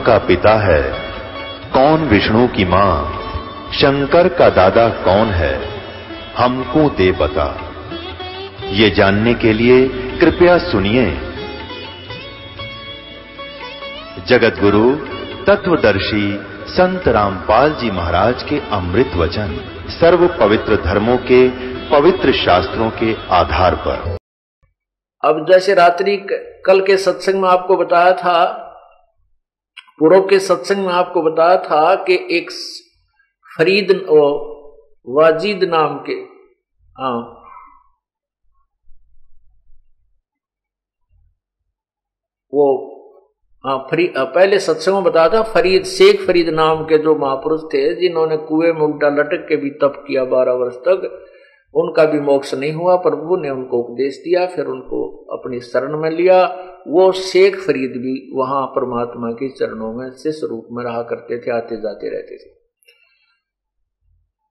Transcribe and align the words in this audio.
का 0.00 0.18
पिता 0.18 0.54
है। 0.56 0.82
कौन 1.72 2.04
विष्णु 2.08 2.48
की 2.48 2.64
माँ? 2.64 3.16
शंकर 3.74 4.28
का 4.28 4.50
दादा 4.50 4.88
कौन 4.88 5.26
है? 5.26 5.68
हमको 6.36 6.88
दे 6.90 7.12
बता। 7.12 7.72
ये 8.68 8.90
जानने 8.90 9.34
के 9.34 9.52
लिए 9.52 9.88
कृपया 10.20 10.58
सुनिए। 10.58 11.10
जगत 14.26 14.56
गुरु 14.60 14.96
तत्वदर्शी 15.46 16.40
संत 16.68 17.08
रामपाल 17.08 17.74
जी 17.74 17.90
महाराज 17.90 18.42
के 18.42 18.60
अमृत 18.72 19.10
वचन 19.16 19.56
सर्व 20.00 20.26
पवित्र 20.40 20.76
धर्मों 20.76 21.16
के 21.16 21.48
पवित्र 21.90 22.32
शास्त्रों 22.32 22.90
के 22.90 23.16
आधार 23.30 23.74
पर। 23.74 24.16
अब 25.24 25.46
जैसे 25.52 25.74
रात्रि 25.74 26.16
कल 26.66 26.80
के 26.80 26.96
सत्संग 26.96 27.42
में 27.42 27.48
आपको 27.48 27.76
बताया 27.76 28.12
था 28.12 28.66
पूर्व 30.00 30.20
के 30.20 30.38
सत्संग 30.38 30.86
में 30.86 30.92
आपको 30.92 31.22
बताया 31.22 31.56
था 31.56 31.94
कि 31.94 32.14
एक 32.30 32.50
फरीद 33.58 33.90
वाजिद 35.08 35.64
नाम 35.64 35.98
के 35.98 36.12
हाँ। 36.98 37.36
वो 42.54 42.66
हाँ 43.66 43.78
फरी, 43.90 44.12
पहले 44.18 44.58
सत्संग 44.58 44.94
में 44.94 45.02
बताया 45.04 45.28
था 45.28 45.42
फरीद, 45.42 45.84
शेख 45.84 46.26
फरीद 46.26 46.48
नाम 46.48 46.84
के 46.84 46.98
जो 46.98 47.14
महापुरुष 47.16 47.60
थे, 47.64 47.94
जिन्होंने 47.94 48.36
कुएँ 48.36 48.72
में 48.72 48.80
उल्टा 48.80 49.08
लटक 49.08 49.46
के 49.48 49.56
भी 49.56 49.70
तप 49.70 50.04
किया 50.06 50.24
बारह 50.24 50.52
वर्ष 50.52 50.74
तक 50.74 51.29
उनका 51.74 52.04
भी 52.04 52.20
मोक्ष 52.20 52.54
नहीं 52.54 52.72
हुआ, 52.72 52.96
प्रभु 52.96 53.36
ने 53.36 53.50
उनको 53.50 53.78
उपदेश 53.78 54.16
दिया, 54.16 54.46
फिर 54.46 54.66
उनको 54.66 55.26
अपनी 55.38 55.60
शरण 55.60 55.98
में 55.98 56.10
लिया। 56.10 56.66
वो 56.88 57.12
शेख 57.12 57.56
फरीद 57.56 57.90
भी 57.90 58.30
वहाँ 58.34 58.66
परमात्मा 58.66 59.30
के 59.30 59.48
चरणों 59.48 59.92
में 59.92 60.10
शिष्य 60.10 60.46
रूप 60.46 60.68
में 60.72 60.84
रहा 60.84 61.02
करते 61.02 61.38
थे, 61.38 61.50
आते 61.50 61.76
जाते 61.76 62.08
रहते 62.10 62.36
थे। 62.36 62.60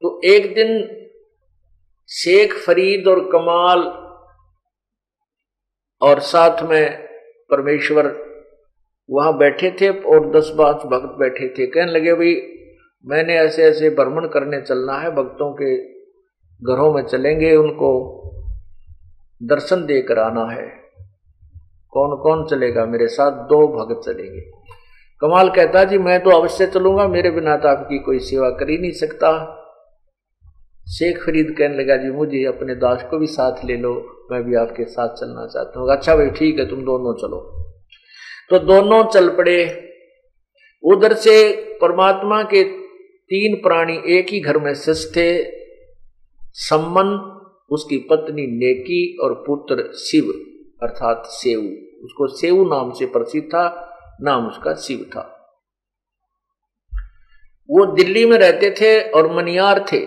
तो 0.02 0.21
एक 0.23 0.55
दिन 0.55 0.99
शेख 2.07 2.53
फरीद 2.53 3.07
और 3.07 3.19
कमाल 3.19 3.79
और 6.01 6.19
साथ 6.19 6.63
में 6.63 7.03
परमेश्वर 7.51 8.29
वहाँ 9.09 9.38
बैठे 9.38 9.72
थे 9.81 9.89
और 9.89 10.31
दस 10.31 10.51
बात 10.55 10.75
भक्त 10.75 11.19
बैठे 11.19 11.49
थे। 11.49 11.66
कहने 11.67 11.91
लगे, 11.91 12.13
भाई, 12.13 12.35
मैंने 13.05 13.35
ऐसे 13.35 13.63
ऐसे 13.63 13.89
भ्रमण 13.89 14.27
करने 14.27 14.61
चलना 14.61 14.94
है, 14.94 15.11
भक्तों 15.11 15.53
के 15.53 15.98
घरों 16.67 16.93
में 16.93 17.03
चलेंगे, 17.03 17.55
उनको 17.55 18.15
दर्शन 19.43 19.85
देकर 19.85 20.19
आना 20.19 20.45
है। 20.52 20.67
कौन 21.91 22.17
कौन 22.17 22.45
चलेगा? 22.45 22.85
मेरे 22.85 23.07
साथ 23.07 23.31
दो 23.31 23.67
भगत 23.67 24.01
चलेंगे। 24.05 24.41
कमाल 25.21 25.49
कहता, 25.49 25.83
जी, 25.83 25.97
मैं 25.97 26.23
तो 26.23 26.29
अवश्य 26.29 26.67
चलूँगा, 26.67 27.07
मेरे 27.07 27.31
बिना 27.31 27.57
तो 27.57 27.67
आपकी 27.67 27.99
कोई 27.99 28.19
सेवा 28.19 28.49
कर 28.49 28.69
ही 28.69 28.77
नहीं 28.77 28.91
सकता। 28.91 29.55
शेख 30.88 31.25
फरीद 31.25 31.55
कहने 31.57 31.83
लगा, 31.83 31.97
जी, 31.97 32.11
मुझे 32.11 32.45
अपने 32.45 32.75
दास 32.75 33.03
को 33.03 33.17
भी 33.17 33.27
साथ 33.27 33.66
ले 33.66 33.77
लो, 33.77 34.27
मैं 34.31 34.44
भी 34.44 34.55
आपके 34.55 34.85
साथ 34.85 35.16
चलना 35.16 35.47
चाहता 35.47 35.79
हूँ। 35.79 35.91
अच्छा 35.91 36.16
भाई, 36.16 36.29
ठीक 36.29 36.59
है, 36.59 36.69
तुम 36.69 36.79
दोनों 36.79 37.13
चलो। 37.13 37.66
तो 38.49 38.59
दोनों 38.59 39.03
चल 39.03 39.29
पड़े। 39.29 39.89
उधर 40.83 41.13
से 41.13 41.53
परमात्मा 41.81 42.44
के 42.44 42.63
तीन 43.31 43.55
प्राणी 43.55 44.01
एक 44.07 44.27
ही 44.29 44.39
घर 44.39 44.57
में 44.57 44.73
शिष 44.73 45.16
थे। 45.16 45.59
सम्मन, 46.53 47.36
उसकी 47.72 47.97
पत्नी 47.97 48.42
नेकी 48.42 49.17
और 49.17 49.44
पुत्र 49.47 49.94
शिव, 49.94 50.23
अर्थात 50.83 51.23
सेव 51.25 51.86
उसको 52.03 52.28
सेव 52.28 52.73
नाम 52.73 52.91
से 52.91 53.06
प्रसिद्ध 53.06 53.47
था, 53.47 53.96
नाम 54.22 54.47
उसका 54.47 54.73
शिव 54.73 54.97
था। 54.97 55.35
वो 57.69 57.96
दिल्ली 57.96 58.25
में 58.25 58.38
रहते 58.38 58.72
थे 58.72 59.12
और 59.12 59.35
मनियार 59.35 59.85
थे। 59.94 60.06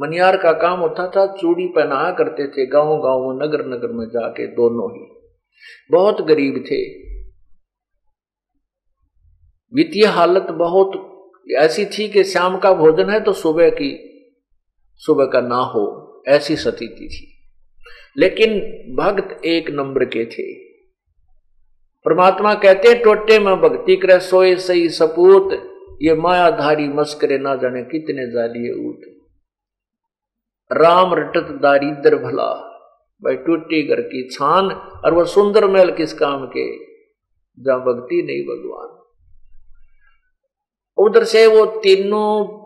मनियार 0.00 0.36
का 0.36 0.52
काम 0.52 0.80
होता 0.80 1.08
था, 1.08 1.26
चूड़ी 1.26 1.66
पहना 1.66 2.10
करते 2.10 2.48
थे 2.48 2.66
गाँव 2.66 2.86
गाँव 2.86 3.32
में 3.32 3.46
नगर 3.46 3.66
नगर 3.66 3.92
में 3.92 4.06
जाके 4.06 4.46
दोनों 4.46 4.92
ही। 4.92 5.30
बहुत 5.90 6.20
गरीब 6.20 6.54
थे। 6.54 7.08
वित्तीय 9.74 10.06
हालत 10.06 10.42
बहुत 10.42 11.14
ऐसी 11.52 11.86
थी 11.86 12.08
कि 12.08 12.24
शाम 12.24 12.58
का 12.58 12.72
भोजन 12.72 13.10
है 13.10 13.20
तो 13.20 13.32
सुबह 13.32 13.70
की 13.70 14.07
सुबह 14.98 15.24
का 15.24 15.40
ना 15.40 15.56
हो, 15.56 16.22
ऐसी 16.28 16.56
स्थिति 16.56 16.86
थी। 16.86 17.34
लेकिन 18.16 18.60
भक्त 18.96 19.44
एक 19.44 19.70
नंबर 19.70 20.04
के 20.04 20.24
थे। 20.24 20.68
परमात्मा 22.04 22.54
कहते, 22.54 22.94
टोटे 22.94 23.38
में 23.38 23.60
भक्ति 23.60 23.96
करे, 23.96 24.20
सोए 24.20 24.56
सही 24.56 24.88
सपूत, 24.88 25.74
ये 26.02 26.14
मायाधारी 26.14 26.88
मस्करे 26.88 27.38
ना 27.38 27.56
जाने 27.56 27.82
कितने 27.82 28.32
जालिए 28.32 28.88
ऊट 28.88 29.18
राम 30.72 31.14
रटत 31.14 31.58
दारिद्र 31.62 32.16
भला, 32.16 32.54
भाई 33.24 33.36
टूटी 33.36 33.88
घर 33.88 34.00
की 34.00 34.28
छान, 34.28 34.70
और 35.04 35.14
वह 35.14 35.24
सुंदर 35.24 35.66
महल 35.66 35.92
किस 35.92 36.12
काम 36.12 36.46
के, 36.46 36.76
जहाँ 37.62 37.80
भक्ति 37.80 38.22
नहीं 38.22 38.42
भगवान। 38.42 38.98
उधर 40.98 41.24
से 41.24 41.46
वो 41.46 41.66
तीनों 41.66 42.57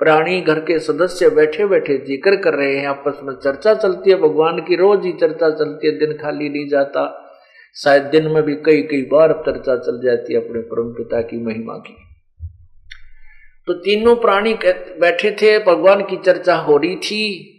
प्राणी 0.00 0.40
घर 0.40 0.58
के 0.60 0.78
सदस्य 0.78 1.28
बैठे 1.30 1.66
बैठे 1.66 1.96
ज़िक्र 1.98 2.36
कर 2.36 2.54
रहे 2.54 2.76
हैं, 2.76 2.86
आपस 2.86 3.20
में 3.22 3.34
चर्चा 3.34 3.74
चलती 3.74 4.10
है, 4.10 4.16
भगवान 4.16 4.58
की 4.58 4.76
रोज 4.76 5.04
ही 5.04 5.12
चर्चा 5.12 5.50
चलती 5.50 5.86
है, 5.86 5.98
दिन 5.98 6.12
खाली 6.12 6.48
नहीं 6.48 6.68
जाता। 6.68 7.24
शायद 7.76 8.02
दिन 8.02 8.26
में 8.26 8.42
भी 8.42 8.54
कई 8.54 8.82
कई 8.82 9.02
बार 9.02 9.32
चर्चा 9.46 9.76
चल 9.76 10.00
जाती 10.04 10.34
है 10.34 10.40
अपने 10.40 10.60
परम 10.60 10.92
पिता 10.92 11.20
की 11.22 11.36
महिमा 11.36 11.74
की। 11.78 11.96
तो 13.68 13.74
तीनों 13.74 14.14
प्राणी 14.16 14.54
बैठे 14.54 15.30
थे, 15.30 15.58
भगवान 15.58 16.02
की 16.02 16.16
चर्चा 16.16 16.56
हो 16.56 16.76
रही 16.76 16.96
थी। 16.96 17.54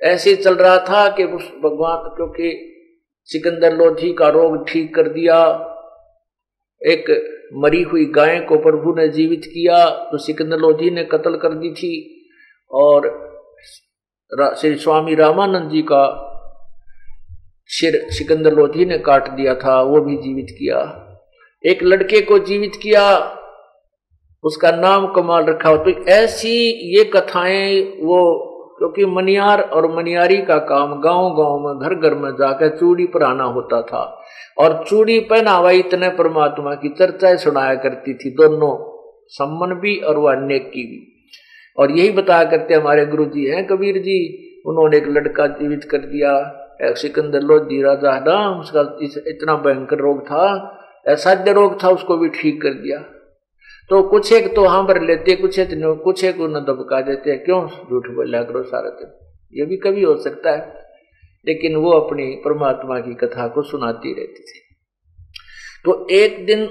ऐसे 0.00 0.34
चल 0.36 0.54
रहा 0.54 0.78
था 0.78 1.08
कि 1.08 1.24
उस 1.24 1.50
भगवान, 1.64 2.08
क्योंकि 2.16 2.72
सिकंदर 3.28 3.76
लोधी 3.76 4.12
का 4.12 4.28
रोग 4.28 4.68
ठीक 4.68 4.94
कर 4.94 5.08
दिया। 5.08 5.38
एक 6.82 7.10
मरी 7.54 7.82
हुई 7.82 8.04
गाय 8.04 8.38
को 8.40 8.58
प्रभु 8.58 8.94
ने 8.94 9.08
जीवित 9.08 9.44
किया 9.44 9.84
तो 10.10 10.18
सिकंदर 10.18 10.58
लोधी 10.58 10.90
ने 10.90 11.04
कत्ल 11.04 11.36
कर 11.36 11.54
दी 11.54 11.70
थी। 11.70 11.94
और 12.70 13.08
श्री 14.56 14.74
स्वामी 14.74 15.14
रामानंद 15.14 15.70
जी 15.70 15.82
का 15.82 16.04
सिर 17.66 18.06
सिकंदर 18.10 18.54
लोधी 18.54 18.84
ने 18.84 18.98
काट 18.98 19.28
दिया 19.30 19.54
था, 19.54 19.80
वो 19.82 20.00
भी 20.00 20.16
जीवित 20.16 20.46
किया। 20.50 21.02
एक 21.64 21.82
लड़के 21.82 22.20
को 22.20 22.38
जीवित 22.38 22.72
किया, 22.82 23.04
उसका 24.44 24.70
नाम 24.70 25.06
कमाल 25.12 25.44
रखा। 25.44 25.68
हो 25.68 25.76
तो 25.76 26.04
ऐसी 26.06 26.56
ये 26.96 27.04
कथाएँ 27.04 27.82
वो 27.82 28.55
क्योंकि 28.86 29.14
मनियार 29.14 29.60
और 29.60 29.86
मनियारी 29.96 30.36
का 30.36 30.56
काम 30.58 30.90
गाँव 31.00 31.28
गाँव 31.34 31.58
में 31.58 31.78
घर 31.78 31.94
घर 31.94 32.14
में 32.14 32.30
जाकर 32.30 32.68
चूड़ी 32.68 33.06
पराना 33.06 33.44
होता 33.44 33.80
था। 33.82 34.02
और 34.58 34.84
चूड़ी 34.88 35.18
पहनावा 35.20 35.70
इतने 35.70 36.08
परमात्मा 36.08 36.74
की 36.74 36.88
चर्चाएँ 36.88 37.36
सुनाया 37.36 37.74
करती 37.74 38.14
थी 38.14 38.30
दोनों, 38.30 38.72
सम्मन 39.28 39.74
भी 39.74 39.96
और 39.96 40.18
वह 40.18 40.34
की 40.50 40.82
भी। 40.82 41.00
और 41.78 41.90
यही 41.90 42.10
बताया 42.10 42.44
करते 42.44 42.74
हमारे 42.74 43.06
गुरु 43.06 43.24
जी 43.24 43.44
हैं, 43.44 43.66
कबीर 43.66 43.98
जी, 43.98 44.18
उन्होंने 44.66 44.96
एक 44.96 45.08
लड़का 45.08 45.46
जीवित 45.46 45.84
कर 45.84 45.98
दिया 45.98 46.62
सिकंदर 46.82 47.40
लोधी 47.40 47.82
राजा 47.82 48.18
ना 48.20 48.60
उसका 48.60 48.80
इतना 49.28 49.54
भयंकर 49.56 49.96
रोग 49.96 50.24
था, 50.26 50.46
असाध्य 51.08 51.52
रोग 51.52 51.82
था, 51.84 51.88
उसको 51.88 52.16
भी 52.16 52.28
ठीक 52.28 52.62
कर 52.62 52.68
दिया। 52.68 52.98
तो 53.90 54.02
कुछ 54.02 54.32
एक 54.32 54.56
तो 54.56 54.64
हाँ 54.64 54.86
भर 54.86 55.02
लेते, 55.02 55.36
कुछ 55.36 55.58
एक 55.58 55.68
कुछ 56.04 56.24
एक 56.24 56.36
न 56.36 56.64
दबका 56.68 57.00
देते 57.00 57.30
हैं। 57.30 57.44
क्यों? 57.44 57.66
झूठ 57.66 58.06
बोला 58.06 58.42
करो 58.42 58.62
सारा 58.62 58.90
दिन। 58.90 59.10
ये 59.54 59.66
भी 59.66 59.76
कभी 59.76 60.02
हो 60.02 60.16
सकता 60.16 60.50
है। 60.50 60.86
लेकिन 61.48 61.76
वो 61.76 61.90
अपनी 61.90 62.26
परमात्मा 62.26 63.00
की 63.00 63.14
कथा 63.14 63.48
को 63.48 63.62
सुनाती 63.62 64.08
रहती 64.08 64.42
थी। 64.42 64.60
तो 65.84 66.06
एक 66.10 66.46
दिन 66.46 66.68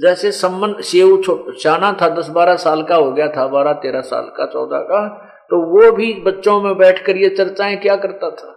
जैसे 0.00 0.32
संबंध 0.32 0.76
सेव 0.80 1.22
चाना 1.62 1.96
था, 2.02 2.08
दस 2.08 2.28
बारह 2.28 2.56
साल 2.56 2.82
का 2.82 2.96
हो 2.96 3.12
गया 3.12 3.28
था, 3.28 3.46
बारह 3.46 3.72
तेरह 3.72 4.00
साल 4.00 4.24
का, 4.24 4.46
चौदह 4.46 4.78
का 4.78 5.30
तो 5.50 5.56
वो 5.56 5.92
भी 5.92 6.14
बच्चों 6.14 6.62
में 6.62 6.76
बैठकर 6.78 7.16
ये 7.16 7.28
चर्चाएँ 7.28 7.76
क्या 7.76 7.96
करता 7.96 8.30
था? 8.30 8.50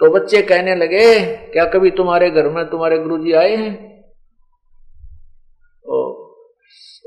तो 0.00 0.10
बच्चे 0.10 0.42
कहने 0.42 0.74
लगे, 0.74 1.36
क्या 1.36 1.64
कभी 1.64 1.90
तुम्हारे 1.90 2.30
घर 2.30 2.48
में 2.48 2.64
तुम्हारे 2.70 2.98
गुरुजी 2.98 3.32
आए 3.32 3.56
हैं? 3.56 3.91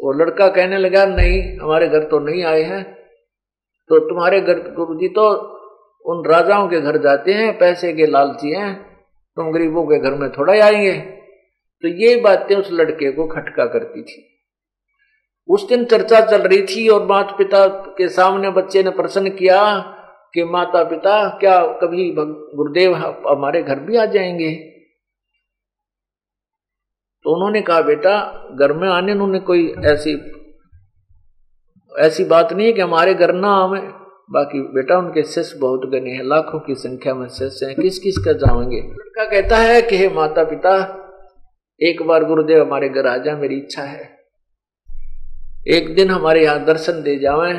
वो 0.06 0.13
लड़का 0.13 0.48
कहने 0.48 0.78
लगा, 0.78 1.06
नहीं, 1.06 1.57
हमारे 1.57 1.88
घर 1.88 2.04
तो 2.04 2.19
नहीं 2.19 2.44
आए 2.44 2.62
हैं। 2.62 2.84
तो 3.90 4.00
तुम्हारे 4.00 4.42
घर 4.42 4.54
गुरु 4.54 4.96
जी 4.96 5.07
तो 5.07 5.56
उन 6.06 6.25
राजाओं 6.25 6.68
के 6.68 6.81
घर 6.81 6.98
जाते 6.98 7.34
हैं, 7.34 7.57
पैसे 7.57 7.94
के 7.94 8.06
लालची 8.06 8.52
हैं, 8.52 8.98
तुम 9.36 9.52
गरीबों 9.52 9.84
के 9.84 10.00
घर 10.00 10.12
में 10.12 10.31
थोड़ा 10.31 10.54
ही 10.54 10.60
आएँगे। 10.60 10.94
तो 11.81 11.88
ये 11.88 12.16
बातें 12.16 12.56
उस 12.56 12.69
लड़के 12.72 13.12
को 13.12 13.28
खटका 13.28 13.66
करती 13.66 14.02
थी। 14.04 14.40
उस 15.48 15.69
दिन 15.69 15.86
चर्चा 15.86 16.19
चल 16.19 16.42
रही 16.42 16.62
थी 16.62 16.88
और 16.88 17.06
माता 17.06 17.36
पिता 17.36 17.68
के 17.68 18.10
सामने 18.10 18.51
बच्चे 18.51 18.84
ने 18.84 18.90
प्रश्न 18.90 19.30
किया 19.30 19.80
कि 20.34 20.44
माता 20.44 20.84
पिता 20.84 21.30
क्या 21.30 21.68
कभी 21.68 22.16
गुरुदेव 22.56 22.96
हमारे 23.28 23.63
घर 23.63 23.80
भी 23.80 23.98
आ 23.98 24.06
जाएँगे? 24.06 24.75
तो 27.25 27.36
उन्होंने 27.36 27.62
कहा, 27.62 27.81
बेटा, 27.81 28.45
घर 28.62 28.74
में 28.74 28.89
आने 28.89 29.12
उन्होंने 29.12 29.39
कोई 29.39 29.75
ऐसी 29.86 30.31
ऐसी 32.00 32.24
बात 32.24 32.54
नहीं 32.54 32.68
है 32.68 32.74
कि 32.74 32.81
हमारे 32.81 33.13
घर 33.13 33.33
ना 33.33 33.48
आवे। 33.48 33.80
बाकी 34.31 34.60
बेटा, 34.60 34.98
उनके 34.98 35.24
शिष्य 35.24 35.60
बहुत 35.60 35.81
गने 35.86 36.12
हैं, 36.12 36.24
लाखों 36.24 36.60
की 36.60 36.75
संख्या 36.75 37.16
में 37.16 37.27
शिष्य 37.27 37.66
हैं, 37.66 37.75
किस 37.75 38.00
किस 38.00 38.18
का 38.18 38.33
जाएँगे 38.33 38.81
लड़का 38.81 39.25
कहता 39.25 39.57
है 39.57 39.81
कि, 39.81 39.98
हे 39.98 40.10
माता 40.10 40.44
पिता 40.44 41.01
एक 41.81 42.01
बार 42.04 42.24
गुरुदेव 42.24 42.62
हमारे 42.62 42.89
घर 42.89 43.07
आ 43.07 43.18
जाए 43.18 43.36
मेरी 43.36 43.56
इच्छा 43.56 43.81
है। 43.81 44.18
एक 45.68 45.95
दिन 45.95 46.12
हमारे 46.12 46.44
यहाँ 46.44 46.66
दर्शन 46.66 47.04
दे 47.04 47.19
जावे। 47.19 47.54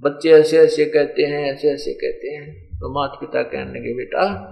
बच्चे 0.00 0.30
ऐसे 0.30 0.58
ऐसे 0.58 0.84
कहते 0.84 1.22
हैं 1.22 1.52
ऐसे 1.52 1.68
ऐसे 1.68 1.92
कहते 1.92 2.28
हैं। 2.28 2.66
तो 2.66 3.00
माता 3.00 3.16
पिता 3.20 3.42
कहने 3.42 3.80
लगे, 3.80 3.96
बेटा 3.96 4.48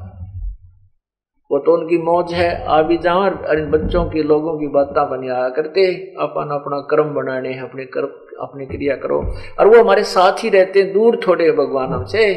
वो 1.51 1.59
तो 1.59 1.73
उनकी 1.75 1.99
मौज 1.99 2.33
है। 2.35 2.49
आ 2.67 2.81
भी 2.83 2.97
जाओ 2.99 3.21
और 3.21 3.59
इन 3.59 3.71
बच्चों 3.71 4.05
की 4.11 4.23
लोगों 4.23 4.59
की 4.59 4.67
बातें 4.69 5.03
बनी 5.11 5.29
आया 5.29 5.49
करते। 5.49 5.87
अपन 6.21 6.55
अपना 6.55 6.81
कर्म 6.91 7.15
बनाने 7.15 7.53
हैं, 7.53 7.63
अपने 7.63 7.85
कर्म, 7.87 8.13
अपनी 8.41 8.67
क्रिया 8.67 8.97
करो। 8.97 9.19
और 9.59 9.67
वो 9.67 9.81
हमारे 9.81 10.05
साथ 10.07 10.45
ही 10.45 10.49
रहते 10.49 10.83
हैं, 10.83 10.93
दूर 10.93 11.21
थोड़े 11.27 11.51
भगवान 11.53 11.93
हमसे 11.93 12.33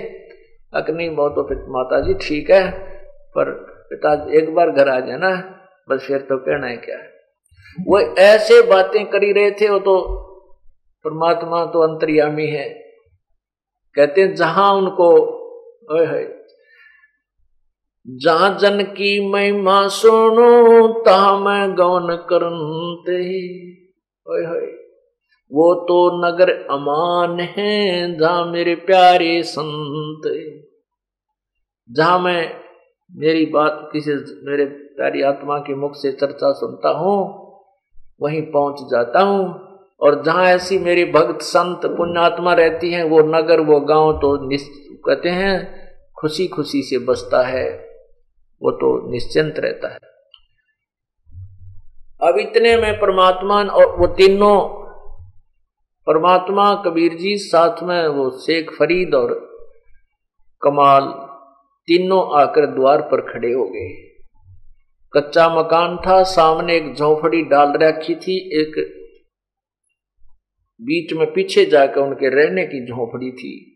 अग्नि 0.73 1.09
बहुत 1.09 1.33
तो 1.33 1.71
माता 1.71 1.99
जी 2.01 2.13
ठीक 2.21 2.49
है, 2.51 2.69
पर 3.35 3.51
पिता 3.89 4.13
एक 4.33 4.53
बार 4.55 4.69
घर 4.69 4.89
आ 4.89 4.99
जाए 4.99 5.17
ना 5.17 5.31
बस 5.87 6.05
फिर 6.07 6.19
तो 6.19 6.37
कहना 6.37 6.67
है 6.67 6.77
क्या 6.77 6.97
है। 6.97 7.11
वो 7.77 7.99
ऐसे 8.19 8.61
बातें 8.67 9.05
करी 9.05 9.31
रहे 9.31 9.51
थे, 9.51 9.69
वो 9.69 9.79
तो 9.79 9.95
परमात्मा 11.05 11.63
तो 11.65 11.79
अंतर्यामी 11.81 12.45
है। 12.47 12.67
कहते 13.95 14.21
हैं, 14.21 14.33
जहाँ 14.35 14.73
उनको 14.73 15.09
जहाँ 18.07 18.57
जन 18.61 18.81
की 18.81 19.31
महिमा 19.31 19.87
सुनो, 19.87 20.87
ता 20.87 21.37
मैं 21.39 21.75
गौन 21.75 22.15
करते 22.29 23.17
होए। 24.25 24.65
वो 25.51 25.73
तो 25.73 26.27
नगर 26.27 26.49
अमान 26.49 27.39
है, 27.39 28.17
जहा 28.17 28.45
मेरे 28.45 28.75
प्यारे 28.75 29.43
संत 29.43 30.21
जहाँ 31.89 32.19
मैं 32.19 32.53
मेरी 33.11 33.45
बात 33.45 33.89
किसी 33.93 34.11
मेरे 34.45 34.65
प्यारी 34.65 35.21
आत्मा 35.21 35.57
के 35.57 35.75
मुख 35.75 35.95
से 35.95 36.11
चर्चा 36.11 36.51
सुनता 36.51 36.89
हूँ, 36.89 37.17
वहीं 38.21 38.41
पहुँच 38.41 38.81
जाता 38.91 39.21
हूँ। 39.21 39.69
और 40.01 40.23
जहाँ 40.23 40.45
ऐसी 40.45 40.77
मेरी 40.79 41.05
भक्त 41.05 41.41
संत 41.41 41.85
पुण्यात्मा 41.85 42.53
रहती 42.53 42.91
है, 42.91 43.03
वो 43.03 43.19
नगर, 43.19 43.59
वो 43.59 43.79
गाँव 43.79 44.11
तो 44.13 44.49
निश्चित 44.49 45.01
कहते 45.05 45.29
हैं 45.29 45.81
खुशी 46.19 46.47
खुशी 46.47 46.81
से 46.81 46.97
बसता 46.97 47.41
है। 47.47 47.82
वो 48.63 48.71
तो 48.71 49.11
निश्चिंत 49.11 49.55
रहता 49.57 49.93
है। 49.93 49.99
अब 52.29 52.37
इतने 52.39 52.77
में 52.77 52.99
परमात्मा 52.99 53.63
और 53.63 53.95
वो 53.99 54.07
तीनों, 54.07 54.83
परमात्मा, 56.07 56.75
कबीर 56.75 57.13
जी, 57.13 57.37
साथ 57.37 57.83
में 57.83 58.07
वो 58.07 58.29
शेख 58.29 58.71
फरीद 58.71 59.15
और 59.15 59.33
कमाल 60.61 61.29
तीनों 61.87 62.41
आकर 62.41 62.65
द्वार 62.65 63.01
पर 63.01 63.21
खड़े 63.21 63.53
हो 63.53 63.65
गए। 63.65 64.09
कच्चा 65.13 65.49
मकान 65.49 65.97
था, 65.97 66.23
सामने 66.23 66.77
एक 66.77 66.93
झोपड़ी 66.95 67.41
डाल 67.41 67.73
रखी 67.73 68.15
थी, 68.15 68.61
एक 68.61 68.99
बीच 70.81 71.13
में 71.13 71.33
पीछे 71.33 71.65
जाकर 71.65 72.01
उनके 72.01 72.29
रहने 72.29 72.65
की 72.65 72.85
झोपड़ी 72.85 73.31
थी। 73.31 73.72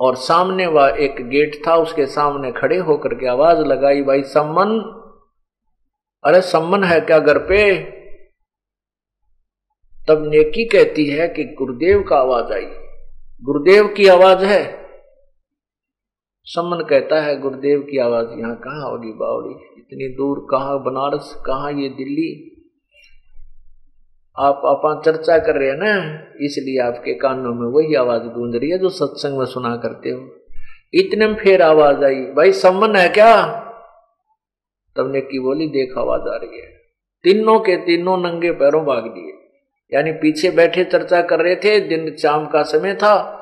और 0.00 0.16
सामने 0.16 0.66
वह 0.66 0.96
एक 1.00 1.28
गेट 1.28 1.62
था, 1.66 1.76
उसके 1.76 2.06
सामने 2.06 2.52
खड़े 2.52 2.76
होकर 2.76 3.14
के 3.14 3.26
आवाज़ 3.26 3.58
लगाई, 3.58 4.02
भाई 4.02 4.22
सम्मन, 4.22 4.94
अरे 6.24 6.40
सम्मन 6.40 6.84
है 6.84 7.00
क्या 7.00 7.18
घर 7.18 7.38
पे? 7.38 7.82
तब 10.08 10.24
नेकी 10.24 10.64
कहती 10.64 11.06
है 11.06 11.28
कि 11.28 11.44
गुरुदेव 11.44 12.02
का 12.02 12.16
आवाज़ 12.16 12.52
आई। 12.52 12.66
गुरुदेव 13.42 13.88
की 13.88 14.08
आवाज़ 14.08 14.44
है? 14.44 14.86
सम्मन 16.44 16.84
कहता 16.84 17.20
है, 17.20 17.40
गुरुदेव 17.40 17.80
की 17.80 17.98
आवाज़ 17.98 18.26
यहाँ 18.30 18.56
कहाँ 18.56 18.90
होगी 18.90 19.12
बावड़ी? 19.12 19.54
इतनी 19.78 20.08
दूर 20.08 20.46
कहा? 20.50 20.76
बनारस 20.76 21.42
कहा 21.46 21.68
ये 21.68 21.88
दिल्ली? 21.88 22.54
आप 24.38 24.62
आपा 24.64 25.02
चर्चा 25.04 25.38
कर 25.38 25.54
रहे 25.58 25.68
हैं 25.68 25.76
ना, 25.76 26.14
इसलिए 26.40 26.78
आपके 26.80 27.14
कानों 27.14 27.54
में 27.54 27.66
वही 27.68 27.94
आवाज़ 27.94 28.22
गूंज 28.22 28.56
रही 28.56 28.70
है 28.70 28.78
जो 28.78 28.88
सत्संग 28.88 29.38
में 29.38 29.46
सुना 29.46 29.76
करते 29.76 30.10
हो। 30.10 30.34
इतने 30.94 31.26
में 31.26 31.34
फिर 31.34 31.62
आवाज़ 31.62 32.04
आई, 32.04 32.14
भाई 32.14 32.52
सम्मन 32.52 32.96
है 32.96 33.08
क्या? 33.08 33.46
तब 34.96 35.12
ने 35.12 35.20
की 35.20 35.38
बोली, 35.38 35.68
देख, 35.68 35.98
आवाज़ 35.98 36.20
आ 36.20 36.36
रही 36.36 36.60
है। 36.60 36.66
तीनों 37.22 37.60
के 37.60 37.76
तीनों 37.76 38.18
नंगे 38.18 38.50
पैरों 38.50 38.84
भाग 38.84 39.02
दिए। 39.02 39.32
यानी 39.96 40.12
पीछे 40.12 40.50
बैठे 40.50 40.84
चर्चा 40.84 41.22
कर 41.22 41.40
रहे 41.40 41.56
थे, 41.56 41.80
दिन 41.80 42.16
शाम 42.16 42.46
का 42.46 42.62
समय 42.62 42.94
था, 42.94 43.34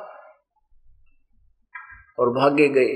और 2.19 2.31
भागे 2.31 2.69
गए। 2.69 2.95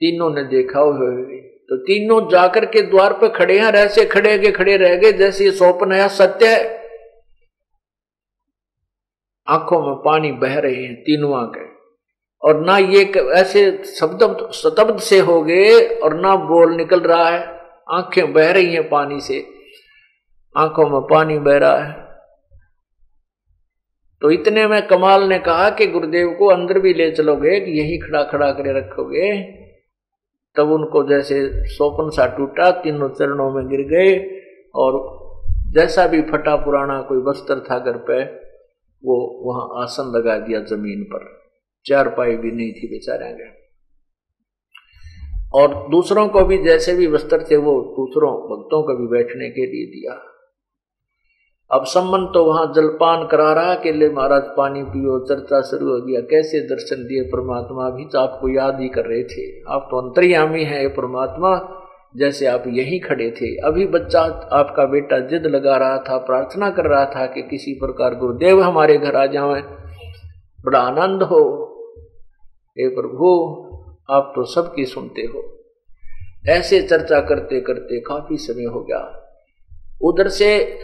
तीनों 0.00 0.30
ने 0.30 0.44
देखा 0.44 0.80
हुए 0.80 1.45
तो 1.68 1.76
तीनों 1.76 2.28
जाकर 2.30 2.64
के 2.64 2.82
द्वार 2.82 3.12
पर 3.12 3.28
खड़े 3.28 3.58
हैं 3.58 3.72
ऐसे 3.74 4.04
खड़े 4.04 4.38
के 4.38 4.50
खड़े 4.52 4.76
रह 4.76 4.94
गए, 4.94 5.12
जैसे 5.12 5.44
ये 5.44 5.50
स्वप्न 5.50 5.92
है, 5.92 6.08
सत्य 6.08 6.46
है। 6.46 6.84
आँखों 9.48 9.86
में 9.86 9.96
पानी 9.96 10.32
बह 10.32 10.58
रहे 10.58 10.74
हैं, 10.74 10.94
तीनों 10.94 11.46
के 11.46 11.64
और 12.42 12.64
ना 12.64 12.78
ये 12.78 13.12
ऐसे 13.34 13.82
शब्द 13.84 14.50
शब्द 14.54 14.98
से 14.98 15.18
हो 15.18 15.42
गए 15.42 15.80
और 15.94 16.14
ना 16.14 16.36
बोल 16.36 16.76
निकल 16.76 17.00
रहा 17.00 17.28
है। 17.28 17.60
आँखें 17.90 18.32
बह 18.32 18.50
रही 18.52 18.74
हैं 18.74 18.88
पानी 18.88 19.20
से। 19.20 19.46
आँखों 20.56 20.88
में 20.90 21.00
पानी 21.00 21.38
बह 21.38 21.56
रहा 21.56 21.76
है। 21.76 21.92
तो 24.22 24.30
इतने 24.30 24.66
में 24.66 24.86
कमाल 24.86 25.22
ने 25.22 25.38
कहा 25.38 25.70
कि 25.70 25.86
गुरुदेव 25.86 26.36
को 26.38 26.46
अंदर 26.46 26.78
भी 26.78 26.94
ले 26.94 27.10
चलोगे, 27.10 27.60
कि 27.60 27.70
यही 27.70 27.98
खड़ा 27.98 28.22
खड़ा 28.22 28.50
करे 28.52 28.72
रखोगे। 28.72 29.55
तब 30.56 30.70
उनको 30.72 31.02
जैसे 31.08 31.36
सोपन 31.68 32.10
सा 32.10 32.26
टूटा, 32.26 32.70
तीनों 32.70 33.08
चरणों 33.08 33.50
में 33.52 33.66
गिर 33.68 33.80
गए 33.88 34.16
और 34.74 34.98
जैसा 35.74 36.06
भी 36.06 36.20
फटा 36.22 36.56
पुराना 36.56 37.00
कोई 37.02 37.18
वस्त्र 37.18 37.60
था 37.60 37.78
घर 37.78 37.96
पे, 38.10 38.22
वो 39.02 39.16
वहाँ 39.44 39.82
आसन 39.82 40.12
लगा 40.16 40.38
दिया 40.38 40.60
ज़मीन 40.60 41.02
पर। 41.04 41.24
चार 41.86 42.08
पाई 42.08 42.36
भी 42.36 42.50
नहीं 42.50 42.72
थी 42.72 42.88
बेचारे 42.88 43.32
गए 43.32 43.52
और 45.54 45.74
दूसरों 45.90 46.28
को 46.28 46.44
भी 46.44 46.58
जैसे 46.64 46.94
भी 46.96 47.06
वस्त्र 47.06 47.44
थे, 47.50 47.56
वो 47.56 47.72
दूसरों 47.96 48.32
भक्तों 48.48 48.82
को 48.82 48.96
भी 48.96 49.06
बैठने 49.06 49.50
के 49.50 49.66
लिए 49.66 49.86
दिया। 49.86 50.14
अब 51.72 51.84
सम्मन 51.84 52.30
तो 52.34 52.44
वहाँ 52.44 52.72
जलपान 52.76 53.26
करा 53.26 53.52
रहा 53.52 53.74
के 53.74 53.92
लिए 53.92 54.10
महाराज 54.10 54.42
पानी 54.42 54.82
पियो, 54.82 55.24
चर्चा 55.24 55.60
शुरू 55.60 55.86
हो 55.86 56.00
गया। 56.00 56.20
कैसे 56.20 56.60
दर्शन 56.60 56.96
दिए 56.96 57.22
परमात्मा? 57.22 57.86
अभी 57.86 58.04
तो 58.04 58.18
आपको 58.18 58.48
याद 58.48 58.80
ही 58.80 58.88
कर 58.88 59.04
रहे 59.04 59.24
थे। 59.24 59.62
आप 59.68 59.88
तो 59.90 59.96
अंतर्यामी 59.96 60.64
है 60.64 60.88
परमात्मा, 60.88 61.82
जैसे 62.16 62.46
आप 62.46 62.64
यहीं 62.66 63.00
खड़े 63.00 63.30
थे। 63.30 63.56
अभी 63.56 63.86
बच्चा 63.86 64.20
आपका 64.52 64.84
बेटा 64.84 65.18
जिद 65.18 65.46
लगा 65.46 65.76
रहा 65.76 65.98
था, 65.98 66.18
प्रार्थना 66.18 66.70
कर 66.70 66.84
रहा 66.84 67.04
था 67.04 67.26
कि 67.26 67.42
किसी 67.42 67.72
प्रकार 67.72 68.14
गुरुदेव 68.14 68.62
हमारे 68.62 68.98
घर 68.98 69.16
आ 69.16 69.26
जाए। 69.26 69.62
बड़ा 70.64 70.78
आनंद 70.78 71.22
हो। 71.22 71.62
हे 72.78 72.88
प्रभु, 72.88 73.62
आप 74.10 74.32
तो 74.36 74.44
सबकी 74.44 74.84
सुनते 74.84 75.22
हो। 75.22 75.58
ऐसे 76.48 76.82
चर्चा 76.82 77.20
करते 77.20 77.60
करते 77.60 78.00
काफ़ी 78.00 78.36
समय 78.36 78.64
हो 78.64 78.80
गया। 78.80 79.22
उधर 80.02 80.28
से 80.28 80.78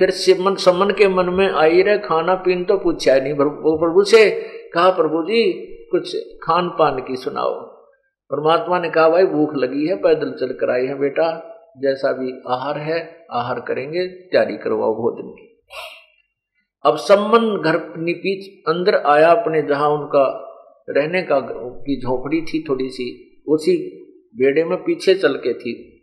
फिर 0.00 0.10
सिमन 0.10 0.54
समन 0.54 0.90
के 0.90 1.08
मन 1.08 1.28
में 1.28 1.50
आई 1.50 1.82
रहे, 1.82 1.98
खाना 1.98 2.34
पीन 2.34 2.64
तो 2.64 2.76
पूछा 2.76 3.18
नहीं। 3.18 3.32
वो 3.32 3.78
प्रभु 3.78 4.04
से 4.04 4.30
कहा, 4.74 4.90
प्रभु 4.90 5.22
जी, 5.22 5.52
कुछ 5.90 6.16
खान 6.42 6.68
पान 6.68 6.98
की 6.98 7.16
सुनाओ। 7.16 7.54
परमात्मा 8.30 8.78
ने 8.78 8.90
कहा, 8.90 9.08
भाई, 9.08 9.24
भूख 9.24 9.54
लगी 9.54 9.86
है, 9.86 9.96
पैदल 9.96 10.32
चल 10.32 10.52
कर 10.52 10.70
आई 10.70 10.86
है 10.86 10.98
बेटा। 10.98 11.46
जैसा 11.78 12.12
भी 12.12 12.32
आहार 12.48 12.78
है, 12.78 13.26
आहार 13.30 13.60
करेंगे, 13.60 14.06
तैयारी 14.06 14.56
करवाओ 14.56 14.94
भोजन 14.94 15.28
की। 15.28 15.62
अब 16.84 16.96
सम्मन 16.96 17.62
घर 17.64 17.98
निपीच 17.98 18.68
अंदर 18.68 18.94
आया, 18.94 19.30
अपने 19.30 19.62
जहाँ 19.62 19.88
उनका 19.88 20.46
रहने 20.90 21.22
का 21.22 21.40
की 21.86 22.00
झोपड़ी 22.00 22.42
थी 22.42 22.64
थोड़ी 22.68 22.88
सी, 22.88 23.08
उसी 23.48 23.76
बेड़े 24.36 24.64
में 24.64 24.78
पीछे 24.78 25.14
चल 25.14 25.34
के 25.34 25.54
थी। 25.54 25.99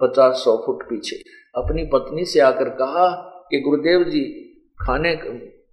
पचास 0.00 0.34
सौ 0.34 0.62
फुट 0.66 0.82
पीछे। 0.82 1.16
अपनी 1.62 1.84
पत्नी 1.84 2.24
से 2.24 2.40
आकर 2.40 2.68
कहा 2.68 3.30
कि, 3.50 3.60
गुरुदेव 3.60 4.04
जी, 4.04 4.24
खाने 4.80 5.18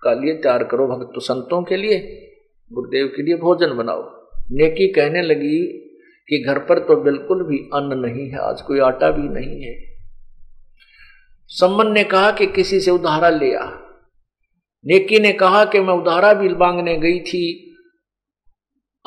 का 0.03 0.13
लिए 0.13 0.33
तैयार 0.33 0.63
करो 0.63 0.87
भक्त 0.87 1.13
संतों 1.17 1.63
के 1.63 1.77
लिए। 1.77 2.27
गुरुदेव 2.73 3.07
के 3.07 3.23
लिए 3.23 3.35
भोजन 3.35 3.77
बनाओ। 3.77 4.29
नेकी 4.51 4.87
कहने 4.87 5.21
लगी 5.21 5.67
कि, 6.27 6.43
घर 6.47 6.59
पर 6.59 6.79
तो 6.79 6.95
बिल्कुल 6.95 7.43
भी 7.43 7.57
अन्न 7.57 7.99
नहीं 7.99 8.29
है, 8.29 8.37
आज 8.37 8.61
कोई 8.61 8.79
आटा 8.79 9.11
भी 9.11 9.29
नहीं 9.29 9.61
है। 9.61 9.97
सम्मन 11.47 11.91
ने 11.91 12.03
कहा 12.03 12.31
कि, 12.31 12.45
किसी 12.47 12.79
से 12.79 12.91
उधारा 12.91 13.29
ले 13.29 13.55
आ। 13.55 13.71
नेकी 14.85 15.19
ने 15.19 15.33
कहा 15.33 15.65
कि, 15.65 15.79
मैं 15.79 15.93
उधारा 15.93 16.33
भी 16.33 16.49
मांगने 16.49 16.97
गई 16.97 17.19
थी, 17.19 17.67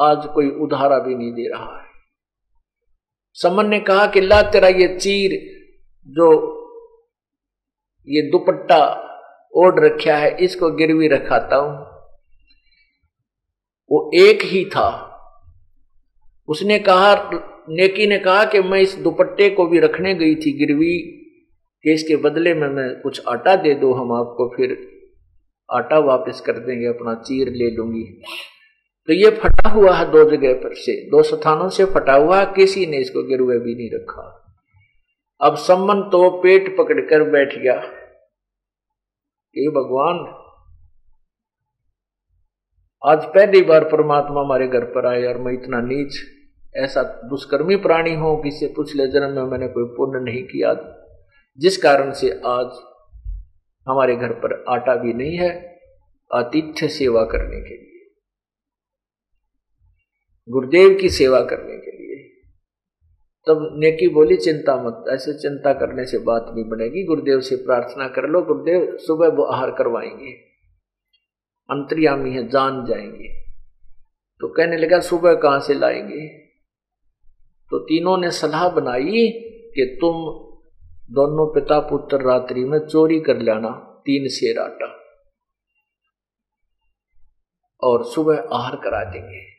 आज 0.00 0.26
कोई 0.26 0.50
उधारा 0.50 0.98
भी 0.98 1.14
नहीं 1.14 1.32
दे 1.32 1.48
रहा 1.48 1.78
है। 1.78 1.83
समन 3.36 3.66
ने 3.66 3.80
कहा 3.80 4.06
कि 4.06 4.20
ला 4.20 4.42
तेरा 4.42 4.68
ये 4.68 4.88
चीर 4.98 5.30
जो 6.06 6.30
ये 8.08 8.22
दुपट्टा 8.30 8.78
ओढ़ 9.54 9.80
रखा 9.80 10.16
है, 10.16 10.36
इसको 10.36 10.70
गिरवी 10.70 11.08
रखाता 11.08 11.56
हूँ। 11.56 11.72
वो 13.90 14.10
एक 14.14 14.42
ही 14.42 14.64
था। 14.64 15.10
उसने 16.48 16.78
कहा, 16.78 17.14
नेकी 17.68 18.06
ने 18.06 18.18
कहा 18.18 18.44
कि 18.44 18.60
मैं 18.60 18.80
इस 18.80 18.94
दुपट्टे 18.94 19.48
को 19.50 19.66
भी 19.66 19.78
रखने 19.78 20.14
गई 20.14 20.34
थी 20.34 20.52
गिरवी, 20.58 20.96
कि 21.84 21.92
इसके 21.92 22.16
बदले 22.16 22.54
में 22.54 22.68
मैं 22.68 22.88
कुछ 23.00 23.20
आटा 23.28 23.56
दे 23.56 23.74
दो, 23.74 23.92
हम 23.92 24.12
आपको 24.12 24.48
फिर 24.56 24.76
आटा 25.68 25.98
वापस 25.98 26.40
कर 26.40 26.58
देंगे, 26.58 26.86
अपना 26.86 27.14
चीर 27.14 27.48
ले 27.48 27.70
लूँगी। 27.76 28.04
तो 29.08 29.12
ये 29.12 29.30
फटा 29.30 29.68
हुआ 29.68 29.94
है 29.96 30.10
दो 30.10 30.24
जगह 30.30 30.52
पर 30.54 30.74
से। 30.74 30.94
दो 31.10 31.22
स्थानों 31.22 31.68
से 31.68 31.84
फटा 31.84 32.14
हुआ 32.14 32.44
किसी 32.52 32.86
ने 32.86 32.98
इसको 32.98 33.22
गिरवे 33.22 33.58
भी 33.58 33.74
नहीं 33.74 33.90
रखा। 33.94 34.22
अब 35.40 35.56
सम्मन 35.56 36.00
तो 36.12 36.30
पेट 36.42 36.76
पकड़कर 36.78 37.22
बैठ 37.30 37.58
गया। 37.58 37.74
ये 39.56 39.68
भगवान। 39.70 40.24
आज 43.02 43.24
पहली 43.24 43.60
बार 43.62 43.84
परमात्मा 43.84 44.40
हमारे 44.40 44.68
घर 44.68 44.84
पर 44.84 45.06
आए 45.06 45.24
और 45.24 45.38
मैं 45.38 45.52
इतना 45.52 45.80
नीच, 45.80 46.16
ऐसा 46.76 47.02
दुष्कर्मी 47.28 47.76
प्राणी 47.76 48.14
हूँ 48.14 48.42
कि 48.42 48.48
इससे 48.48 48.66
पिछले 48.78 49.06
जन्म 49.06 49.36
में 49.36 49.50
मैंने 49.50 49.68
कोई 49.68 49.84
पुण्य 49.96 50.24
नहीं 50.24 50.42
किया। 50.44 50.74
जिस 51.58 51.76
कारण 51.76 52.12
से 52.12 52.30
आज 52.46 52.78
हमारे 53.86 54.16
घर 54.16 54.32
पर 54.34 54.64
आटा 54.68 54.94
भी 54.96 55.12
नहीं 55.12 55.36
है, 55.38 55.50
आतिथ्य 56.30 56.88
सेवा 56.88 57.24
करने 57.24 57.60
के 57.60 57.76
लिए। 57.76 57.93
गुरुदेव 60.48 60.98
की 61.00 61.08
सेवा 61.10 61.40
करने 61.40 61.78
के 61.78 61.90
लिए। 61.90 62.24
तब 63.46 63.74
नेकी 63.78 64.08
बोली, 64.08 64.36
चिंता 64.36 64.82
मत, 64.82 65.04
ऐसे 65.08 65.32
चिंता 65.32 65.72
करने 65.72 66.06
से 66.06 66.18
बात 66.18 66.46
नहीं 66.54 66.64
बनेगी। 66.64 67.04
गुरुदेव 67.04 67.40
से 67.40 67.56
प्रार्थना 67.56 68.08
कर 68.08 68.28
लो, 68.28 68.42
गुरुदेव, 68.42 68.96
सुबह 68.96 69.28
वो 69.28 69.42
आहार 69.42 69.70
करवाएँगे। 69.70 70.32
अंतर्यामी 71.70 72.30
है, 72.30 72.48
जान 72.48 72.86
जाएँगे। 72.86 73.40
तो 74.40 74.48
कहने 74.48 74.76
लगा, 74.76 75.00
सुबह 75.00 75.34
कहाँ 75.34 75.60
से 75.60 75.74
लाएँगे? 75.74 76.28
तो 77.70 77.78
तीनों 77.78 78.18
ने 78.18 78.30
सलाह 78.30 78.68
बनाई 78.68 79.28
कि 79.74 79.98
तुम 80.00 80.14
दोनों 81.14 81.54
पिता 81.54 81.80
पुत्र 81.80 82.22
रात्रि 82.22 82.64
में 82.64 82.78
चोरी 82.78 83.20
कर 83.20 83.38
लेना, 83.38 83.70
तीन 84.06 84.28
शेर 84.28 84.58
आटा, 84.58 85.00
और 87.80 88.04
सुबह 88.04 88.36
आहार 88.52 88.76
करा 88.76 89.04
देंगे। 89.04 89.53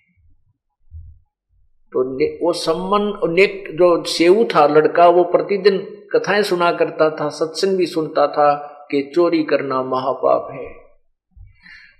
तो 1.95 2.45
वो 2.45 2.53
सम्मन 2.53 3.33
नेक 3.33 3.69
जो 3.71 4.03
सेऊ 4.03 4.43
था 4.43 4.67
लड़का 4.67 5.07
वो 5.07 5.23
प्रतिदिन 5.23 5.77
कथाएँ 6.15 6.43
सुना 6.43 6.71
करता 6.71 7.09
था 7.09 7.29
सत्संग 7.29 7.77
भी 7.77 7.85
सुनता 7.85 8.27
था 8.27 8.71
कि 8.91 9.11
चोरी 9.15 9.43
करना 9.43 9.83
महापाप 9.83 10.47
है। 10.51 10.67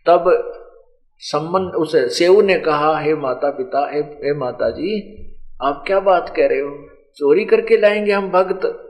तब 0.10 0.52
सम्मन 1.20 1.62
उस 1.62 2.18
सेऊ 2.18 2.42
ने 2.42 2.60
कहा 2.60 3.00
हे 3.00 3.16
माता 3.16 3.50
पिता 3.50 3.92
हे, 3.92 4.00
हे 4.00 4.34
माता 4.38 4.70
जी 4.70 5.22
आप 5.64 5.84
क्या 5.88 6.00
बात 6.00 6.34
कह 6.36 6.48
रहे 6.48 6.60
हो? 6.60 6.88
चोरी 7.16 7.46
करके 7.46 7.78
लाएँगे 7.78 8.12
हम 8.12 8.30
भक्त? 8.30 8.82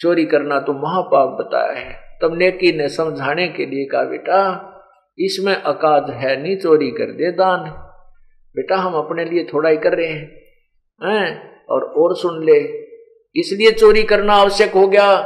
चोरी 0.00 0.24
करना 0.24 0.60
तो 0.60 0.72
महापाप 0.72 1.28
बताया 1.40 1.72
है। 1.72 2.18
तब 2.22 2.34
नेकी 2.38 2.72
ने 2.72 2.88
समझाने 2.88 3.48
के 3.48 3.66
लिए 3.66 3.84
कहा 3.84 4.04
बेटा 4.04 4.38
इसमें 5.18 5.54
अकाज 5.54 6.10
है 6.10 6.42
नहीं 6.42 6.56
चोरी 6.56 6.90
कर 6.90 7.12
दे 7.12 7.32
दान। 7.32 7.87
बेटा, 8.56 8.76
हम 8.76 8.94
अपने 8.94 9.24
लिए 9.24 9.44
थोड़ा 9.44 9.70
ही 9.70 9.76
कर 9.76 9.96
रहे 9.96 10.06
हैं 10.06 10.38
हैं? 11.04 11.48
और 11.70 11.82
और 11.82 12.16
सुन 12.16 12.44
ले। 12.44 12.58
इसलिए 13.40 13.70
चोरी 13.70 14.02
करना 14.02 14.32
आवश्यक 14.32 14.72
हो 14.72 14.88
गया 14.88 15.16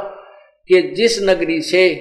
कि 0.67 0.81
जिस 0.81 1.23
नगरी 1.23 1.61
से 1.61 1.95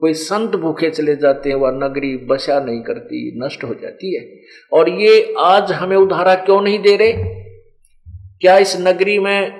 कोई 0.00 0.12
संत 0.12 0.50
भूखे 0.50 0.90
चले 0.90 1.16
जाते 1.16 1.48
हैं, 1.48 1.56
वह 1.56 1.70
नगरी 1.70 2.16
बसा 2.16 2.60
नहीं 2.60 2.82
करती, 2.82 3.40
नष्ट 3.44 3.64
हो 3.64 3.74
जाती 3.74 4.16
है। 4.16 4.40
और 4.72 4.88
ये 4.88 5.34
आज 5.38 5.72
हमें 5.72 5.96
उधारा 5.96 6.34
क्यों 6.34 6.60
नहीं 6.60 6.78
दे 6.78 6.96
रहे? 6.96 7.12
क्या 8.40 8.58
इस 8.58 8.76
नगरी 8.80 9.18
में 9.18 9.50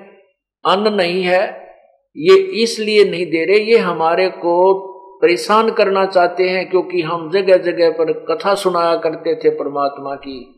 अन्न 0.65 0.95
नहीं 0.95 1.23
है? 1.23 1.69
ये 2.17 2.37
इसलिए 2.37 3.05
नहीं 3.05 3.27
दे 3.27 3.45
रहे, 3.45 3.59
ये 3.59 3.79
हमारे 3.79 4.29
को 4.29 4.75
परेशान 5.23 5.71
करना 5.71 6.07
चाहते 6.07 6.45
हैं, 6.45 6.71
क्योंकि 6.71 7.03
हम 7.03 7.31
जगह 7.31 7.57
जगह 7.57 7.91
पर 7.91 8.13
कथा 8.13 8.55
सुनाया 8.55 8.97
करते 8.97 9.35
थे 9.35 9.51
परमात्मा 9.51 10.15
की। 10.15 10.56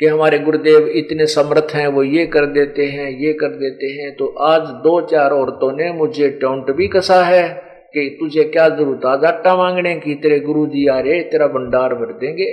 कि 0.00 0.06
हमारे 0.06 0.38
गुरुदेव 0.38 0.86
इतने 0.88 1.26
समर्थ 1.26 1.74
हैं, 1.74 1.86
वो 1.86 2.02
ये 2.02 2.26
कर 2.26 2.46
देते 2.46 2.86
हैं, 2.86 3.10
ये 3.10 3.32
कर 3.32 3.48
देते 3.48 3.86
हैं 3.86 4.14
तो 4.16 4.26
आज 4.26 4.60
दो 4.60 5.00
चार 5.00 5.30
औरतों 5.30 5.70
ने 5.72 5.92
मुझे 5.92 6.28
टोंट 6.30 6.70
भी 6.70 6.88
कसा 6.88 7.22
है 7.24 7.48
कि 7.94 8.16
तुझे 8.20 8.44
क्या 8.44 8.68
ज़रूरत? 8.68 9.04
आज 9.06 9.24
आटा 9.24 9.56
मांगने 9.56 9.94
की? 9.96 10.14
तेरे 10.14 10.40
गुरु 10.40 10.66
जी 10.66 10.86
आ 10.86 10.98
रहे, 11.00 11.20
तेरा 11.20 11.46
भंडार 11.46 11.94
भर 11.94 12.12
देंगे। 12.12 12.50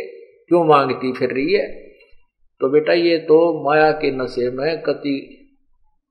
क्यों 0.47 0.63
मांगती 0.65 1.11
फिर 1.13 1.29
रही 1.29 1.53
है? 1.53 1.67
तो 2.61 2.69
बेटा 2.69 2.93
ये 2.93 3.17
तो 3.17 3.37
माया 3.65 3.91
के 3.91 4.11
नशे 4.11 4.49
में 4.51 4.81
कति 4.81 5.15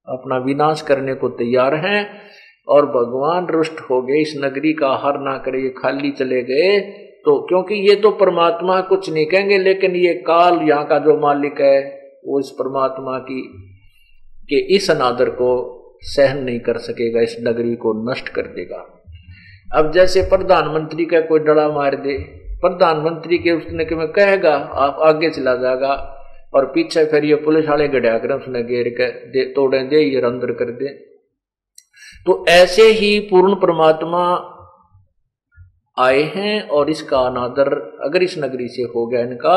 अपना 0.09 0.39
विनाश 0.39 0.83
करने 0.83 1.15
को 1.15 1.29
तैयार 1.29 1.75
हैं 1.75 2.07
और 2.69 2.87
भगवान 2.87 3.47
रुष्ट 3.47 3.81
हो 3.81 4.01
गए। 4.03 4.21
इस 4.21 4.35
नगरी 4.45 4.73
का 4.73 4.91
हर 5.05 5.19
ना 5.21 5.37
करे 5.39 5.69
खाली 5.69 6.11
चले 6.11 6.43
गए। 6.43 6.81
तो 7.25 7.47
क्योंकि 7.49 7.75
ये 7.89 7.95
तो 7.95 8.11
परमात्मा 8.11 8.81
कुछ 8.81 9.11
नहीं 9.11 9.27
कहेंगे, 9.27 9.59
लेकिन 9.59 9.97
ये 9.97 10.15
काल 10.15 10.61
यहाँ 10.69 10.87
का 10.87 10.99
जो 10.99 11.21
मालिक 11.21 11.61
है, 11.61 11.81
वो 12.27 12.41
इस 12.41 12.51
परमात्मा 12.51 13.19
की, 13.19 13.43
के 14.51 14.77
इस 14.77 14.91
अनादर 14.91 15.31
को 15.31 15.77
सहन 16.03 16.43
नहीं 16.45 16.61
कर 16.61 16.79
सकेगा, 16.79 17.21
इस 17.21 17.37
नगरी 17.41 17.75
को 17.77 18.11
नष्ट 18.11 18.29
कर 18.29 18.43
देगा। 18.43 18.87
अब 19.77 19.93
जैसे 19.93 20.23
प्रधानमंत्री 20.23 21.05
का 21.05 21.21
कोई 21.21 21.41
डड़ा 21.41 21.69
मार 21.69 21.95
दे, 21.95 22.19
प्रधानमंत्री 22.61 23.39
के 23.39 23.51
उसने 23.51 23.85
के 23.85 23.95
में 23.95 24.09
कहेगा, 24.09 24.55
आप 24.55 24.99
आगे 25.01 25.31
चला 25.31 25.55
जाएगा, 25.55 26.17
और 26.55 26.65
पीछे 26.65 27.05
फिर 27.05 27.25
ये 27.25 27.35
पुलिस 27.35 27.69
वाले 27.69 27.89
गड्या 27.89 28.19
कर 28.19 28.33
उसने 28.33 28.63
घेर 28.63 28.89
कर 28.89 29.31
दे, 29.31 29.45
तोड़े 29.45 29.83
दे, 29.83 30.01
ये 30.01 30.21
अंदर 30.21 30.53
कर 30.53 30.71
दे। 30.71 30.89
तो 32.27 32.45
ऐसे 32.49 32.83
ही 32.83 33.19
पूर्ण 33.21 33.55
परमात्मा 33.55 34.23
आए 36.01 36.23
हैं 36.35 36.61
और 36.69 36.91
इसका 36.91 37.19
अनादर 37.29 37.73
अगर 38.05 38.23
इस 38.23 38.37
नगरी 38.39 38.69
से 38.69 38.83
हो 38.95 39.07
गया 39.07 39.21
इनका 39.21 39.57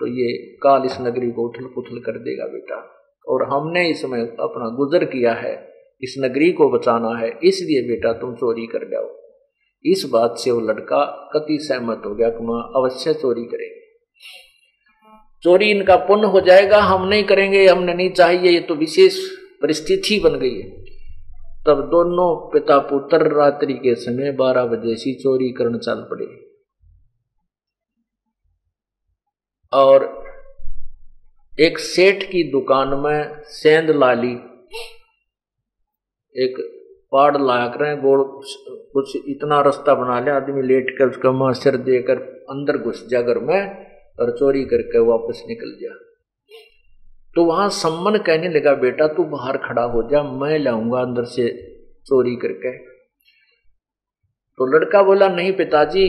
तो 0.00 0.06
ये 0.08 0.32
काल 0.62 0.84
इस 0.84 0.96
नगरी 1.00 1.30
को 1.30 1.48
उथल 1.48 1.66
पुथल 1.74 1.98
कर 2.00 2.18
देगा 2.20 2.46
बेटा। 2.48 2.76
और 3.26 3.42
हमने 3.48 3.88
इसमें 3.90 4.20
अपना 4.20 4.68
गुजर 4.76 5.04
किया 5.04 5.32
है, 5.34 5.52
इस 6.02 6.14
नगरी 6.18 6.50
को 6.52 6.68
बचाना 6.70 7.16
है, 7.18 7.28
इसलिए 7.44 7.82
बेटा 7.88 8.12
तुम 8.12 8.34
चोरी 8.34 8.66
कर 8.66 8.88
जाओ। 8.90 9.08
इस 9.84 10.04
बात 10.12 10.38
से 10.38 10.50
वो 10.50 10.60
लड़का 10.60 11.04
कति 11.34 11.58
सहमत 11.62 12.02
हो 12.06 12.14
गया 12.14 12.28
कि 12.30 12.44
मैं 12.44 12.62
अवश्य 12.80 13.14
चोरी 13.14 13.44
करेंगे 13.44 13.80
चोरी 15.44 15.70
इनका 15.70 15.96
पुण्य 15.98 16.26
हो 16.26 16.40
जाएगा, 16.40 16.78
हम 16.80 17.06
नहीं 17.08 17.24
करेंगे, 17.24 17.66
हमने 17.66 17.94
नहीं 17.94 18.10
चाहिए, 18.10 18.50
ये 18.50 18.60
तो 18.60 18.74
विशेष 18.74 19.18
परिस्थिति 19.62 20.20
बन 20.24 20.38
गई 20.38 20.54
है। 20.54 20.81
तब 21.66 21.80
दोनों 21.90 22.28
पिता 22.50 22.78
पुत्र 22.78 23.32
रात्रि 23.32 23.74
के 23.74 23.94
समय 23.94 24.32
बारह 24.32 24.64
बजे 24.66 24.94
सी 24.96 25.14
चोरी 25.14 25.50
करने 25.52 25.78
चल 25.78 26.02
पड़े। 26.10 26.26
और 29.72 30.04
एक 31.60 31.78
सेठ 31.78 32.22
की 32.22 32.42
दुकान 32.50 32.94
में 32.98 33.42
सेंध 33.52 33.90
लाली, 33.90 34.32
एक 36.36 36.56
पाड़ 37.12 37.36
लाया 37.38 37.66
कर 37.68 38.00
गोड़ 38.00 38.20
कुछ 38.92 39.16
इतना 39.16 39.60
रास्ता 39.60 39.94
बना 39.94 40.20
लिया, 40.20 40.36
आदमी 40.36 40.62
लेट 40.62 40.94
कर 40.98 41.08
उसका 41.08 41.32
मुँह 41.32 41.52
सिर 41.52 41.76
देकर 41.76 42.22
अंदर 42.50 42.78
घुस 42.78 43.06
जा 43.08 43.20
घर 43.22 43.38
में 43.38 43.60
और 44.20 44.36
चोरी 44.38 44.64
करके 44.64 44.98
वापस 45.06 45.42
निकल 45.48 45.76
गया। 45.80 45.94
तो 47.36 47.44
वहाँ 47.44 47.68
सम्मन 47.70 48.16
कहने 48.18 48.48
लगा, 48.48 48.74
बेटा, 48.74 49.06
तू 49.06 49.24
बाहर 49.26 49.56
खड़ा 49.58 49.82
हो 49.84 50.02
जा, 50.10 50.22
मैं 50.22 50.58
लाऊँगा 50.58 51.00
अंदर 51.00 51.24
से 51.26 51.48
चोरी 52.06 52.34
करके। 52.36 52.76
तो 54.58 54.66
लड़का 54.68 55.02
बोला, 55.02 55.28
नहीं 55.28 55.52
पिताजी, 55.52 56.06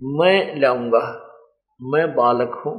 मैं 0.00 0.60
लाऊँगा, 0.60 1.00
मैं 1.80 2.06
बालक 2.14 2.62
हूँ। 2.66 2.74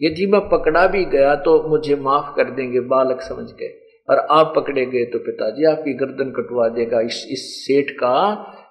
यदि 0.00 0.26
मैं 0.26 0.40
पकड़ा 0.48 0.86
भी 0.86 1.04
गया 1.06 1.34
तो 1.36 1.62
मुझे 1.68 1.96
माफ़ 1.96 2.34
कर 2.36 2.50
देंगे, 2.50 2.80
बालक 2.80 3.20
समझ 3.22 3.50
के 3.52 3.68
और 4.08 4.18
आप 4.30 4.52
पकड़े 4.56 4.84
गए 4.86 5.04
तो 5.04 5.18
पिताजी, 5.18 5.64
आपकी 5.64 5.94
गर्दन 5.96 6.30
कटवा 6.32 6.68
देगा। 6.70 7.00
इस 7.02 7.26
इस 7.30 7.44
सेठ 7.56 7.90
का 7.92 8.16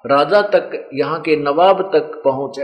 राजा 0.05 0.41
तक, 0.50 0.89
यहाँ 0.93 1.19
के 1.22 1.36
नवाब 1.36 1.81
तक 1.93 2.22
पहुँच 2.25 2.60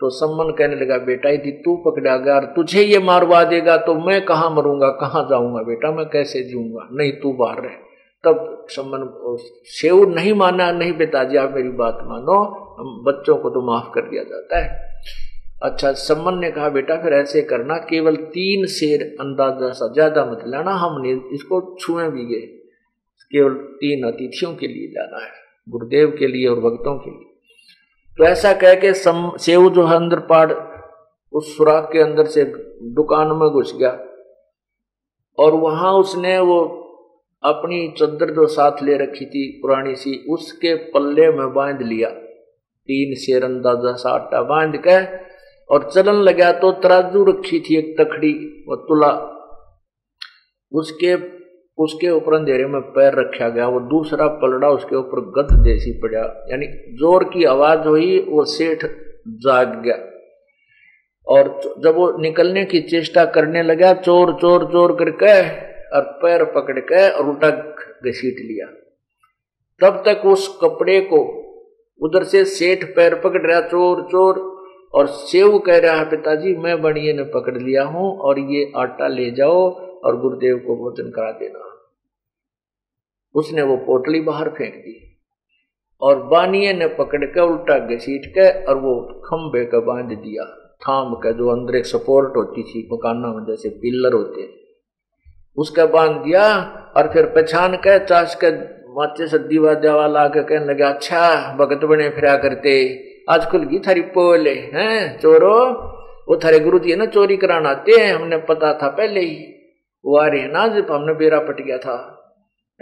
तो 0.00 0.08
सम्मन 0.10 0.50
कहने 0.50 0.76
लगा, 0.76 0.96
बेटा, 0.98 1.30
यदि 1.30 1.50
तू 1.64 1.76
पकड़ा 1.86 2.16
गया 2.16 2.34
और 2.34 2.44
तुझे 2.56 2.82
ये 2.82 2.98
मारवा 3.00 3.42
देगा 3.44 3.76
तो 3.76 3.94
मैं 3.96 4.20
कहाँ 4.24 4.50
मरूँगा, 4.50 4.88
कहाँ 5.00 5.22
जाऊँगा 5.30 5.62
बेटा? 5.62 5.90
मैं 5.92 6.06
कैसे 6.08 6.42
जीऊँगा? 6.42 6.88
नहीं, 6.92 7.12
तू 7.12 7.32
बाहर 7.32 7.60
रहे। 7.62 7.74
तब 8.24 8.66
सम्मन 8.70 9.06
शेव 9.70 10.04
नहीं 10.10 10.32
माना, 10.34 10.70
नहीं 10.72 10.92
पिताजी, 10.92 11.36
आप 11.36 11.52
मेरी 11.54 11.68
बात 11.76 11.98
मानो। 12.04 12.38
हम 12.78 13.02
बच्चों 13.06 13.36
को 13.36 13.50
तो 13.50 13.60
माफ़ 13.62 13.90
कर 13.94 14.08
दिया 14.08 14.22
जाता 14.22 14.58
है। 14.58 14.88
अच्छा 15.62 15.92
सम्मन 15.92 16.38
ने 16.38 16.50
कहा, 16.50 16.68
बेटा, 16.68 16.96
फिर 16.96 17.12
ऐसे 17.12 17.42
करना, 17.42 17.76
केवल 17.88 18.16
तीन 18.34 18.66
शेर 18.68 19.02
अंदाज़ा 19.20 19.70
सा, 19.70 19.92
ज़्यादा 19.92 20.24
मत 20.24 20.44
लाना। 20.46 20.74
हमने 20.76 21.12
इसको 21.34 21.60
छुए 21.80 22.08
भी 22.08 22.24
गए। 22.24 22.46
केवल 23.32 23.54
तीन 23.80 24.06
अतिथियों 24.06 24.54
के 24.54 24.66
लिए 24.66 24.88
जाना 24.88 25.24
है, 25.24 25.32
गुरुदेव 25.66 26.14
के 26.18 26.26
लिए 26.26 26.46
और 26.46 26.60
भक्तों 26.60 26.96
के 26.98 27.10
लिए। 27.10 27.29
तो 28.20 28.24
ऐसा 28.24 28.52
कह 28.52 28.74
के 28.74 28.94
सम, 28.94 29.32
सेव 29.36 29.70
जो 29.70 29.86
है 29.86 29.96
अंदर 29.96 30.18
पाड़, 30.18 30.52
उस 31.32 31.56
सुराख 31.56 31.88
के 31.92 31.98
अंदर 31.98 32.26
से 32.26 32.44
दुकान 32.82 33.26
में 33.26 33.50
घुस 33.50 33.76
गया। 33.76 33.98
और 35.38 35.54
वहाँ 35.54 35.92
उसने 35.92 36.38
वो 36.38 36.60
अपनी 37.42 37.94
चद्दर 37.98 38.30
जो 38.34 38.46
साथ 38.46 38.82
ले 38.82 38.96
रखी 38.96 39.26
थी 39.26 39.58
पुरानी 39.62 39.94
सी, 39.94 40.26
उसके 40.30 40.74
पल्ले 40.74 41.32
में 41.32 41.54
बाँध 41.54 41.82
लिया। 41.82 42.08
तीन 42.86 43.14
शेर 43.14 43.44
अंदाज़ा 43.44 43.92
सा 43.92 44.10
आटा 44.10 44.42
बाँध 44.42 44.76
के, 44.76 45.04
और 45.74 45.90
चलन 45.90 46.14
लगा 46.14 46.52
तो 46.52 46.72
तराजू 46.72 47.24
रखी 47.24 47.60
थी 47.60 47.76
एक 47.76 47.96
तखड़ी, 48.00 48.64
वो 48.68 48.76
तुला। 48.76 49.36
उसके 50.72 51.39
उसके 51.78 52.10
ऊपर 52.10 52.34
अंधेरे 52.34 52.66
में 52.66 52.80
पैर 52.92 53.14
रखा 53.14 53.48
गया, 53.48 53.66
वो 53.68 53.80
दूसरा 53.80 54.26
पलड़ा 54.26 54.68
उसके 54.68 54.96
ऊपर 54.96 55.20
गद 55.36 55.52
देसी 55.62 55.92
पड़ा, 55.92 56.20
यानी 56.50 56.66
ज़ोर 56.96 57.24
की 57.24 57.44
आवाज़ 57.44 57.88
हुई, 57.88 58.18
वो 58.28 58.44
सेठ 58.44 58.84
जाग 59.26 59.80
गया। 59.82 59.96
और 61.26 61.48
जब 61.84 61.94
वो 61.94 62.10
निकलने 62.18 62.64
की 62.64 62.80
चेष्टा 62.80 63.24
करने 63.24 63.62
लगा, 63.62 63.92
चोर 63.94 64.32
चोर 64.32 64.64
चोर 64.64 64.92
करके 64.92 65.34
और 65.96 66.02
पैर 66.22 66.44
पकड़ 66.44 66.78
के 66.78 67.08
और 67.10 67.28
उल्टा 67.28 67.50
घसीट 67.50 68.40
लिया। 68.40 68.66
तब 69.80 70.02
तक 70.06 70.26
उस 70.26 70.48
कपड़े 70.62 71.00
को 71.00 71.18
उधर 72.00 72.24
से 72.24 72.44
सेठ 72.44 72.84
पैर 72.96 73.14
पकड़ 73.14 73.40
रहा, 73.42 73.60
चोर 73.60 74.02
चोर, 74.02 74.38
और 74.94 75.06
सेव 75.06 75.58
कह 75.58 75.78
रहा, 75.78 76.04
पिताजी, 76.04 76.54
मैं 76.56 76.80
बनिए 76.82 77.12
ने 77.12 77.22
पकड़ 77.24 77.56
लिया 77.58 77.82
हूँ, 77.84 78.18
और 78.18 78.38
ये 78.38 78.72
आटा 78.76 79.08
ले 79.08 79.30
जाओ 79.30 79.68
और 80.04 80.20
गुरुदेव 80.20 80.56
को 80.56 80.76
भोजन 80.76 81.10
करा 81.10 81.30
देना। 81.30 81.76
उसने 83.34 83.62
वो 83.62 83.76
पोटली 83.76 84.20
बाहर 84.20 84.48
फेंक 84.48 84.74
दी 84.74 85.18
और 86.02 86.22
बानिए 86.22 86.72
ने 86.72 86.86
पकड़ 86.86 87.24
के 87.24 87.40
उल्टा 87.40 87.78
घसीट 87.78 88.26
के 88.26 88.64
और 88.64 88.78
वो 88.78 89.22
खंबे 89.24 89.64
का 89.64 89.80
बाँध 89.80 90.06
दिया। 90.06 90.44
थाम 90.82 91.14
का 91.14 91.30
जो 91.30 91.48
अंदर 91.48 91.76
एक 91.76 91.86
सपोर्ट 91.86 92.36
होती 92.36 92.62
थी 92.62 92.88
मकाना 92.92 93.28
में, 93.28 93.44
जैसे 93.44 93.68
पिल्लर 93.68 94.12
होते। 94.12 94.48
उसका 95.56 95.86
बाँध 95.86 96.10
दिया 96.10 96.60
और 96.96 97.12
फिर 97.12 97.26
पहचान 97.26 97.76
के 97.76 98.06
चाश 98.06 98.38
के 98.44 98.80
माचे 98.92 99.28
से 99.28 99.38
दीवा 99.38 99.74
देवा 99.74 100.06
ला 100.06 100.28
के 100.28 100.42
कहने 100.42 100.66
लगे 100.66 100.82
अच्छा 100.82 101.56
भगत 101.56 101.84
बने 101.84 102.08
फिरा 102.08 102.36
करते। 102.36 103.04
आज 103.30 103.46
खुल 103.46 103.64
गई 103.64 103.78
थारी 103.78 104.00
पोले, 104.00 104.54
है, 104.54 105.18
चोरो? 105.18 105.66
वो 106.28 106.36
थारे 106.36 106.60
गुरु 106.60 106.78
जी 106.78 106.96
ना, 106.96 107.06
चोरी 107.06 107.36
कराना 107.36 107.68
आते 107.68 107.92
हैं, 107.92 108.14
हमने 108.14 108.36
पता 108.36 108.78
था 108.82 108.88
पहले 108.88 109.20
ही। 109.20 109.59
वो 110.04 110.16
आ 110.18 110.26
रहे 110.26 110.46
ना 110.46 110.66
जब 110.68 110.90
हमने 110.90 111.14
बेरा 111.14 111.38
पट 111.38 111.60
गया 111.66 111.78
था। 111.78 112.16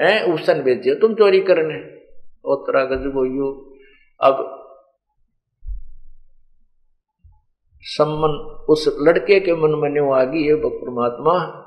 है 0.00 0.34
उसन 0.34 0.62
भेजिए 0.62 0.94
तुम 0.94 1.14
चोरी 1.14 1.40
करने। 1.40 1.98
ओतरा 2.44 2.84
गजब 2.84 3.16
हो 3.16 3.50
अब 4.20 4.54
सम्मन 7.82 8.30
उस 8.68 8.96
लड़के 9.00 9.40
के 9.40 9.52
मन 9.52 9.70
में 9.70 9.90
न्यू 9.90 10.12
आ 10.12 10.24
गई, 10.24 10.42
है 10.42 10.54
परमात्मा 10.56 11.64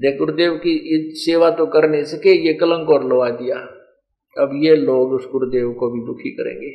देख 0.00 0.18
गुरुदेव 0.18 0.54
की 0.54 1.10
सेवा 1.14 1.50
तो 1.50 1.66
कर 1.66 1.90
नहीं 1.90 2.04
सके, 2.04 2.46
ये 2.46 2.54
कलंक 2.54 2.90
और 2.90 3.04
लवा 3.04 3.30
दिया। 3.30 3.56
अब 4.42 4.50
ये 4.54 4.76
लोग 4.76 5.12
उस 5.12 5.28
गुरुदेव 5.30 5.72
को 5.72 5.90
भी 5.90 6.00
दुखी 6.06 6.30
करेंगे। 6.30 6.70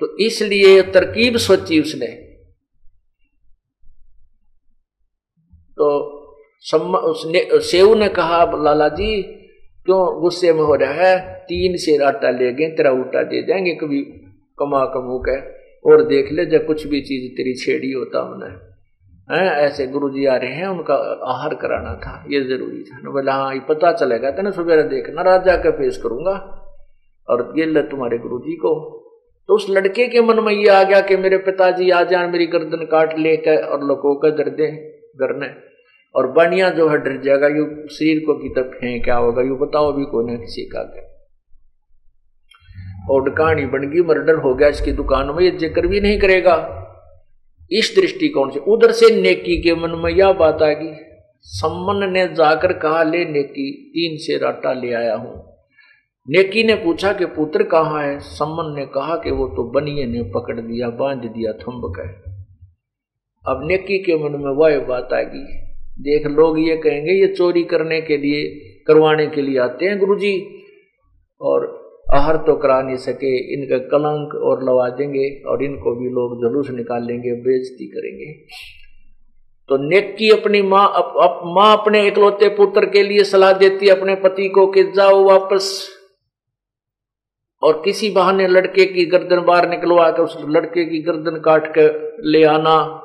तो 0.00 0.18
इसलिए 0.18 0.82
तरकीब 0.82 1.36
सोची 1.36 1.80
उसने। 1.80 2.06
तो 5.76 6.21
उसने, 6.98 7.48
सेव 7.52 7.94
ने 7.94 8.08
कहा, 8.08 8.44
लाला 8.44 8.88
जी, 8.88 9.22
क्यों 9.84 10.20
गुस्से 10.20 10.52
में 10.52 10.60
हो 10.60 10.74
रहा 10.74 10.92
है? 10.92 11.34
तीन 11.34 11.76
शेर 11.76 12.02
आटा 12.02 12.30
ले 12.30 12.52
गए, 12.52 12.66
तेरा 12.66 12.90
उल्टा 12.90 13.22
दे 13.22 13.42
देंगे, 13.42 13.74
कभी 13.74 14.02
कमा 14.58 14.84
कमू 14.84 15.18
के। 15.28 15.62
और 15.90 16.02
देख 16.02 16.32
ले, 16.32 16.46
जब 16.46 16.66
कुछ 16.66 16.86
भी 16.86 17.00
चीज़ 17.00 17.32
तेरी 17.32 17.54
छेड़ी 17.54 17.92
होता 17.92 18.22
उन्हें 18.22 18.50
है। 18.50 19.52
ऐसे 19.52 19.86
गुरु 19.86 20.10
जी 20.10 20.26
आ 20.26 20.36
रहे 20.36 20.50
हैं, 20.50 20.66
उनका 20.66 20.94
आहार 21.24 21.54
कराना 21.54 21.94
था, 21.94 22.24
ये 22.30 22.40
ज़रूरी 22.40 22.82
था। 22.82 23.10
बोले 23.10 23.30
हाँ 23.30 23.54
ये 23.54 23.60
पता 23.60 23.92
चलेगा 23.92 24.30
तेना 24.30 24.50
सुबह 24.50 24.82
देखना, 24.82 25.22
रात 25.22 25.44
जाकर 25.44 25.70
पेश 25.70 25.96
करूँगा। 25.96 26.58
और 27.28 27.54
ये 27.58 27.66
ले 27.66 27.82
तुम्हारे 27.82 28.18
गुरु 28.18 28.38
जी 28.38 28.52
को। 28.52 28.98
तो 29.48 29.54
उस 29.54 29.66
लड़के 29.70 30.08
के 30.08 30.20
मन 30.20 30.40
में 30.40 30.52
ये 30.52 30.68
आ 30.68 30.82
गया 30.82 31.00
कि 31.00 31.16
मेरे 31.16 31.38
पिताजी 31.38 31.90
आ 31.90 32.04
जाए, 32.04 32.26
मेरी 32.26 32.46
गर्दन 32.46 32.86
काट 32.86 33.18
लेकर 33.18 33.56
और 33.56 33.84
लोगों 33.84 34.14
का 34.14 34.30
दर्द 34.30 34.56
करने 35.20 35.71
और 36.14 36.26
बनिया 36.26 36.70
जो 36.70 36.88
है 36.88 36.98
डर 36.98 37.22
जाएगा, 37.22 37.48
यू 37.48 37.88
शरीर 37.88 38.18
को 38.26 38.34
की 38.34 38.48
तब 38.48 38.70
फेंक 38.74 39.04
क्या 39.04 39.16
होगा, 39.16 39.42
यू 39.42 39.56
बताओ 39.56 39.92
भी 39.92 40.04
कोई 40.04 40.32
ना 40.32 40.38
किसी 40.38 40.62
का 40.62 40.82
क्या? 40.82 41.08
और 43.10 43.30
बन 43.66 43.90
गई, 43.90 44.00
मर्डर 44.00 44.34
हो 44.34 44.54
गया 44.54 44.68
इसकी 44.68 44.92
दुकान 44.92 45.26
में, 45.26 45.40
ये 45.40 45.50
ज़िक्र 45.50 45.86
भी 45.86 46.00
नहीं 46.00 46.18
करेगा। 46.18 46.78
इस 47.72 47.96
दृष्टिकोण 48.00 48.50
से, 48.50 48.58
उधर 48.58 48.92
से 48.92 49.22
नेकी 49.22 49.62
के 49.62 49.74
मन 49.74 49.90
में 49.90 50.10
यह 50.10 50.32
बात 50.32 50.62
आ 50.62 50.72
गई 50.72 50.94
सम्मन 51.44 52.12
ने 52.12 52.28
जाकर 52.28 52.72
कहा, 52.72 53.02
ले 53.02 53.24
नेकी, 53.24 53.72
तीन 53.72 54.16
से 54.16 54.38
राटा 54.38 54.72
ले 54.72 54.92
आया 54.92 55.14
हूँ। 55.14 55.56
नेकी 56.28 56.64
ने 56.64 56.74
पूछा 56.74 57.12
कि, 57.12 57.24
पुत्र 57.24 57.62
कहाँ 57.62 58.02
है? 58.02 58.18
सम्मन 58.18 58.76
ने 58.76 58.86
कहा 58.86 59.16
कि, 59.16 59.30
वो 59.30 59.48
तो 59.48 59.70
बनिए 59.70 60.06
ने 60.06 60.22
पकड़ 60.22 60.60
दिया, 60.60 60.90
बाँध 60.90 61.18
दिया 61.18 61.52
थम्ब 61.52 61.94
कर। 61.98 62.32
अब 63.48 63.60
नेकी 63.64 63.98
के 63.98 64.14
मन 64.14 64.30
में 64.30 64.52
वह 64.52 64.86
बात 64.86 65.12
आ 65.12 65.22
गई 65.22 65.71
देख 66.00 66.26
लोग 66.26 66.60
ये 66.60 66.76
कहेंगे 66.76 67.12
ये 67.12 67.26
चोरी 67.26 67.64
करने 67.64 68.00
के 68.00 68.16
लिए 68.16 68.44
करवाने 68.86 69.26
के 69.26 69.42
लिए 69.42 69.58
आते 69.58 69.86
हैं 69.86 69.98
गुरुजी 69.98 70.64
और 71.40 71.82
आहर 72.14 72.36
तो 72.36 72.56
करा 72.56 72.82
नहीं 72.82 72.96
सके। 72.96 73.54
इनका 73.54 73.78
कलंक 73.78 74.34
और 74.34 74.64
लवा 74.64 74.88
देंगे 74.88 75.42
और 75.46 75.64
इनको 75.64 75.94
भी 75.94 76.08
लोग 76.08 76.40
जुलूस 76.40 76.70
निकाल 76.70 77.06
लेंगे 77.06 77.32
बेजती 77.32 77.86
करेंगे। 77.86 78.32
तो 79.68 79.88
नेक्की 79.90 80.30
अपनी 80.30 80.62
माँ 80.62 80.92
अप, 80.94 81.14
अप, 81.22 81.40
माँ 81.44 81.78
अपने 81.78 82.06
इकलौते 82.06 82.48
पुत्र 82.48 82.86
के 82.86 83.02
लिए 83.02 83.24
सलाह 83.24 83.52
देती 83.52 83.88
अपने 83.88 84.14
पति 84.14 84.48
को 84.48 84.66
कि 84.66 84.82
जाओ 84.82 85.24
वापस। 85.24 85.88
और 87.62 87.82
किसी 87.84 88.10
बहाने 88.10 88.48
लड़के 88.48 88.84
की 88.84 89.04
गर्दन 89.04 89.40
बाहर 89.40 89.68
निकलवा 89.68 90.10
कर 90.10 90.22
उस 90.22 90.38
लड़के 90.48 90.84
की 90.84 91.02
गर्दन 91.02 91.40
काट 91.40 91.66
कर 91.66 92.16
ले 92.24 92.44
आना। 92.44 93.01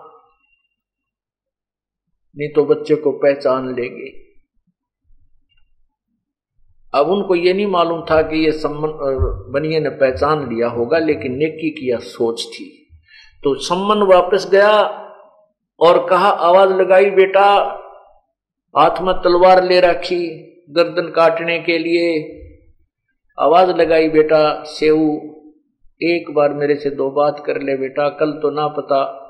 नहीं 2.37 2.49
तो 2.49 2.65
बच्चे 2.65 2.95
को 2.95 3.11
पहचान 3.11 3.75
लेंगे। 3.75 4.27
अब 6.93 7.09
उनको 7.09 7.35
ये 7.35 7.53
नहीं 7.53 7.67
मालूम 7.67 8.01
था 8.01 8.21
कि 8.21 8.45
ये 8.45 8.51
बनिए 9.53 9.79
ने 9.79 9.89
पहचान 9.89 10.53
लिया 10.53 10.67
होगा, 10.67 10.97
लेकिन 10.97 11.35
नेकी 11.35 11.69
की 11.69 11.89
यह 11.91 11.97
सोच 11.97 12.45
थी। 12.45 12.89
तो 13.43 13.55
सम्मन 13.55 14.07
वापस 14.13 14.49
गया 14.51 14.71
और 15.79 16.07
कहा, 16.09 16.29
आवाज़ 16.29 16.69
लगाई, 16.69 17.09
बेटा, 17.09 17.45
हाथ 18.77 19.01
में 19.01 19.15
तलवार 19.15 19.63
ले 19.63 19.79
रखी 19.79 20.43
गर्दन 20.69 21.11
काटने 21.11 21.59
के 21.59 21.77
लिए। 21.77 22.33
आवाज़ 23.39 23.69
लगाई, 23.69 24.09
बेटा, 24.09 24.63
सेऊ, 24.63 25.17
एक 26.03 26.33
बार 26.33 26.53
मेरे 26.53 26.75
से 26.75 26.89
दो 26.89 27.09
बात 27.11 27.43
कर 27.45 27.61
ले, 27.61 27.77
बेटा, 27.77 28.09
कल 28.09 28.31
तो 28.31 28.49
ना 28.51 28.67
पता 28.67 29.23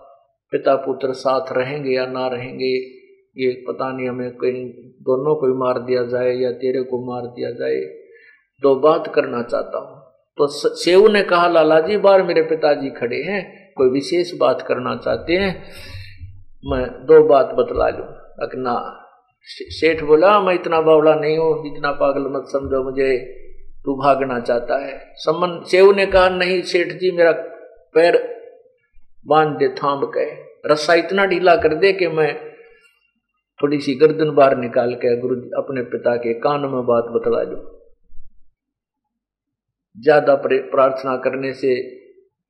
पिता 0.52 0.76
पुत्र 0.76 1.14
साथ 1.14 1.42
रहेंगे 1.52 1.92
या 1.92 2.06
ना 2.06 2.28
रहेंगे। 2.28 2.97
ये 3.38 3.52
पता 3.68 3.92
नहीं 3.92 4.10
हमें 4.10 4.32
कहीं 4.36 4.66
दोनों 5.04 5.36
को 5.36 5.48
ही 5.48 5.54
मार 5.54 5.80
दिया 5.80 6.04
जाए 6.04 6.34
या 6.34 6.52
तेरे 6.52 6.82
को 6.84 7.06
मार 7.06 7.28
दिया 7.30 7.52
जाए, 7.52 7.80
दो 8.64 8.76
बात 8.76 9.12
करना 9.16 9.42
चाहता 9.44 9.80
हूँ। 9.80 9.96
तो 10.38 10.48
सेव 10.48 11.08
ने 11.08 11.22
कहा 11.24 11.48
लाला 11.48 11.80
जी 11.80 11.98
बार 11.98 12.24
मेरे 12.24 12.42
पिताजी 12.42 12.90
खड़े 12.90 13.22
हैं, 13.24 13.74
कोई 13.78 13.90
विशेष 13.90 14.32
बात 14.40 14.62
करना 14.62 14.96
चाहते 14.96 15.34
हैं, 15.34 15.52
मैं 16.64 16.86
दो 17.06 17.24
बात 17.28 17.54
बतला 17.54 17.90
लू। 17.90 18.04
अकना 18.44 18.76
सेठ 19.48 20.04
बोला, 20.04 20.40
मैं 20.42 20.54
इतना 20.54 20.82
बावड़ा 20.82 21.14
नहीं 21.16 21.38
हूँ, 21.38 21.68
इतना 21.68 21.92
पागल 21.92 22.28
मत 22.32 22.48
समझो 22.48 22.84
मुझे, 22.84 23.18
तू 23.86 23.96
भागना 23.96 24.40
चाहता 24.40 24.78
है। 24.86 24.98
समन 25.16 25.62
सेव 25.68 25.92
ने 25.92 26.06
कहा, 26.06 26.30
नहीं, 26.30 26.62
सेठ 26.62 26.92
जी, 26.94 27.12
मेरा 27.12 27.32
पैर 27.96 28.18
बाँध 29.28 29.58
दे, 29.58 29.68
थाम 29.76 30.06
के 30.18 30.26
रस्सा 30.70 30.94
इतना 30.94 31.26
ढीला 31.26 31.56
कर 31.56 31.76
दे 31.76 31.92
कि 31.94 32.08
मैं 32.08 32.47
थोड़ी 33.64 33.80
सी 33.80 33.96
गर्दन 33.96 34.32
बाहर 34.32 34.58
निकाल 34.58 34.94
के 34.96 35.18
गुरु 35.20 35.36
अपने 35.36 35.82
पिता 35.82 36.16
के 36.16 36.34
कान 36.34 36.62
में 36.62 36.86
बात 36.86 37.04
बतला 37.04 37.44
दो। 37.44 37.56
ज़्यादा 39.98 40.36
प्रार्थना 40.36 41.16
करने 41.18 41.54
से 41.54 41.76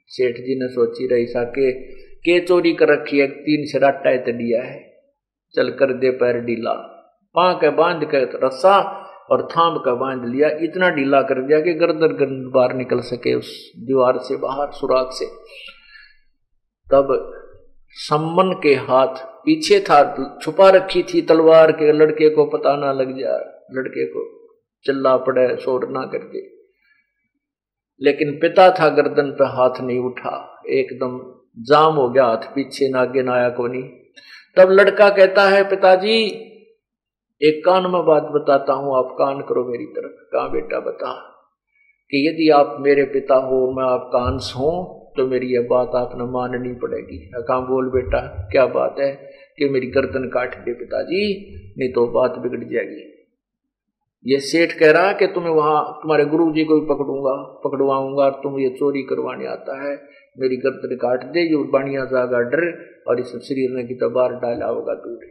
सेठ 0.07 0.35
जी 0.35 0.59
ने 0.59 0.67
सोची 0.67 1.07
रही 1.07 1.25
सा 1.25 1.43
के 1.43 1.71
के 2.17 2.39
चोरी 2.39 2.73
कर 2.73 2.87
रखी 2.87 3.19
है? 3.19 3.27
तीन 3.27 3.65
शराटा 3.65 4.15
दिया 4.31 4.63
है। 4.63 4.79
चल 5.55 5.69
कर 5.69 5.93
दे 5.93 6.09
पैर 6.11 6.39
ढीला। 6.41 6.73
पा 7.35 7.53
के 7.53 7.69
बाँध 7.69 8.03
के 8.03 8.23
रस्सा 8.47 8.77
और 9.31 9.47
थाम 9.47 9.77
का 9.77 9.93
बाँध 9.93 10.25
लिया। 10.25 10.49
इतना 10.49 10.89
ढीला 10.89 11.21
कर 11.21 11.41
दिया 11.41 11.59
कि 11.59 11.73
गर्दन 11.73 11.99
गर्दन 11.99 12.51
बाहर 12.51 12.73
निकल 12.73 12.99
सके 12.99 13.33
उस 13.33 13.73
दीवार 13.77 14.17
से, 14.17 14.37
बाहर 14.37 14.71
सुराग 14.71 15.09
से। 15.11 15.25
तब 16.87 17.07
सम्मन 17.89 18.59
के 18.63 18.73
हाथ 18.73 19.15
पीछे 19.15 19.79
था, 19.79 20.39
छुपा 20.41 20.69
रखी 20.69 21.03
थी 21.03 21.21
तलवार 21.21 21.71
के 21.71 21.91
लड़के 21.91 22.29
को 22.29 22.45
पता 22.45 22.77
ना 22.77 22.91
लग 22.91 23.19
जा, 23.19 23.65
लड़के 23.71 24.05
को 24.05 24.47
चिल्ला 24.85 25.17
पड़े, 25.17 25.57
शोर 25.57 25.89
ना 25.89 26.01
करके। 26.01 26.57
लेकिन 28.01 28.31
पिता 28.31 28.71
था, 28.71 28.89
गर्दन 28.89 29.31
पे 29.31 29.43
हाथ 29.43 29.81
नहीं 29.81 29.99
उठा। 29.99 30.61
एकदम 30.69 31.41
जाम 31.63 31.95
हो 31.95 32.09
गया, 32.09 32.25
हाथ 32.25 32.37
पीछे 32.37 32.89
नागे 32.89 33.23
नाया 33.23 33.49
को 33.49 33.67
नहीं। 33.67 33.83
तब 34.57 34.71
लड़का 34.71 35.09
कहता 35.09 35.49
है, 35.49 35.69
पिताजी, 35.69 36.23
एक 37.41 37.65
कान 37.65 37.83
में 37.83 38.05
बात 38.05 38.23
बताता 38.23 38.73
हूँ, 38.73 38.97
आप 38.97 39.15
कान 39.17 39.41
करो 39.41 39.65
मेरी 39.65 39.85
तरफ़। 39.85 40.11
कहा, 40.11 40.47
बेटा, 40.47 40.79
बता 40.79 41.13
कि 42.11 42.29
यदि 42.29 42.49
आप 42.49 42.77
मेरे 42.79 43.03
पिता 43.03 43.35
हो, 43.35 43.71
मैं 43.71 43.83
आपका 43.83 44.19
अंश 44.19 44.53
हूँ 44.55 44.96
तो 45.17 45.27
मेरी 45.27 45.53
यह 45.53 45.67
बात 45.69 45.95
आपने 45.95 46.25
माननी 46.31 46.73
पड़ेगी। 46.73 47.17
कहा, 47.17 47.59
बोल 47.59 47.89
बेटा, 47.89 48.19
क्या 48.51 48.65
बात 48.65 48.95
है 48.99 49.11
कि 49.57 49.69
मेरी 49.69 49.87
गर्दन 49.87 50.27
काट 50.27 50.55
दे 50.55 50.73
पिताजी, 50.73 51.21
नहीं 51.77 51.89
तो 51.93 52.07
बात 52.07 52.37
बिगड़ 52.37 52.63
जाएगी। 52.63 53.13
ये 54.25 54.39
सेठ 54.39 54.71
कह 54.71 54.91
रहा 54.91 55.11
कि 55.11 55.27
तुम्हें 55.27 55.51
वहाँ, 55.51 55.81
तुम्हारे 56.01 56.25
गुरु 56.25 56.51
जी 56.53 56.63
को 56.63 56.79
भी 56.79 56.85
पकड़ूँगा, 56.87 57.33
पकड़वाऊँगा 57.63 58.29
तुम 58.43 58.59
ये 58.59 58.69
चोरी 58.69 59.01
करवाने 59.01 59.47
आता 59.47 59.81
है। 59.83 59.95
मेरी 60.39 60.57
गर्दन 60.57 60.95
काट 60.95 61.23
दे, 61.23 61.41
ये 61.41 61.63
बढ़िया 61.71 62.05
जागा 62.05 62.39
डर 62.39 62.63
और 63.07 63.19
इस 63.19 63.27
शरीर 63.27 63.75
ने 63.77 63.83
की 63.83 63.93
तो 63.93 64.09
बार 64.09 64.33
डाला 64.33 64.65
होगा 64.65 64.93
दूर। 64.93 65.25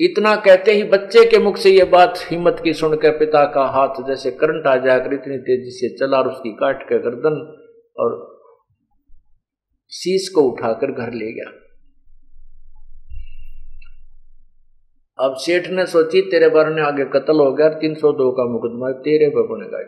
इतना 0.00 0.34
कहते 0.36 0.72
ही 0.72 0.82
बच्चे 0.84 1.24
के 1.24 1.38
मुख 1.38 1.56
से 1.56 1.70
यह 1.70 1.84
बात 1.84 2.18
हिम्मत 2.30 2.60
की 2.64 2.72
सुनकर 2.72 3.10
पिता 3.10 3.44
का 3.44 3.64
हाथ 3.66 4.02
जैसे 4.08 4.30
करंट 4.30 4.66
आ 4.66 4.76
जाकर 4.76 5.14
इतनी 5.14 5.38
तेज़ी 5.38 5.70
से 5.70 5.88
चला 5.96 6.18
और 6.18 6.28
उसकी 6.28 6.50
काट 6.50 6.82
के 6.82 6.98
गर्दन 6.98 7.38
और 7.98 8.14
शीश 9.92 10.28
को 10.28 10.40
उठाकर 10.40 10.92
घर 10.92 11.12
ले 11.12 11.32
गया। 11.32 11.52
अब 15.18 15.34
सेठ 15.34 15.68
ने 15.68 15.86
सोची, 15.86 16.20
तेरे 16.20 16.48
बारे 16.48 16.74
में 16.74 16.82
आगे 16.82 17.04
कत्ल 17.04 17.38
हो 17.40 17.52
गया, 17.52 17.68
तीन 17.68 17.94
सौ 17.94 18.12
दो 18.12 18.30
का 18.32 18.44
मुकदमा, 18.44 18.90
तेरे 18.90 19.28
पर 19.28 19.46
बनेगा 19.46 19.78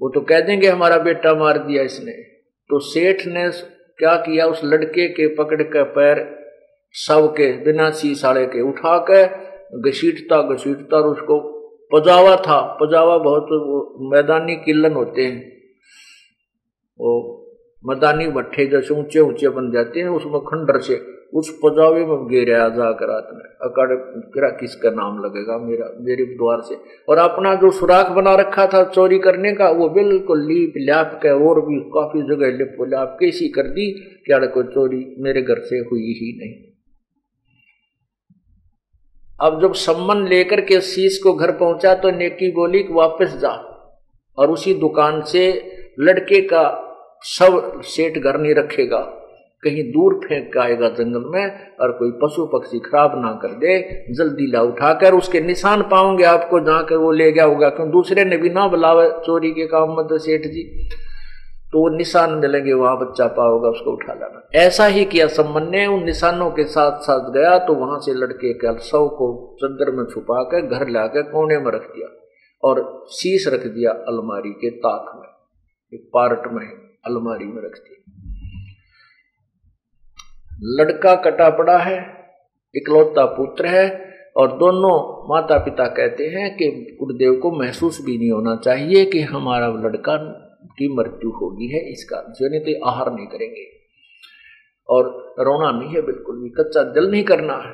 वो 0.00 0.08
तो 0.08 0.20
कह 0.20 0.40
देंगे, 0.40 0.68
हमारा 0.68 0.98
बेटा 0.98 1.34
मार 1.34 1.58
दिया 1.58 1.82
इसने। 1.82 2.12
तो 2.70 2.78
सेठ 2.78 3.26
ने 3.26 3.50
क्या 3.98 4.16
किया, 4.16 4.46
उस 4.46 4.60
लड़के 4.64 5.08
के 5.08 5.26
पकड़ 5.34 5.62
के 5.62 5.82
पैर 5.82 6.38
सब 6.94 7.32
के, 7.32 7.52
बिना 7.64 7.90
सीसाड़े 7.90 8.46
के 8.46 8.60
उठा 8.60 8.98
के 9.10 9.24
घसीटता 9.90 10.42
घसीटता 10.54 10.96
और 10.96 11.08
उसको 11.08 11.38
पजावा 11.92 12.36
था। 12.36 12.60
पजावा 12.82 13.18
बहुत 13.18 13.46
मैदानी 14.12 14.56
किलन 14.56 14.92
होते 14.92 15.22
हैं। 15.22 15.51
वो 17.02 17.38
मैदानी 17.84 18.26
भट्ठे 18.26 18.66
जैसे 18.66 18.94
ऊँचे 18.94 19.20
ऊँचे 19.20 19.48
बन 19.48 19.70
जाते 19.72 20.00
हैं, 20.00 20.08
उसमें 20.08 20.40
खंडर 20.40 20.80
से, 20.80 21.00
उस 21.34 21.48
पजावे 21.64 22.04
में 22.06 22.26
गिर 22.28 22.48
जाकर 22.48 23.10
आदमी 23.10 23.48
अकड़ 23.62 23.94
किरा 24.32 24.48
किसका 24.48 24.90
नाम 24.90 25.18
लगेगा? 25.18 25.56
मेरा, 25.58 25.86
मेरे 26.00 26.24
द्वार 26.24 26.60
से। 26.60 26.74
और 27.08 27.18
अपना 27.18 27.54
जो 27.54 27.70
सुराख 27.70 28.10
बना 28.10 28.34
रखा 28.34 28.66
था 28.66 28.84
चोरी 28.84 29.18
करने 29.18 29.52
का, 29.54 29.70
वो 29.70 29.88
बिल्कुल 29.88 30.42
लीप 30.42 30.74
ल्याप 30.76 31.18
के 31.22 31.30
और 31.30 31.60
भी 31.60 31.80
काफ़ी 31.80 32.22
जगह 32.22 32.58
लिप 32.58 32.76
ल्याप 32.80 33.16
कैसी 33.20 33.48
कर 33.48 33.62
दी 33.62 33.90
क्या 34.26 34.38
कोई 34.38 34.64
चोरी 34.64 35.16
मेरे 35.18 35.42
घर 35.42 35.60
से 35.60 35.76
हुई 35.76 36.12
ही 36.12 36.38
नहीं। 36.38 36.54
अब 39.40 39.60
जब 39.62 39.72
सम्मन 39.74 40.26
लेकर 40.28 40.60
के 40.60 40.80
शीश 40.80 41.18
को 41.18 41.32
घर 41.32 41.50
पहुँचा 41.50 41.94
तो 41.94 42.10
नेकी 42.10 42.52
बोली 42.52 42.82
कि 42.82 42.92
वापस 42.92 43.36
जा। 43.36 43.68
और 44.38 44.50
उसी 44.50 44.74
दुकान 44.74 45.20
से 45.22 45.42
लड़के 46.00 46.40
का 46.40 46.88
सब 47.24 47.80
सेठ 47.86 48.18
घर 48.18 48.38
नहीं 48.38 48.54
रखेगा। 48.54 48.98
कहीं 49.62 49.82
दूर 49.92 50.14
फेंक 50.18 50.46
के 50.52 50.58
आएगा 50.60 50.88
जंगल 50.90 51.24
में 51.30 51.76
और 51.80 51.92
कोई 51.92 52.10
पशु 52.22 52.46
पक्षी 52.48 52.78
खराब 52.80 53.12
ना 53.16 53.32
कर 53.42 53.52
दे, 53.56 53.78
जल्दी 54.12 54.50
ला 54.52 54.62
उठाकर 54.62 55.14
उसके 55.14 55.40
निशान 55.40 55.82
पाओगे 55.90 56.24
आपको 56.26 56.60
जहाँ 56.60 56.84
कर 56.84 56.96
वो 56.96 57.10
ले 57.12 57.30
गया 57.32 57.44
होगा। 57.44 57.68
क्यों? 57.68 57.90
दूसरे 57.90 58.24
ने 58.24 58.36
भी 58.36 58.50
ना 58.50 58.66
बुलावे 58.68 59.08
चोरी 59.26 59.50
के 59.52 59.66
काम 59.66 59.92
मत 59.92 60.18
सेठ 60.20 60.46
जी। 60.46 60.64
तो 61.72 61.80
वो 61.80 61.88
निशान 61.88 62.34
मिलेंगे 62.34 62.72
वहाँ 62.72 62.98
बच्चा 62.98 63.26
पाओगा 63.28 63.68
उसको 63.68 63.92
उठा 63.92 64.14
लाना। 64.14 64.42
ऐसा 64.58 64.86
ही 64.86 65.04
किया 65.04 65.26
सम्मन 65.28 65.70
ने, 65.70 65.86
उन 65.86 66.04
निशानों 66.04 66.50
के 66.50 66.64
साथ 66.66 66.98
साथ 67.00 67.32
गया 67.32 67.58
तो 67.58 67.74
वहाँ 67.76 67.98
से 68.00 68.14
लड़के 68.14 68.52
के 68.54 68.78
सौ 68.80 69.06
को 69.10 69.32
चंद्र 69.58 69.92
में 69.92 70.04
छुपा 70.04 70.42
कर 70.50 70.66
घर 70.68 70.88
लाकर 70.88 71.30
कोने 71.30 71.58
में 71.58 71.72
रख 71.72 71.86
दिया 71.86 72.08
और 72.62 72.84
शीश 73.12 73.48
रख 73.48 73.66
दिया 73.68 73.90
अलमारी 74.08 74.52
के 74.58 74.70
ताक 74.78 75.12
में, 75.16 75.28
एक 75.92 76.10
पार्ट 76.14 76.52
में। 76.52 76.81
अलमारी 77.04 77.44
में 77.44 77.62
रख 77.62 77.78
दिया 77.78 78.00
लड़का 80.78 81.14
कटा 81.14 81.48
पड़ा 81.50 81.78
है, 81.78 81.98
इकलौता 82.74 83.24
पुत्र 83.26 83.66
है 83.66 83.86
और 84.36 84.52
दोनों 84.58 84.92
माता 85.28 85.58
पिता 85.58 85.86
कहते 85.86 86.26
हैं 86.28 86.56
कि 86.56 86.68
गुरुदेव 87.00 87.34
को 87.36 87.50
महसूस 87.58 88.00
भी 88.04 88.16
नहीं 88.18 88.30
होना 88.30 88.54
चाहिए 88.56 89.04
कि 89.04 89.20
हमारा 89.20 89.66
लड़का 89.66 90.16
की 90.78 90.88
मृत्यु 90.96 91.30
होगी 91.30 91.66
है, 91.66 91.80
इसका 91.92 92.20
जो 92.28 92.48
नहीं 92.50 92.60
तो 92.60 92.84
आहार 92.86 93.12
नहीं 93.12 93.26
करेंगे। 93.26 93.64
और 94.88 95.34
रोना 95.40 95.70
नहीं 95.78 95.94
है 95.94 96.02
बिल्कुल 96.02 96.42
भी, 96.42 96.50
कच्चा 96.50 96.82
दिल 96.82 97.10
नहीं 97.10 97.24
करना 97.24 97.54
है। 97.54 97.72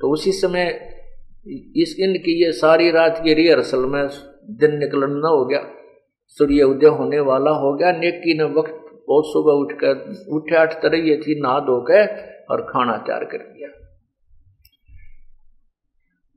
तो 0.00 0.12
उसी 0.12 0.32
समय 0.32 0.66
इस 1.76 1.96
इनकी 2.00 2.44
ये 2.44 2.52
सारी 2.52 2.90
रात 2.90 3.20
की 3.24 3.34
रिहर्सल 3.34 3.86
में 3.86 4.08
दिन 4.58 4.78
निकलना 4.78 5.28
हो 5.28 5.44
गया। 5.44 5.60
सूर्य 6.30 6.62
उदय 6.62 6.86
होने 6.86 7.20
वाला 7.20 7.50
हो 7.50 7.74
गया। 7.74 7.92
नेकी 7.92 8.38
ने 8.38 8.44
वक्त 8.44 9.04
बहुत 9.08 9.24
सुबह 9.26 9.52
उठकर, 9.52 10.24
उठे 10.32 10.56
आठ 10.56 10.82
तरह 10.82 10.98
ये 10.98 11.16
थी, 11.16 11.40
नहा 11.40 11.60
धो 11.60 11.84
के 11.90 12.06
और 12.44 12.60
खाना 12.62 12.96
तैयार 12.96 13.24
कर 13.24 13.38
दिया। 13.38 13.68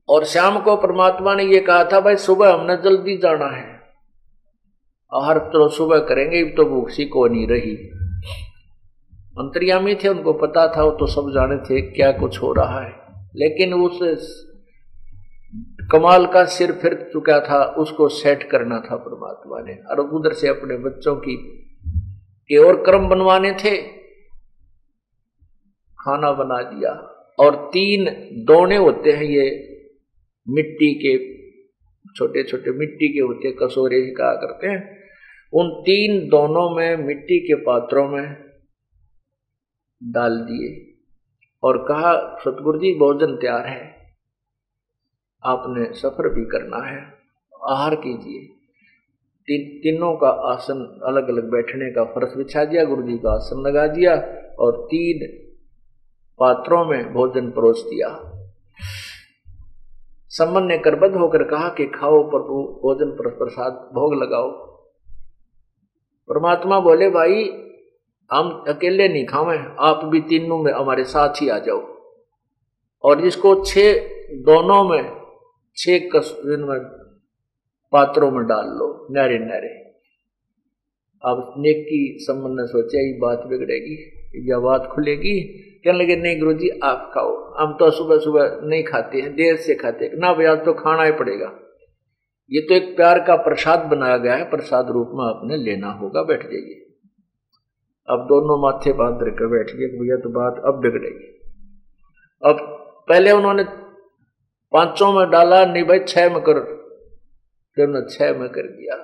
और 0.10 0.24
शाम 0.24 0.60
को 0.60 0.76
परमात्मा 0.76 1.36
ने 1.36 1.44
ये 1.44 1.60
कहा 1.60 1.84
था, 1.84 2.00
भाई, 2.00 2.16
सुबह 2.16 2.54
हमने 2.54 2.78
जल्दी 2.78 3.18
जाना 3.18 3.46
है। 3.46 3.84
हर 5.24 5.38
तो 5.38 5.70
सुबह 5.70 6.00
करेंगे 6.00 6.44
तो 6.46 6.66
भूख 6.66 6.90
सी 6.90 7.06
को 7.06 7.28
नहीं 7.28 7.48
रही। 7.48 7.76
अंतर्यामी 9.40 9.96
थे, 9.96 10.08
उनको 10.08 10.34
पता 10.34 10.68
था, 10.78 10.84
वो 10.84 10.92
तो 10.92 11.06
सब 11.06 11.32
जाने 11.34 11.58
थे 11.58 11.82
क्या 11.82 12.12
कुछ 12.12 12.42
हो 12.42 12.54
रहा 12.54 12.80
है। 12.80 12.94
लेकिन 13.36 13.74
उस 13.74 14.00
कमाल 15.92 16.28
का 16.28 16.46
सिर 16.46 16.72
फिर 16.72 17.10
चुका 17.14 17.40
था, 17.40 17.64
उसको 17.64 18.08
सेट 18.10 18.44
करना 18.44 18.80
था 18.80 18.96
परमात्मा 18.96 19.62
ने। 19.62 19.74
और 19.74 20.00
उधर 20.00 20.34
से 20.34 20.48
अपने 20.48 20.78
बच्चों 20.78 21.16
की, 21.16 21.36
के 22.48 22.58
और 22.58 22.84
क्रम 22.84 23.08
बनवाने 23.10 23.52
थे। 23.52 23.78
खाना 26.00 26.32
बना 26.32 26.62
दिया। 26.62 26.92
और 27.40 27.70
तीन 27.74 28.06
दोने 28.44 28.76
होते 28.76 29.12
हैं 29.12 29.24
ये, 29.24 29.74
मिट्टी 30.50 30.94
के 30.94 31.44
छोटे 32.16 32.44
छोटे 32.44 32.72
मिट्टी 32.72 33.14
के 33.14 33.20
होते 33.20 33.52
कसोरे 33.52 33.98
ही 33.98 34.12
कहा 34.12 34.34
करते 34.34 34.68
हैं। 34.68 35.04
उन 35.54 35.70
तीन 35.70 36.30
दोनों 36.30 36.76
में 36.76 36.96
मिट्टी 36.96 37.40
के 37.40 37.56
पात्रों 37.56 38.08
में 38.10 38.38
डाल 40.04 40.38
दिए। 40.38 40.94
और 41.64 41.78
कहा 41.78 42.38
सतगुरु 42.40 42.80
जी 42.80 42.94
भोजन 42.94 43.36
तैयार 43.36 43.68
है। 43.68 44.03
आपने 45.46 45.94
सफ़र 45.94 46.30
भी 46.30 46.46
करना 46.46 46.78
है। 46.78 47.14
आहार 47.70 47.96
कीजिए। 47.96 48.40
ती, 49.46 49.80
तीनों 49.80 50.16
का 50.16 50.28
आसन 50.28 51.02
अलग 51.04 51.30
अलग 51.30 51.52
बैठने 51.52 51.92
का 51.92 52.04
फर्श 52.04 52.38
बिछा 52.38 52.66
दिया 52.66 52.84
गुरु 52.84 53.04
जी 53.04 53.18
का 53.18 53.32
आसन 53.32 53.62
लगा 53.68 53.88
दिया 53.88 54.14
और 54.60 54.86
तीन 54.86 55.50
पात्रों 56.40 56.86
में 56.86 57.14
भोजन 57.14 57.52
परोस 57.52 57.84
दिया। 57.84 58.30
सम्मन 60.30 60.64
ने 60.64 60.78
करबद्ध 60.78 61.16
होकर 61.16 61.44
कहा 61.44 61.70
कि 61.70 61.86
खाओ 61.86 62.30
प्रभु 62.30 62.80
भोजन 62.82 63.12
पर 63.12 63.30
प्रसाद 63.30 63.74
भोग 63.74 64.24
लगाओ। 64.24 64.52
परमात्मा 66.30 66.80
बोले 66.80 67.10
भाई 67.10 67.44
हम 68.32 68.64
अकेले 68.68 69.08
नहीं 69.08 69.26
खावे 69.26 69.58
आप 69.80 70.06
भी 70.06 70.22
तीनों 70.22 70.58
में 70.58 70.74
हमारे 70.74 71.04
साथ 71.04 71.30
ही 71.42 71.50
आ 71.50 71.60
जाओ। 71.60 71.98
और 73.04 73.22
जिसको 73.22 73.56
छह 73.56 73.94
दोनों 74.34 74.84
में 74.84 75.23
छह 75.76 76.00
कस 76.00 76.44
पात्रों 77.92 78.32
में 78.32 78.46
डाल 78.46 78.66
लो 78.66 79.08
नारे 79.12 79.40
नारे 79.40 79.84
अब 81.26 81.54
नेकी 81.58 82.18
संबंध 82.20 82.60
ने 82.60 82.68
सोचा, 82.68 83.00
ये 83.00 83.20
बात 83.20 83.44
बिगड़ेगी, 83.48 84.14
या 84.52 84.60
बात 84.60 84.90
खुलेगी, 84.96 85.42
कहने 85.84 86.04
लगे, 86.04 86.16
नहीं 86.16 86.40
गुरु 86.40 86.54
जी 86.54 86.70
आप 86.70 87.12
खाओ। 87.14 87.54
हम 87.54 87.74
तो 87.74 87.92
सुबह 87.92 88.18
सुबह 88.18 88.60
नहीं 88.64 88.84
खाते 88.84 89.22
हैं, 89.22 89.34
देर 89.34 89.56
से 89.56 89.76
खाते 89.76 90.06
हैं। 90.06 90.12
ना 90.16 90.28
आज 90.28 90.66
तो 90.66 90.74
खाना 90.74 91.04
ही 91.04 91.12
पड़ेगा। 91.12 91.60
ये 92.52 92.62
तो 92.62 92.74
एक 92.74 92.96
प्यार 92.96 93.20
का 93.20 93.36
प्रसाद 93.36 93.80
बनाया 93.80 94.18
गया 94.18 94.36
है, 94.36 94.50
प्रसाद 94.50 94.90
रूप 94.90 95.08
में 95.14 95.26
आपने 95.26 95.58
लेना 95.58 95.92
होगा, 95.92 96.24
बैठ 96.24 96.44
जाइए। 96.44 96.86
अब 98.10 98.20
दोनों 98.20 98.62
माथे 98.62 98.94
बाँध 98.94 99.16
कर 99.16 99.48
बैठ 99.48 99.72
गए, 99.76 99.88
भैया 99.88 100.18
तो 100.18 100.30
बात 100.30 100.62
अब 100.66 100.82
बिगड़ेगी। 100.82 101.42
अब 102.46 102.58
पहले 103.10 103.32
उन्होंने 103.32 103.64
पाँचों 104.74 105.14
में 105.14 105.30
डाला, 105.30 105.66
नहीं 105.66 105.84
भाई, 105.84 106.00
छह 106.00 106.30
में 106.30 106.40
कर। 106.40 106.84
फिर 107.76 107.88
उन्होंने 107.88 108.14
छह 108.14 108.40
में 108.40 108.50
कर 108.50 108.62
दिया। 108.62 108.96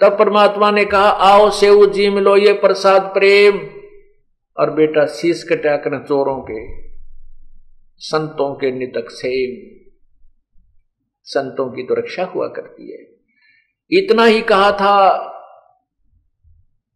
तब 0.00 0.18
परमात्मा 0.18 0.70
ने 0.70 0.84
कहा, 0.84 1.08
आओ 1.08 1.50
सेव 1.50 1.86
जी, 1.86 2.10
मिलो 2.10 2.36
ये 2.36 2.52
प्रसाद 2.52 3.02
प्रेम। 3.02 3.60
और 4.58 4.70
बेटा, 4.70 5.06
शीश 5.06 5.42
कटाकर 5.42 6.04
चोरों 6.04 6.40
के, 6.50 6.88
संतों 7.96 8.54
के 8.54 8.70
नितक 8.70 9.10
सेम। 9.10 9.78
संतों 11.22 11.72
की 11.72 11.82
तो 11.82 11.94
रक्षा 11.94 12.24
हुआ 12.24 12.48
करती 12.48 12.92
है। 12.92 13.08
इतना 13.90 14.24
ही 14.24 14.40
कहा 14.42 14.72
था 14.72 15.18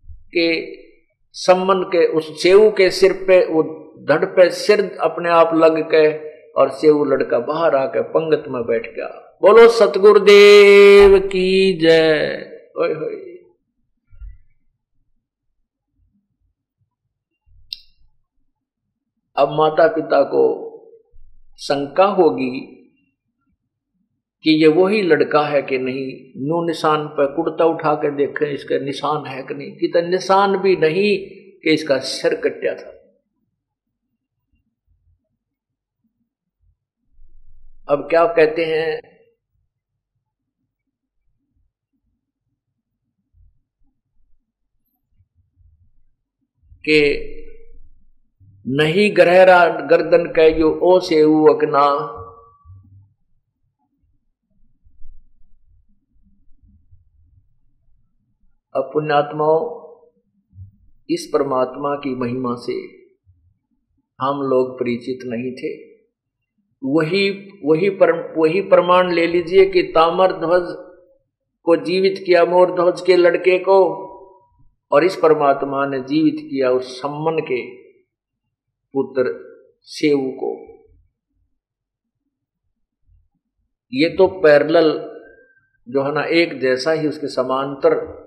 कि 0.08 0.78
सम्मन 1.32 1.82
के, 1.82 2.06
उस 2.06 2.42
सेऊ 2.42 2.70
के 2.70 2.90
सिर 2.90 3.12
पे, 3.12 3.46
वो 3.46 3.62
धड़ 4.08 4.24
पे 4.24 4.50
सिर 4.50 4.98
अपने 5.00 5.30
आप 5.30 5.54
लग 5.54 5.82
के 5.94 6.31
और 6.56 6.70
सेऊ 6.70 7.04
लड़का 7.04 7.38
बाहर 7.38 7.74
आकर 7.76 8.02
पंगत 8.02 8.44
में 8.48 8.62
बैठ 8.62 8.96
गया। 8.96 9.38
बोलो, 9.42 9.68
सतगुरुदेव 9.68 11.18
की 11.18 11.78
जय। 11.78 12.26
होए। 12.78 13.32
अब 19.36 19.48
माता 19.52 19.88
पिता 19.88 20.22
को 20.22 20.68
शंका 21.58 22.04
होगी 22.04 22.78
कि 24.42 24.50
ये 24.50 24.68
वही 24.68 25.02
लड़का 25.02 25.40
है 25.40 25.62
कि 25.62 25.78
नहीं? 25.78 26.32
नू 26.36 26.66
निशान 26.66 27.08
पर 27.08 27.26
कुर्ता 27.26 27.64
उठा 27.64 27.94
के 27.94 28.10
देखें, 28.10 28.52
इसका 28.52 28.78
निशान 28.78 29.26
है 29.26 29.42
कि 29.42 29.54
नहीं? 29.54 29.76
कि 29.76 29.88
तो 29.88 30.08
निशान 30.08 30.56
भी 30.56 30.76
नहीं 30.76 31.18
कि 31.60 31.70
इसका 31.74 31.98
सिर 31.98 32.34
कट्या 32.34 32.74
था। 32.74 33.01
अब 37.92 38.06
क्या 38.10 38.26
कहते 38.26 38.64
हैं? 38.64 39.12
कि 46.88 47.28
नहीं 48.66 49.16
गहरा 49.16 49.66
गर्दन 49.66 50.32
कह 50.32 50.58
जो 50.58 50.80
ओ 50.82 51.00
से 51.00 51.22
अकना। 51.22 51.82
अब 58.76 58.90
पुण्यात्माओं, 58.92 59.82
इस 61.10 61.30
परमात्मा 61.32 61.96
की 61.96 62.14
महिमा 62.14 62.54
से 62.54 62.72
हम 64.20 64.42
लोग 64.42 64.80
परिचित 64.80 65.18
नहीं 65.24 65.52
थे। 65.52 65.91
वही 66.84 67.30
वही 67.64 67.90
पर, 67.90 68.34
वही 68.38 68.60
प्रमाण 68.60 69.12
ले 69.12 69.26
लीजिए 69.26 69.66
कि 69.66 69.82
तामर 69.82 70.32
ध्वज 70.32 70.62
को 71.62 71.76
जीवित 71.76 72.22
किया 72.26 72.44
मोर 72.44 72.74
ध्वज 72.74 73.00
के 73.00 73.16
लड़के 73.16 73.58
को 73.58 74.08
और 74.92 75.04
इस 75.04 75.16
परमात्मा 75.16 75.86
ने 75.86 76.00
जीवित 76.00 76.36
किया 76.38 76.70
उस 76.70 77.02
सम्मन 77.02 77.38
के 77.40 77.74
पुत्र 78.92 79.24
सेव 79.82 80.18
को। 80.18 80.72
ये 83.92 84.08
तो 84.08 84.26
पैरल 84.26 85.12
जो 85.88 86.02
है 86.02 86.14
ना 86.14 86.22
एक 86.22 86.60
जैसा 86.60 86.92
ही 86.92 87.08
उसके 87.08 87.26
समांतर 87.26 88.22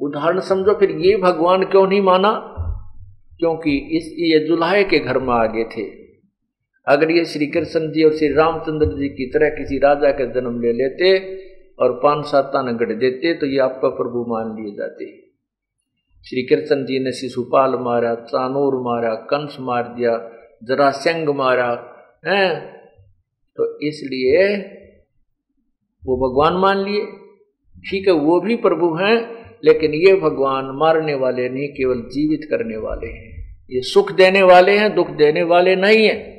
उदाहरण 0.00 0.40
समझो 0.40 0.74
फिर 0.74 0.90
ये 0.90 1.16
भगवान 1.16 1.64
क्यों 1.64 1.86
नहीं 1.86 2.00
माना? 2.00 2.52
क्योंकि 3.38 3.76
इस 3.96 4.14
ये 4.18 4.46
जुलाहे 4.46 4.84
के 4.84 4.98
घर 4.98 5.18
में 5.18 5.34
आगे 5.34 5.64
थे। 5.64 6.05
अगर 6.86 7.10
ये 7.10 7.24
श्री 7.24 7.46
कृष्ण 7.46 7.80
जी 7.80 8.02
और 8.02 8.16
श्री 8.16 8.28
रामचंद्र 8.28 8.86
जी 8.86 9.08
की 9.08 9.30
तरह 9.30 9.48
किसी 9.48 9.78
राजा 9.78 10.10
के 10.10 10.26
जन्म 10.26 10.60
ले 10.60 10.72
लेते 10.72 11.38
और 11.78 11.92
पान 11.92 12.22
साता 12.22 12.62
न 12.62 12.76
गढ़ 12.76 12.92
देते 12.92 13.34
तो 13.34 13.46
ये 13.46 13.58
आपका 13.58 13.88
प्रभु 13.88 14.24
मान 14.28 14.62
लिए 14.62 14.74
जाते। 14.74 15.26
श्री 16.28 16.42
कृष्ण 16.42 16.84
जी 16.84 16.98
ने 16.98 17.12
शिशुपाल 17.12 17.70
मारा, 17.70 18.14
चानूर 18.14 18.74
मारा, 18.74 19.14
कंस 19.14 19.56
मार 19.60 19.82
दिया, 19.82 20.30
जरासंग 20.64 21.28
मारा, 21.28 21.92
है? 22.26 22.60
तो 23.56 23.80
इसलिए 23.80 24.56
वो 26.06 26.16
भगवान 26.16 26.54
मान 26.54 26.78
लिए। 26.78 27.06
ठीक 27.90 28.08
है, 28.08 28.14
वो 28.14 28.40
भी 28.40 28.56
प्रभु 28.56 28.94
हैं, 28.94 29.44
लेकिन 29.64 29.94
ये 29.94 30.14
भगवान 30.14 30.64
मारने 30.64 31.14
वाले 31.14 31.48
नहीं, 31.48 31.68
केवल 31.68 32.00
जीवित 32.00 32.48
करने 32.50 32.76
वाले 32.76 33.06
हैं। 33.06 33.58
ये 33.70 33.80
सुख 33.80 34.12
देने 34.12 34.42
वाले 34.42 34.78
हैं, 34.78 34.94
दुख 34.94 35.10
देने 35.10 35.42
वाले 35.42 35.76
नहीं 35.76 36.06
है। 36.06 36.35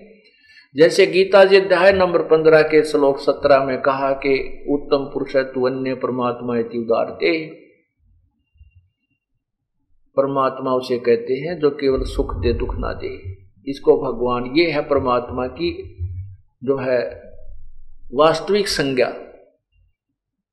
जैसे 0.78 1.06
गीता 1.06 1.46
जी 1.46 1.56
अध्याय 1.56 1.92
नंबर 1.92 2.22
पंद्रह 2.22 2.62
के 2.62 2.84
श्लोक 2.84 3.20
सत्रह 3.20 3.64
में 3.64 3.82
कहा 3.82 4.12
कि 4.12 4.66
उत्तम 4.70 4.98
पुरुष 4.98 5.36
है, 5.36 5.44
तू 5.44 5.68
अन्य 5.68 5.94
परमात्मा 5.94 6.58
इति 6.58 6.78
उदारते 6.78 7.46
परमात्मा 10.18 10.72
उसे 10.72 10.98
कहते 10.98 11.34
हैं 11.34 11.60
जो 11.60 11.70
केवल 11.70 12.04
सुख 12.04 12.36
दे, 12.36 12.54
दुख 12.54 12.76
ना 12.76 12.94
दे। 12.94 13.38
इसको 13.68 13.98
भगवान, 14.02 14.46
ये 14.56 14.72
है 14.72 14.82
परमात्मा 14.82 15.48
की 15.48 15.98
जो 16.64 16.78
है 16.78 17.22
वास्तविक 18.14 18.68
संज्ञा। 18.68 19.14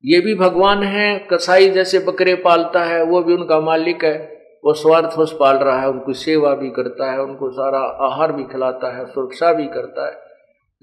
ये 0.05 0.21
भी 0.21 0.35
भगवान 0.35 0.83
है, 0.83 1.19
कसाई 1.19 1.71
जैसे 1.71 1.99
बकरे 1.99 2.35
पालता 2.35 2.85
है, 2.85 3.05
वो 3.05 3.23
भी 3.23 3.35
उनका 3.35 3.61
मालिक 3.61 4.05
है। 4.05 4.34
वो 4.65 4.73
स्वार्थ 4.73 5.05
स्वार्थवश 5.05 5.33
पाल 5.33 5.57
रहा 5.57 5.81
है, 5.81 5.89
उनकी 5.89 6.13
सेवा 6.13 6.55
भी 6.55 6.71
करता 6.71 7.13
है, 7.13 7.21
उनको 7.21 7.51
सारा 7.51 7.79
आहार 7.79 8.33
भी 8.33 8.45
खिलाता 8.45 8.97
है, 8.97 9.07
सुरक्षा 9.07 9.53
भी 9.53 9.67
करता 9.67 10.07
है, 10.07 10.19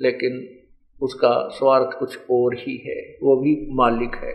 लेकिन 0.02 0.60
उसका 1.02 1.48
स्वार्थ 1.48 2.00
कुछ 2.00 2.20
और 2.32 2.56
ही 2.56 2.84
है, 2.88 3.18
वो 3.24 3.36
भी 3.36 3.68
मालिक 3.72 4.16
है। 4.16 4.34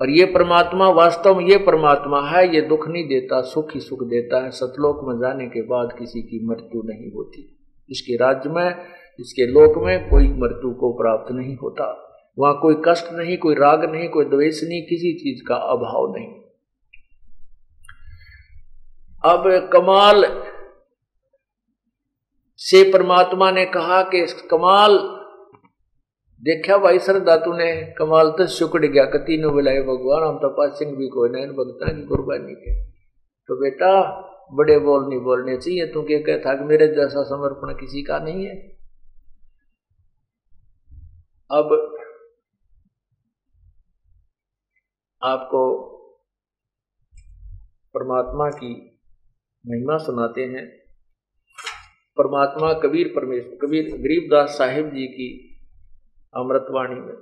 और 0.00 0.10
ये 0.10 0.24
परमात्मा, 0.24 0.88
वास्तव 0.88 1.34
में 1.34 1.46
ये 1.46 1.58
परमात्मा 1.58 2.20
है, 2.20 2.54
ये 2.54 2.60
दुख 2.60 2.88
नहीं 2.88 3.08
देता, 3.08 3.40
सुख 3.40 3.74
ही 3.74 3.80
सुख 3.80 3.98
देता 4.02 4.44
है, 4.44 4.50
सतलोक 4.50 5.08
में 5.08 5.18
जाने 5.18 5.46
के 5.46 5.62
बाद 5.62 5.88
किसी 5.98 6.22
की 6.22 6.46
मृत्यु 6.46 6.82
नहीं 6.84 7.12
होती। 7.12 7.58
इसके 7.90 8.16
राज्य 8.16 8.50
में, 8.50 8.74
इसके 9.20 9.46
लोक 9.46 9.84
में 9.84 10.08
कोई 10.08 10.28
मृत्यु 10.28 10.74
को 10.74 10.92
प्राप्त 10.92 11.32
नहीं 11.32 11.56
होता। 11.56 12.08
वहाँ 12.38 12.58
कोई 12.62 12.74
कष्ट 12.88 13.12
नहीं, 13.12 13.38
कोई 13.38 13.54
राग 13.54 13.92
नहीं, 13.92 14.08
कोई 14.08 14.24
द्वेष 14.24 14.64
नहीं, 14.64 14.82
किसी 14.82 15.12
चीज़ 15.12 15.48
का 15.48 15.54
अभाव 15.54 16.14
नहीं। 16.16 16.41
अब 19.24 19.70
कमाल 19.72 20.42
से 22.56 22.92
परमात्मा 22.92 23.50
ने 23.50 23.64
कहा 23.64 24.02
कि 24.02 24.26
कमाल, 24.50 24.98
देखा 26.42 26.78
भाई 26.78 26.98
श्रद्धा 26.98 27.36
ने, 27.46 27.94
कमाल 27.98 28.30
तो 28.30 28.46
शुक्र 28.46 28.78
गया, 28.78 29.04
कति 29.04 29.38
नो 29.38 29.50
बुलाए 29.50 29.80
भगवान, 29.80 30.28
हम 30.28 30.36
तो 30.36 30.76
सिंह 30.76 30.96
भी 30.96 31.08
कोई 31.08 31.28
नैन 31.28 31.52
भगता 31.52 31.92
की 31.92 32.04
कुर्बानी 32.04 32.54
के। 32.54 32.84
तो 33.48 33.60
बेटा, 33.60 34.20
बड़े 34.52 34.78
बोल 34.78 35.08
नहीं 35.08 35.20
बोलने 35.20 35.56
चाहिए, 35.56 35.86
तू 35.86 36.02
क्या 36.02 36.18
कहता 36.18 36.54
कि 36.54 36.64
मेरे 36.64 36.88
जैसा 36.88 37.22
समर्पण 37.22 37.80
किसी 37.80 38.02
का 38.02 38.18
नहीं 38.18 38.46
है? 38.46 38.56
अब 41.50 41.98
आपको 45.22 45.80
परमात्मा 47.94 48.50
की 48.50 48.91
महिमा 49.66 49.96
सुनाते 49.96 50.42
हैं। 50.42 50.82
परमात्मा 52.18 52.72
कबीर 52.72 53.08
परमेश्वर 53.08 53.66
कबीर 53.66 53.84
गरीबदास 53.84 54.48
साहिब 54.48 54.88
जी 54.88 55.06
की 55.06 55.56
अमृतवाणी 56.36 56.94
में। 56.94 57.14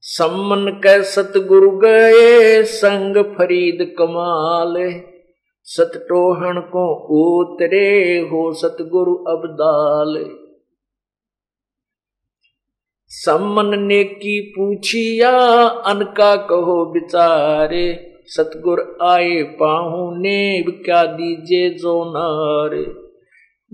सम्मन 0.00 0.80
कै 0.80 1.02
सतगुरु 1.02 1.70
गए, 1.70 2.62
संग 2.62 3.16
फरीद 3.16 3.94
कमाल। 3.98 5.02
सतटोहण 5.64 6.60
को 6.60 6.94
उतरे 7.40 8.18
हो 8.18 8.52
सतगुरु 8.52 9.14
अबदाल। 9.14 10.39
सम्मन 13.12 13.78
ने 13.78 14.04
की 14.04 14.52
पूछिया 14.56 15.30
अनका 15.66 16.36
कहो 16.36 16.92
बिचारे, 16.92 18.12
सतगुर 18.26 18.98
आए 19.02 19.42
पाहू 19.42 20.10
ने 20.10 20.62
क्या 20.62 21.04
दीजे 21.04 21.70
जो 21.70 22.04
नारे 22.04 22.82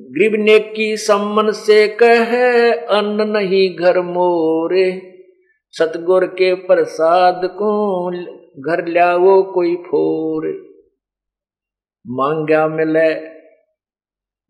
ग्रीब 0.00 0.32
ने 0.34 0.58
की 0.58 0.96
सम्मन 0.96 1.50
से 1.50 1.88
कहे, 1.88 2.72
अन्न 2.72 3.28
नहीं 3.28 3.76
घर 3.76 4.00
मोरे। 4.00 5.14
सतगुर 5.70 6.26
के 6.26 6.54
प्रसाद 6.54 7.40
को 7.44 8.10
घर 8.62 8.86
लाओ 8.86 9.52
कोई 9.52 9.76
फोरे? 9.76 10.60
मांग्या 12.06 12.68
मिले 12.68 13.20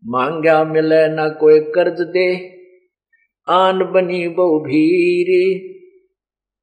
मांग्या 0.05 0.63
मिले 0.63 1.07
न 1.07 1.37
कोई 1.39 1.59
कर्ज 1.59 2.01
दे। 2.01 2.56
आन 3.47 3.83
बनी 3.93 4.27
बहु 4.29 4.59
भीरी। 4.59 5.43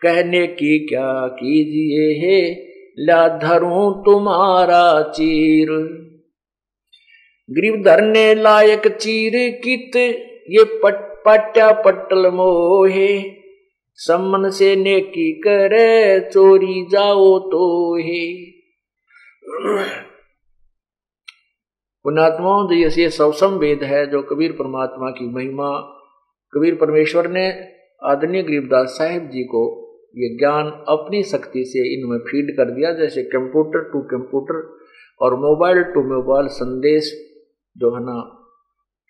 कहने 0.02 0.46
की 0.46 0.78
क्या 0.86 1.10
कीजिए 1.34 2.08
है 2.20 2.40
ला 2.98 3.26
धरू 3.38 3.90
तुम्हारा 4.04 4.86
चीर। 5.10 5.70
गरीब 7.48 7.82
धरने 7.84 8.34
लायक 8.34 8.86
चीर 8.90 9.32
कित, 9.64 9.96
ये 10.50 10.64
पट 10.82 11.02
पाट्या 11.24 11.70
पटल 11.82 12.30
मोहे। 12.30 13.08
सम्मन 13.98 14.48
से 14.50 14.74
नेकी 14.76 15.30
करे 15.40 16.20
चोरी 16.22 16.84
जाओ 16.90 17.38
तो 17.50 17.64
हे 17.98 18.24
पुणात्माओं 22.04 22.72
ये 22.72 23.08
सवसम 23.10 23.58
वेद 23.58 23.84
है 23.84 24.06
जो 24.10 24.22
कबीर 24.22 24.52
परमात्मा 24.52 25.10
की 25.10 25.28
महिमा 25.28 25.68
कबीर 26.54 26.74
परमेश्वर 26.74 27.30
ने 27.30 27.74
आदरणीय 28.04 28.42
गरीबदास 28.42 28.88
साहेब 28.88 29.30
जी 29.30 29.44
को 29.44 29.80
ये 30.16 30.38
ज्ञान 30.38 30.66
अपनी 30.66 31.22
शक्ति 31.22 31.64
से 31.64 32.00
इनमें 32.00 32.18
फ़ीड 32.18 32.56
कर 32.56 32.70
दिया, 32.70 32.92
जैसे 32.92 33.22
कंप्यूटर 33.22 33.92
टू 33.92 34.00
कंप्यूटर 34.00 34.78
और 35.20 35.34
मोबाइल 35.34 35.82
टू 35.82 36.00
मोबाइल 36.00 36.46
संदेश 36.46 37.30
जो 37.76 37.94
है 37.94 38.02
ना, 38.02 38.20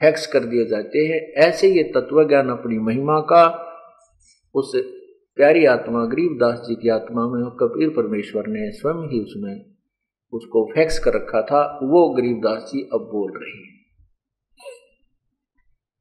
फैक्स 0.01 0.27
कर 0.27 0.41
दिए 0.41 0.65
जाते 0.65 0.99
हैं। 0.99 1.33
ऐसे 1.49 1.69
ये 1.69 1.83
तत्व 1.83 2.29
ज्ञान 2.29 2.49
अपनी 2.49 2.79
महिमा 2.79 3.21
का, 3.21 3.71
उस 4.55 4.73
प्यारी 5.37 5.65
आत्मा, 5.65 6.05
गरीबदास 6.05 6.59
जी 6.69 6.75
की 6.75 6.89
आत्मा 6.89 7.23
में 7.23 7.51
कबीर 7.51 7.89
परमेश्वर 7.89 8.45
ने 8.47 8.71
स्वयं 8.71 9.09
ही 9.09 9.21
उसमें 9.21 9.65
उसको 10.33 10.73
फैक्स 10.75 10.99
कर 10.99 11.15
रखा 11.15 11.43
था। 11.43 11.79
वो 11.83 12.09
गरीबदास 12.11 12.71
जी 12.75 12.89
अब 12.93 13.01
बोल 13.01 13.33
रहे 13.37 13.51
हैं। 13.51 13.75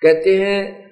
कहते 0.02 0.36
हैं 0.36 0.83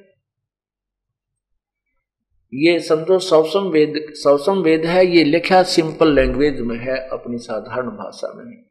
ये 2.53 2.79
समझो 2.79 3.17
सवसम 3.19 3.67
वेद, 3.69 3.93
सौसम 4.13 4.61
वेद 4.61 4.85
है, 4.85 5.05
ये 5.07 5.23
लिखा 5.23 5.61
सिंपल 5.65 6.13
लैंग्वेज 6.13 6.59
में 6.61 6.77
है, 6.77 6.97
अपनी 7.09 7.37
साधारण 7.39 7.89
भाषा 7.89 8.33
में 8.35 8.63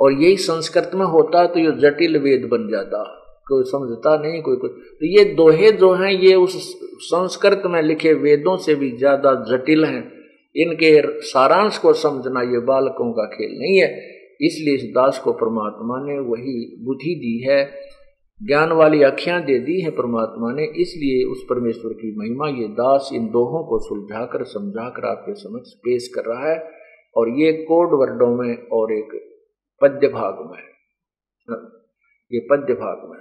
और 0.00 0.12
यही 0.12 0.36
संस्कृत 0.36 0.90
में 0.94 1.04
होता 1.06 1.46
तो 1.46 1.60
ये 1.60 1.72
जटिल 1.80 2.18
वेद 2.18 2.48
बन 2.50 2.68
जाता 2.70 3.04
कोई 3.46 3.64
समझता 3.64 4.16
नहीं, 4.16 4.40
कोई 4.42 4.56
कुछ। 4.56 4.70
तो 4.70 5.06
ये 5.06 5.24
दोहे 5.34 5.70
जो 5.72 5.92
हैं, 5.94 6.10
ये 6.12 6.34
उस 6.34 6.54
संस्कृत 7.02 7.62
में 7.66 7.80
लिखे 7.82 8.12
वेदों 8.14 8.56
से 8.56 8.74
भी 8.74 8.90
ज़्यादा 8.90 9.32
जटिल 9.50 9.84
हैं। 9.84 10.02
इनके 10.54 10.90
सारांश 11.22 11.78
को 11.78 11.92
समझना 11.94 12.42
ये 12.42 12.60
बालकों 12.66 13.10
का 13.12 13.24
खेल 13.26 13.58
नहीं 13.58 13.76
है। 13.80 13.88
इसलिए 14.40 14.74
इस 14.74 14.82
दास 14.94 15.18
को 15.18 15.32
परमात्मा 15.32 15.98
ने 16.06 16.18
वही 16.20 16.54
बुद्धि 16.84 17.14
दी 17.14 17.38
है 17.42 17.62
ज्ञान 18.40 18.72
वाली 18.72 19.02
अखियाँ 19.02 19.40
दे 19.44 19.58
दी 19.60 19.80
है 19.80 19.90
परमात्मा 19.92 20.52
ने, 20.52 20.64
इसलिए 20.82 21.24
उस 21.24 21.44
परमेश्वर 21.50 21.92
की 21.92 22.14
महिमा, 22.16 22.48
ये 22.52 22.66
दास 22.70 23.10
इन 23.14 23.26
दोहों 23.28 23.62
को 23.64 23.78
सुलझाकर, 23.78 24.44
समझाकर 24.46 25.06
आपके 25.08 25.34
समक्ष 25.34 25.72
पेश 25.84 26.08
कर 26.14 26.24
रहा 26.24 26.50
है। 26.50 26.58
और 27.16 27.28
ये 27.38 27.52
कोड 27.62 27.94
वर्डों 28.00 28.34
में 28.36 28.56
और 28.72 28.92
एक 28.92 29.14
पद्य 29.80 30.08
भाग 30.08 30.44
में 30.50 30.62
ये 32.30 32.40
पद्य 32.50 32.74
भाग 32.74 33.08
में 33.10 33.18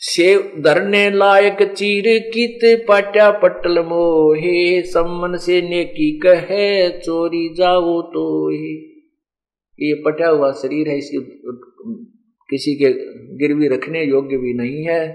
सेव 0.00 0.40
धरने 0.64 1.08
लायक 1.10 1.62
चीर 1.72 2.04
कित 2.30 2.60
पाट्या 2.88 3.30
पटल 3.38 3.78
मोहे, 3.84 4.82
सम्मन 4.84 5.36
से 5.36 5.60
नेकी 5.62 6.10
कहे, 6.18 6.88
चोरी 6.98 7.48
जाओ 7.54 8.00
तो 8.12 8.50
ये 8.50 9.94
पटा 10.04 10.28
हुआ 10.28 10.52
शरीर 10.54 10.88
है, 10.88 10.98
इसकी 10.98 11.18
किसी 12.50 12.74
के 12.74 12.90
गिरवी 13.36 13.68
रखने 13.68 14.04
योग्य 14.04 14.36
भी 14.36 14.54
नहीं 14.54 14.84
है, 14.84 15.08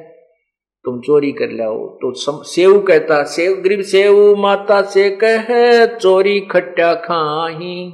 तुम 0.85 0.99
चोरी 1.01 1.31
कर 1.31 1.51
लाओ। 1.51 1.87
तो 1.95 2.13
सेव 2.43 2.79
कहता, 2.79 3.23
सेव, 3.23 3.53
गरीब 3.55 3.81
सेव, 3.81 4.35
माता 4.35 4.81
से 4.81 5.09
कह, 5.23 5.85
चोरी 5.85 6.39
खट्टा 6.39 6.93
खाही। 6.93 7.93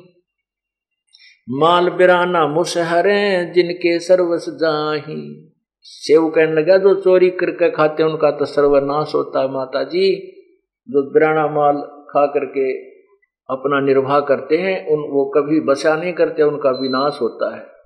माल 1.49 1.89
बिराना 1.89 2.47
मुसहरे 2.47 3.51
जिनके 3.55 3.99
सर्वस 3.99 4.45
जाही। 4.49 5.53
सेव 5.81 6.29
कहने 6.29 6.53
लगा, 6.53 6.77
जो 6.77 7.01
चोरी 7.01 7.29
करके 7.29 7.69
खाते 7.69 8.03
उनका 8.03 8.31
तो 8.31 8.45
सर्वनाश 8.45 9.11
होता 9.15 9.41
है 9.41 9.51
माता 9.51 9.83
जी 9.83 10.15
जो 10.89 11.01
बिराना 11.13 11.47
माल 11.47 11.81
खा 12.09 12.25
करके 12.25 12.71
अपना 13.49 13.79
निर्वाह 13.79 14.19
करते 14.19 14.57
हैं, 14.57 14.87
उन, 14.87 14.99
वो 14.99 15.31
कभी 15.35 15.59
बचा 15.59 15.95
नहीं 15.95 16.13
करते, 16.13 16.43
उनका 16.43 16.69
विनाश 16.69 17.17
होता 17.21 17.55
है। 17.55 17.76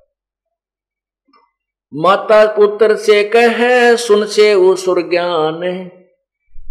माता 1.94 2.46
पुत्र 2.46 2.96
से 2.96 3.24
कहे, 3.24 3.98
सुन 3.98 4.26
से 4.26 4.56
वो 4.56 4.76
सुर 4.76 5.02
ज्ञान 5.02 5.90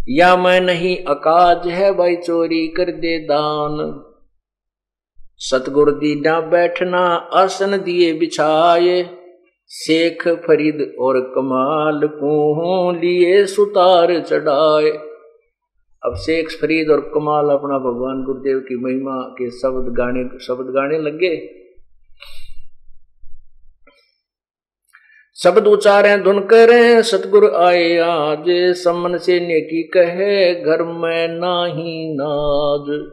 या 0.09 0.35
मैं 0.35 0.61
नहीं, 0.61 0.97
अकाज 0.97 1.67
है, 1.67 1.93
भाई 1.93 2.15
चोरी 2.15 2.67
कर 2.67 2.91
दे 2.91 3.19
दान। 3.19 4.03
सतगुर 5.37 5.91
दीना 5.91 6.41
बैठना, 6.41 6.99
आसन 7.15 7.77
दिए 7.77 8.13
बिछाए। 8.13 9.09
शेख 9.67 10.27
फरीद 10.27 10.95
और 10.99 11.19
कमाल 11.19 12.07
को 12.07 12.91
लिए 12.91 13.45
सुतार 13.45 14.19
चढ़ाए। 14.19 14.89
अब 16.05 16.15
शेख 16.15 16.49
फरीद 16.61 16.89
और 16.89 17.01
कमाल 17.01 17.45
अपना 17.45 17.77
भगवान 17.77 18.23
गुरुदेव 18.23 18.59
की 18.59 18.75
महिमा 18.75 19.21
के 19.21 19.49
शब्द 19.49 19.93
गाने 19.93 20.39
शब्द 20.39 20.65
गाने 20.69 20.99
लगे 20.99 21.60
शब्द 25.43 25.67
उचारे 25.67 26.17
धुन 26.17 26.39
करे, 26.39 27.03
सतगुरु 27.03 27.55
आए 27.55 27.97
आज। 27.97 28.45
समन 28.49 29.17
से 29.17 29.39
नेकी 29.39 29.83
कहे, 29.83 30.55
घर 30.55 30.83
में 30.83 31.27
नाही 31.27 32.17
नाज। 32.21 33.11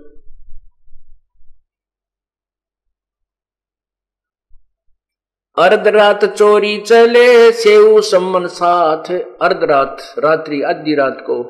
अर्ध 5.58 5.88
रात 5.88 6.24
चोरी 6.24 6.78
चले, 6.78 7.52
सेऊ 7.52 8.00
सम्मन 8.00 8.46
साथ। 8.46 9.04
अर्ध 9.42 9.60
रात, 9.64 9.96
रात्रि, 10.18 10.62
आधी 10.62 10.94
रात 10.94 11.20
को। 11.20 11.42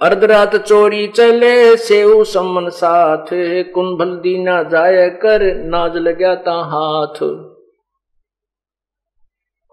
अर्ध 0.00 0.24
रात 0.24 0.56
चोरी 0.56 1.08
चले, 1.08 1.76
सेऊ 1.76 2.24
सम्मन 2.24 2.68
साथ। 2.68 3.26
कुंभल 3.74 4.16
दीना 4.16 4.62
जाय 4.62 5.10
कर, 5.10 5.54
नाज 5.54 5.96
लग्या 5.96 6.34
ता 6.34 6.52
हाथ। 6.52 7.53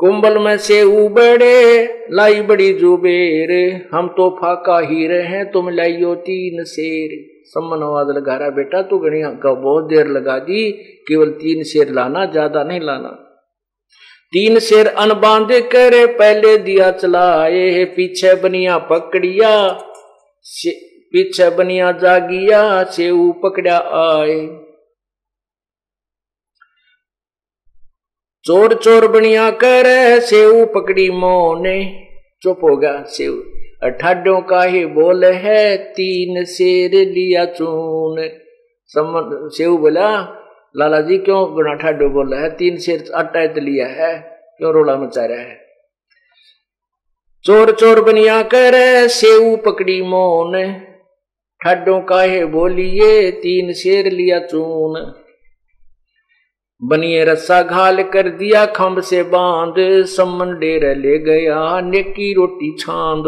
कुंबल 0.01 0.37
में 0.37 0.57
से 0.57 0.81
उबड़े, 0.83 1.83
लाई 2.11 2.41
बड़ी 2.41 2.73
जुबेर। 2.73 3.51
हम 3.93 4.07
तो 4.07 4.29
फाका 4.35 4.79
ही 4.81 5.07
रहे, 5.07 5.43
तुम 5.45 5.69
लाइयो 5.69 6.13
तीन 6.21 6.63
शेर। 6.65 7.09
सम्मन 7.45 7.83
आवाज़ 7.83 8.07
लगा 8.07 8.35
रहा 8.35 8.49
बेटा, 8.49 8.81
तू 8.81 8.97
गणी 8.97 9.21
का 9.43 9.53
बहुत 9.53 9.89
देर 9.89 10.07
लगा 10.07 10.37
दी। 10.39 10.71
केवल 11.07 11.29
तीन 11.37 11.63
शेर 11.63 11.91
लाना, 11.91 12.25
ज़्यादा 12.25 12.63
नहीं 12.63 12.79
लाना। 12.81 13.09
तीन 14.33 14.59
शेर 14.59 14.87
अनबांधे 14.87 15.61
करे, 15.69 16.05
पहले 16.13 16.57
दिया 16.59 16.91
चलाए, 16.93 17.83
पीछे 17.95 18.33
बनिया 18.41 18.77
पकड़िया 18.89 19.53
पीछे 21.13 21.49
बनिया 21.49 21.91
जागिया 21.91 22.61
से 22.89 23.11
पकड़ा 23.39 23.77
आए। 23.99 24.35
चोर 28.45 28.73
चोर 28.73 29.05
बनिया 29.07 29.49
कर 29.63 29.85
सेव 30.19 30.53
पकड़ी 30.65 31.09
मोने। 31.11 31.73
चुप 32.41 32.63
हो 32.63 32.75
गया 32.77 33.03
सेव 33.07 33.33
अठाडों 33.83 34.39
का 34.41 34.61
ही 34.63 34.85
बोल 34.85 35.25
है, 35.25 35.77
तीन 35.77 36.43
शेर 36.45 36.91
लिया 37.07 37.45
चून। 37.51 38.17
सेव 38.91 39.77
बोला 39.77 40.09
लाला 40.75 41.01
जी 41.01 41.17
क्यों 41.17 41.43
गुना 41.53 41.73
ठाडो 41.73 42.09
बोला 42.09 42.37
है? 42.37 42.49
तीन 42.49 42.77
शेर 42.77 43.11
आटा 43.15 43.45
तो 43.47 43.61
लिया 43.61 43.87
है, 43.87 44.17
क्यों 44.57 44.73
रोला 44.73 44.95
मचा 44.97 45.25
रहा 45.25 45.39
है? 45.39 45.59
चोर 47.45 47.71
चोर 47.71 48.01
बनिया 48.01 48.41
कर 48.43 48.73
सेव 49.09 49.55
पकड़ी 49.65 50.01
मोन। 50.01 50.61
ठाडों 51.61 52.01
काहे 52.01 52.45
बोलिए, 52.47 53.31
तीन 53.31 53.73
शेर 53.73 54.11
लिया 54.11 54.39
चून। 54.39 55.20
बनिए 56.83 57.25
रस्सा 57.25 57.61
घाल 57.61 58.03
कर 58.03 58.29
दिया 58.29 58.65
खम्ब 58.65 59.01
से 59.01 59.23
बाँध 59.23 60.05
समन 60.05 60.59
डेर 60.59 60.97
ले 60.97 61.17
गया 61.17 61.81
नेकी 61.81 62.33
रोटी 62.33 62.77
छांद। 62.79 63.23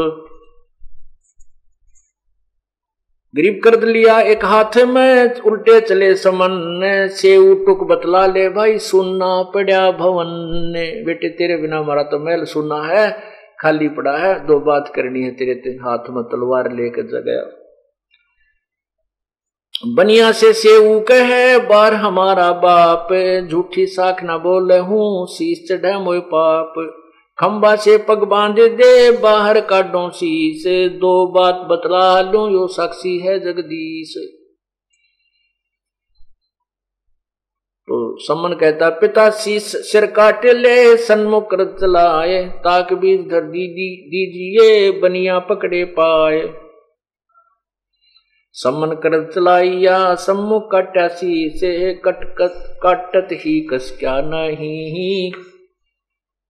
गरीब 3.35 3.61
कर 3.63 3.83
लिया 3.83 4.19
एक 4.19 4.45
हाथ 4.45 4.77
में, 4.77 5.35
उल्टे 5.41 5.81
चले 5.81 6.15
समन 6.15 6.51
ने 6.51 7.07
से 7.07 7.55
टुक 7.65 7.83
बतला 7.83 8.25
ले 8.25 8.49
भाई, 8.49 8.77
सुनना 8.77 9.43
पड़ा 9.43 9.91
भवन 9.91 10.27
ने 10.73 11.03
बेटे, 11.05 11.29
तेरे 11.29 11.57
बिना 11.57 11.77
हमारा 11.77 12.03
तो 12.03 12.25
महल 12.25 12.43
सुना 12.43 12.81
है, 12.81 13.17
खाली 13.59 13.87
पड़ा 13.87 14.17
है, 14.17 14.45
दो 14.45 14.59
बात 14.59 14.91
करनी 14.95 15.23
है 15.23 15.31
तेरे 15.31 15.51
हाथ 15.81 16.09
में, 16.09 16.23
तलवार 16.23 16.71
लेकर 16.71 17.01
जगह। 17.01 17.62
बनिया 19.87 20.31
से 20.31 20.53
सेऊ 20.53 20.99
कहे, 20.99 21.57
बार 21.59 21.93
हमारा 21.93 22.51
बाप। 22.51 23.07
झूठी 23.51 23.85
साख 23.85 24.23
न 24.23 24.27
बोल 24.27 24.71
हूँ 24.71 25.27
शीश 25.27 25.65
चढ़े 25.69 25.97
मोए 25.99 26.19
पाप। 26.19 26.73
खम्बा 27.39 27.75
से 27.75 27.97
पग 27.97 28.23
बाँध 28.23 28.59
दे, 28.59 29.11
बाहर 29.11 29.61
काटो 29.61 30.09
शीश 30.09 30.63
दो 30.89 31.27
बात 31.27 31.55
बतला 31.55 32.21
लू, 32.21 32.47
यो 32.47 32.67
साक्षी 32.67 33.19
है 33.19 33.39
जगदीश। 33.39 34.13
तो 37.87 38.17
सम्मन 38.19 38.53
कहता, 38.53 38.89
पिता 38.89 39.29
शीश 39.29 39.63
सिर 39.63 40.05
काट 40.05 40.45
ले, 40.45 40.97
सन्मुख 40.97 41.49
चलाए 41.53 42.43
ताक 42.43 42.93
बीज 42.93 43.29
धर 43.29 43.41
दीजिए 43.41 44.91
बनिया 44.91 45.39
पकड़े 45.39 45.85
पाए। 45.85 46.62
सम्मन 48.55 48.87
कर 48.87 49.31
चलाइया 49.31 50.15
सम्मुख 50.15 50.71
काटा 50.71 51.07
से 51.07 51.93
कट 51.93 52.35
कट 52.37 52.77
काटत 52.83 53.27
ही 53.31 53.61
कस 53.61 53.97
क्या 53.99 54.21
नहीं? 54.21 55.31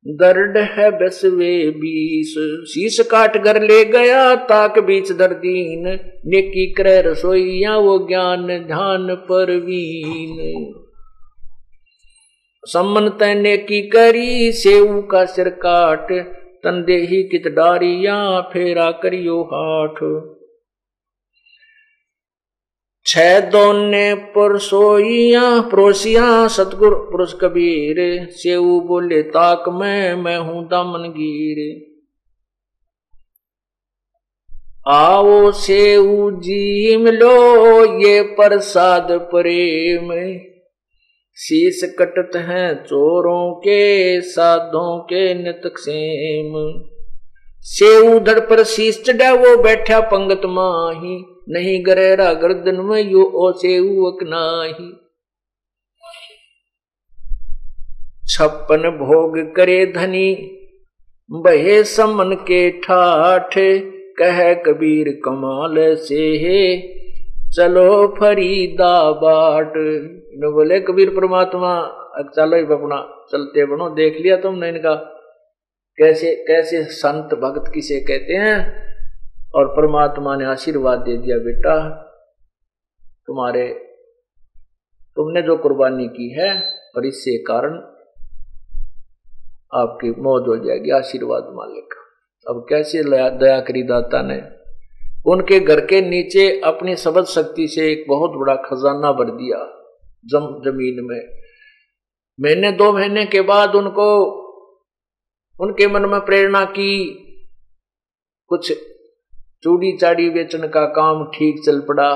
दर्द 0.08 0.58
है 0.58 0.92
बसवे 0.92 1.70
बीस। 1.70 2.36
शीश 2.70 3.00
काट 3.00 3.44
कर 3.44 3.62
ले 3.62 3.86
गया, 3.86 4.36
ताक 4.36 4.80
बीच 4.80 5.12
दर्दीन। 5.12 5.88
नेकी 6.26 6.74
कर 6.74 7.10
रसोईया, 7.10 7.78
वो 7.78 8.08
ज्ञान 8.08 8.48
ध्यान 8.48 9.16
परवीन 9.16 10.74
सम्मन 12.66 13.10
तैने 13.10 13.58
की 13.58 13.82
करी, 13.82 14.52
सेऊ 14.52 15.02
का 15.02 15.26
सिर 15.26 15.50
काट। 15.50 16.08
तंदेही 16.64 17.24
कित 17.24 17.48
डारिया, 17.48 18.42
फेरा 18.42 18.92
करियो 18.92 19.42
हाठ। 19.54 20.00
छह 23.06 23.40
दोने 23.40 24.14
परसोइया 24.16 25.62
परोसिया 25.62 26.48
सतगुर, 26.48 26.94
पुरुष 27.12 27.34
कबीर, 27.34 28.28
सेऊ 28.32 28.80
बोले, 28.82 29.22
ताक 29.22 29.64
मैं 29.70 30.16
मैं 30.16 30.38
हूँ 30.38 30.66
दामन 30.66 31.10
गिर। 31.10 31.94
आओ 34.88 35.52
सेऊ 35.52 36.32
जी 36.32 36.98
मिलो 36.98 37.86
ये 38.00 38.22
प्रसाद 38.22 39.08
प्रेम। 39.12 40.10
शीश 41.38 41.82
कटत 42.00 42.32
हैं 42.36 42.84
चोरों 42.84 43.54
के, 43.54 44.22
साधों 44.22 45.00
के 45.00 45.34
नितकसेम 45.34 46.54
से 47.66 47.96
उधर 48.08 48.40
पर 48.40 48.64
शीश 48.64 49.02
चढ़ा 49.04 49.32
वो 49.34 49.56
बैठा 49.64 50.00
पंगत 50.10 50.42
माही, 50.46 51.16
नहीं 51.50 51.86
गरेरा 51.86 52.34
गर्दन 52.34 52.82
में 52.82 53.02
यो 53.02 53.24
ओ 53.36 53.52
से 53.52 53.78
नाही। 54.24 54.92
छप्पन 58.28 58.90
भोग 59.00 59.38
करे 59.56 59.86
धनी, 59.86 60.30
बहे 61.30 61.84
समन 61.84 62.34
के 62.48 62.70
ठाठ, 62.80 63.56
कह 64.20 64.54
कबीर 64.64 65.10
कमाल 65.26 65.76
से 65.96 66.26
है 66.38 66.62
चलो 67.52 68.08
फरीदाबाद 68.20 69.74
ने 69.76 70.52
बोले, 70.52 70.80
कबीर 70.80 71.10
परमात्मा 71.10 71.74
चलो 72.36 72.58
अपना, 72.76 73.02
चलते 73.32 73.66
बनो, 73.66 73.90
देख 73.90 74.22
लिया 74.22 74.38
तुमने 74.38 74.70
इनका। 74.70 74.94
कैसे 75.98 76.46
कैसे 76.48 76.84
संत 76.84 77.26
भक्त 77.26 77.72
किसे 77.74 78.00
कहते 78.00 78.34
हैं? 78.34 78.84
और 79.56 79.68
परमात्मा 79.68 80.36
ने 80.36 80.46
आशीर्वाद 80.46 81.00
दे 81.00 81.18
दिया, 81.18 81.38
बेटा, 81.38 81.90
तुम्हारे, 83.28 83.68
तुमने 85.16 85.42
जो 85.42 85.58
कुर्बानी 85.58 86.08
की 86.08 86.30
है, 86.30 86.62
और 86.96 87.06
इससे 87.06 87.38
कारण 87.38 87.74
आपकी 89.74 90.10
मौज 90.10 90.44
हो 90.48 90.66
जाएगी, 90.66 90.90
आशीर्वाद 90.90 91.44
मालिक। 91.44 91.94
अब 92.50 92.66
कैसे 92.70 93.04
दया 93.38 93.60
करी 93.60 93.84
दाता 93.84 94.22
ने? 94.22 94.44
उनके 95.26 95.60
घर 95.60 95.86
के 95.86 96.02
नीचे 96.02 96.62
अपनी 96.64 96.96
सबद 96.96 97.26
शक्ति 97.26 97.68
से 97.68 97.92
एक 97.92 98.06
बहुत 98.08 98.32
बड़ा 98.32 98.56
खजाना 98.56 99.12
भर 99.12 99.32
दिया, 99.32 99.58
जम, 100.26 100.72
ज़मीन 100.72 101.06
में। 101.06 101.30
महीने, 102.42 102.72
दो 102.72 102.94
महीने 102.94 103.26
के 103.26 103.42
बाद 103.42 103.76
उनको 103.76 104.43
उनके 105.60 105.88
मन 105.88 106.06
में 106.06 106.20
प्रेरणा 106.22 106.64
की। 106.66 106.94
कुछ 108.50 108.72
चूड़ी 109.64 109.92
चाड़ी 109.98 110.30
बेचने 110.30 110.68
का 110.68 110.86
काम 110.86 111.24
ठीक 111.26 111.62
चल 111.66 111.80
पड़ा। 111.82 112.10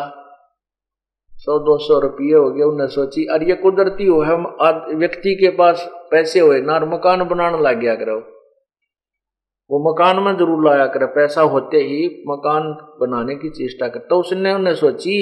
सौ, 1.31 1.57
दो 1.59 1.77
सौ 1.77 1.99
रुपये 1.99 2.33
हो 2.33 2.49
गए 2.51 2.63
उन्हें 2.63 2.88
सोची, 2.88 3.25
अरे, 3.25 3.45
ये 3.45 3.55
कुदरती 3.55 4.05
हो, 4.05 4.21
हम 4.21 4.45
व्यक्ति 4.97 5.35
के 5.35 5.49
पास 5.49 5.88
पैसे 6.11 6.39
हुए 6.39 6.61
ना 6.61 6.79
मकान 6.85 7.23
बनाने 7.23 7.61
लग 7.61 7.79
गया 7.79 7.95
करो। 7.95 8.17
वो 9.69 9.79
मकान 9.83 10.19
में 10.23 10.33
ज़रूर 10.38 10.63
लाया 10.65 10.85
करे, 10.88 11.05
पैसा 11.05 11.41
होते 11.43 11.77
ही 11.77 12.05
मकान 12.27 12.71
बनाने 13.01 13.35
की 13.35 13.49
चेष्टा 13.49 13.88
करता 13.88 14.07
तो 14.07 14.19
उसने 14.19 14.53
उन्हें 14.53 14.75
सोची 14.75 15.17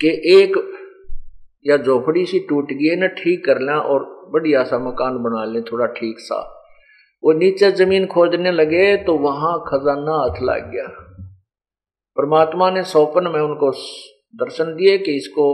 कि 0.00 0.08
एक 0.34 0.56
या 1.66 1.76
झोपड़ी 1.76 2.24
सी 2.26 2.38
टूट 2.48 2.72
गई 2.72 2.96
ना, 2.96 3.06
ठीक 3.06 3.44
कर 3.44 3.60
लें 3.60 3.74
और 3.74 4.13
बढ़िया 4.34 4.62
सा 4.64 4.78
मकान 4.78 5.22
बना 5.22 5.44
लें, 5.44 5.62
थोड़ा 5.62 5.86
ठीक 5.92 6.20
सा। 6.20 6.40
वो 7.22 7.32
नीचे 7.32 7.70
ज़मीन 7.72 8.06
खोदने 8.06 8.50
लगे 8.52 8.96
तो 8.96 9.16
वहाँ 9.18 9.52
खजाना 9.68 10.14
हाथ 10.14 10.42
लग 10.42 10.70
गया। 10.72 10.86
परमात्मा 12.16 12.70
ने 12.70 12.82
सौपन 12.84 13.28
में 13.28 13.40
उनको 13.40 13.70
दर्शन 14.34 14.74
दिए 14.76 14.98
कि 14.98 15.16
इसको 15.16 15.46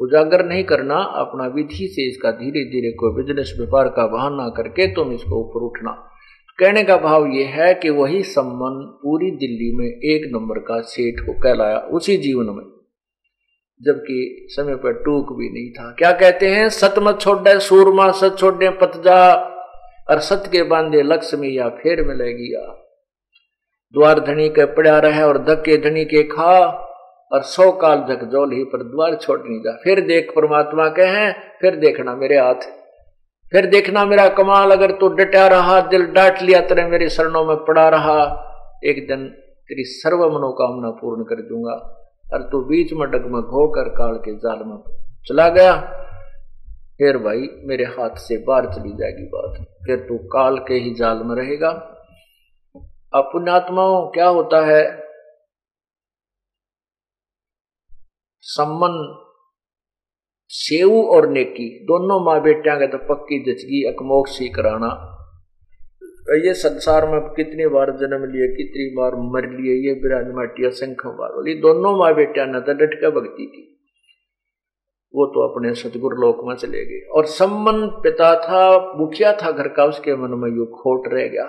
उजागर 0.00 0.44
नहीं 0.46 0.64
करना, 0.64 0.96
अपना 0.96 1.46
विधि 1.46 1.86
से 1.88 2.08
इसका 2.08 2.30
धीरे 2.30 2.64
धीरे 2.64 2.90
कोई 2.92 3.14
बिज़नेस 3.14 3.52
व्यापार 3.58 3.88
का 3.88 4.06
बहाना 4.06 4.48
करके 4.48 4.86
तुम 4.94 5.12
इसको 5.12 5.40
ऊपर 5.40 5.64
उठना। 5.64 5.90
कहने 6.58 6.82
का 6.84 6.96
भाव 6.96 7.26
यह 7.26 7.54
है 7.54 7.72
कि 7.74 7.90
वही 7.90 8.22
संबंध 8.22 8.86
पूरी 9.02 9.30
दिल्ली 9.36 9.70
में 9.76 9.86
एक 9.86 10.30
नंबर 10.32 10.58
का 10.58 10.80
सेठ 10.88 11.20
को 11.26 11.32
कहलाया 11.40 11.78
उसी 11.92 12.16
जीवन 12.16 12.54
में। 12.56 12.64
जबकि 13.82 14.46
समय 14.50 14.74
पर 14.74 14.92
टूक 14.92 15.32
भी 15.38 15.48
नहीं 15.48 15.70
था। 15.72 15.94
क्या 15.98 16.12
कहते 16.12 16.48
हैं? 16.48 16.68
सत 16.68 16.94
मत 16.98 17.20
छोड़ 17.20 17.58
सूरमा 17.58 18.10
सत 18.10 18.36
छोड़े 18.38 18.70
पतजा 18.70 19.34
और 20.10 20.18
सत 20.18 20.44
के 20.52 20.62
बांधे 20.62 21.02
लक्ष्मी 21.02 21.58
या 21.58 21.68
फेर 21.68 22.04
मिलेगी 22.04 22.54
या 22.54 22.78
द्वार 23.94 24.20
धनी 24.20 24.48
के 24.48 24.64
पड़ा 24.64 24.98
रहे 24.98 25.22
और 25.22 25.38
धक्के 25.38 25.76
धनी 25.76 26.04
के 26.04 26.22
खा, 26.22 26.88
और 27.32 27.42
सौ 27.42 27.72
काल 27.72 27.98
जोल 28.00 28.52
ही 28.52 28.64
पर 28.64 28.82
द्वार 28.82 29.14
छोड़ 29.14 29.40
नहीं 29.40 29.60
जा। 29.60 29.80
फिर 29.84 30.00
देख 30.00 30.30
परमात्मा 30.36 30.88
के 30.88 31.02
हैं, 31.02 31.36
फिर 31.60 31.76
देखना 31.76 32.14
मेरे 32.14 32.38
हाथ। 32.38 32.54
फिर 33.52 33.66
देखना 33.66 34.04
मेरा 34.04 34.28
कमाल, 34.28 34.70
अगर 34.70 34.90
तू 34.90 35.08
डटा 35.08 35.46
रहा, 35.46 35.80
दिल 35.80 36.06
डांट 36.06 36.42
लिया, 36.42 36.60
तेरे 36.60 36.84
मेरे 36.84 37.08
शरणों 37.08 37.44
में 37.44 37.56
पड़ा 37.56 37.88
रहा, 37.88 38.48
एक 38.84 39.08
दिन 39.08 39.26
तेरी 39.68 39.84
सर्व 39.84 40.16
मनोकामना 40.16 40.90
पूर्ण 40.90 41.22
कर 41.22 41.34
दूँगा। 41.34 42.01
और 42.32 42.42
तू 42.42 42.60
बीच 42.60 42.92
में 42.92 43.10
डगमग 43.10 43.44
होकर 43.44 43.88
काल 43.88 44.16
के 44.16 44.34
जाल 44.36 44.58
में 44.64 44.76
चला 45.28 45.48
गया। 45.48 45.98
फिर 46.98 47.18
भाई, 47.18 47.48
मेरे 47.64 47.84
हाथ 47.84 48.10
से 48.10 48.44
बाहर 48.44 48.66
चली 48.66 48.90
जाएगी 48.90 49.26
बात। 49.34 49.66
फिर 49.86 49.96
तू 49.96 50.18
काल 50.18 50.58
के 50.58 50.74
ही 50.74 50.94
जाल 50.94 51.22
में 51.24 51.36
रहेगा। 51.36 51.68
अब 53.14 53.30
पुण्यात्माओं 53.32 54.10
क्या 54.10 54.28
होता 54.28 54.66
है? 54.66 55.02
सम्मन, 58.40 59.24
सेऊ 60.48 61.02
और 61.02 61.28
नेकी, 61.28 61.84
दोनों 61.84 62.24
माँ 62.24 62.42
बेटिया 62.42 62.74
के 62.74 62.86
तो 62.86 62.98
पक्की 62.98 63.52
जचगी 63.52 63.84
अकमोक 63.84 64.26
सी 64.26 64.48
कराना। 64.48 65.11
ये 66.34 66.54
संसार 66.54 67.08
में 67.08 67.20
कितनी 67.20 67.66
बार 67.66 67.90
जन्म 67.90 68.32
लिए, 68.32 68.48
कितनी 68.56 68.94
बार 68.96 69.12
मर 69.14 69.60
लिए, 69.60 69.88
ये 69.88 69.94
बिराज 69.94 70.34
माटी 70.34 70.66
असंख्य 70.66 71.08
बार 71.08 71.28
बोली 71.28 71.54
दोनों 71.54 71.98
माँ 71.98 72.14
बेटिया 72.14 72.44
ने 72.46 72.60
तो 72.60 72.72
डट 72.72 73.14
भक्ति 73.14 73.46
की। 73.46 73.68
वो 75.14 75.26
तो 75.26 75.48
अपने 75.48 75.74
सतगुरु 75.74 76.16
लोक 76.16 76.40
में 76.44 76.54
चले 76.54 76.84
गए। 76.84 77.06
और 77.06 77.24
सम्मन 77.24 77.86
पिता 77.86 78.40
था, 78.40 78.92
मुखिया 78.96 79.32
था 79.32 79.50
घर 79.50 79.68
का, 79.68 79.84
उसके 79.84 80.14
मन 80.14 80.30
में 80.30 80.56
यू 80.56 80.64
खोट 80.64 81.08
रह 81.08 81.28
गया। 81.28 81.44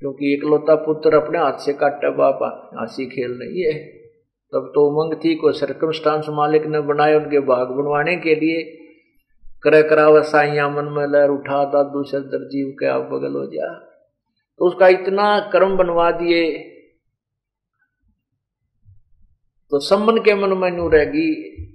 क्योंकि 0.00 0.34
इकलौता 0.34 0.74
पुत्र 0.74 1.14
अपने 1.14 1.38
हाथ 1.38 1.52
से 1.52 1.72
काटा 1.72 2.10
बाप 2.10 2.70
हँसी 2.80 3.06
खेल 3.06 3.30
नहीं 3.30 3.62
है। 3.64 3.88
तब 4.52 4.72
तो 4.74 4.88
उमंग 4.88 5.24
थी, 5.24 5.34
कोई 5.34 5.52
सर्कमस्टांस 5.52 6.26
मालिक 6.30 6.66
ने 6.66 6.80
बनाए 6.80 7.14
उनके 7.14 7.40
भाग 7.40 7.68
बनवाने 7.68 8.16
के 8.16 8.34
लिए। 8.34 8.85
कर 9.66 9.80
कराव 9.88 10.22
साइया 10.22 10.68
मन 10.68 10.88
में 10.90 11.06
लहर 11.06 11.30
उठा 11.30 11.64
था 11.70 11.82
दूसरे 11.92 12.20
दर्जीव 12.32 12.68
के 12.80 12.86
आप 12.86 13.08
बगल 13.12 13.36
हो 13.36 13.44
जा। 13.46 13.72
तो 14.60 14.66
उसका 14.66 14.88
इतना 14.88 15.26
कर्म 15.52 15.76
बनवा 15.76 16.10
दिए 16.10 16.42
तो 19.72 19.78
सम्मन 19.80 20.18
के 20.18 20.34
मन 20.34 20.56
में 20.58 20.70
नू 20.70 20.88
रहेगी 20.88 21.28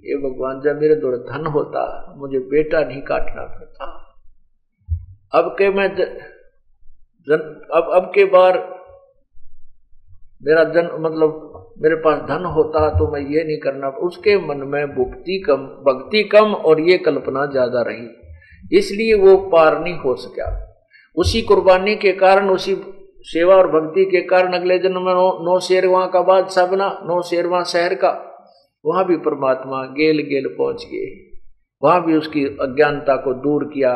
ये 0.08 0.16
भगवान 0.18 0.60
जब 0.60 0.80
मेरे 0.80 0.94
दौर 0.96 1.16
धन 1.26 1.46
होता 1.46 1.82
मुझे 2.18 2.38
बेटा 2.50 2.80
नहीं 2.80 3.02
काटना 3.02 3.42
पड़ता। 3.48 3.86
अब 5.32 5.54
के 5.58 5.68
मैं 5.70 5.88
जन, 5.96 7.42
अब 7.74 7.90
अब 7.94 8.10
के 8.14 8.24
बार 8.30 8.58
मेरा 10.42 10.64
जन 10.72 10.88
मतलब 11.00 11.51
मेरे 11.76 11.96
पास 11.96 12.18
धन 12.22 12.44
होता 12.54 12.88
तो 12.90 13.10
मैं 13.12 13.20
ये 13.28 13.44
नहीं 13.44 13.56
करना। 13.58 13.88
उसके 14.02 14.36
मन 14.38 14.66
में 14.66 14.94
भुक्ति 14.94 15.38
कम 15.46 15.62
भक्ति 15.86 16.22
कम 16.32 16.54
और 16.62 16.80
ये 16.80 16.98
कल्पना 17.00 17.44
ज़्यादा 17.46 17.82
रही। 17.82 18.78
इसलिए 18.78 19.14
वो 19.16 19.36
पार 19.52 19.78
नहीं 19.80 19.94
हो 19.98 20.14
सका। 20.16 20.50
उसी 21.16 21.42
कुर्बानी 21.42 21.94
के 21.96 22.12
कारण 22.18 22.50
उसी 22.50 22.74
सेवा 23.26 23.54
और 23.54 23.66
भक्ति 23.70 24.04
के 24.04 24.20
कारण 24.28 24.52
अगले 24.52 24.78
जन्म 24.78 25.02
में 25.02 25.14
नौ, 25.14 25.58
शेरवा 25.60 26.04
का 26.06 26.20
बादशाह 26.22 26.66
बना 26.66 26.88
नौ 27.06 27.20
शेरवा 27.22 27.62
शहर 27.64 27.94
का। 27.94 28.10
वहाँ 28.84 29.04
भी 29.06 29.16
परमात्मा 29.24 29.82
गेल 29.96 30.22
गेल 30.28 30.46
पहुँच 30.58 30.86
गए। 30.92 31.10
वहाँ 31.82 32.04
भी 32.06 32.16
उसकी 32.16 32.44
अज्ञानता 32.60 33.16
को 33.16 33.32
दूर 33.42 33.64
किया 33.64 33.92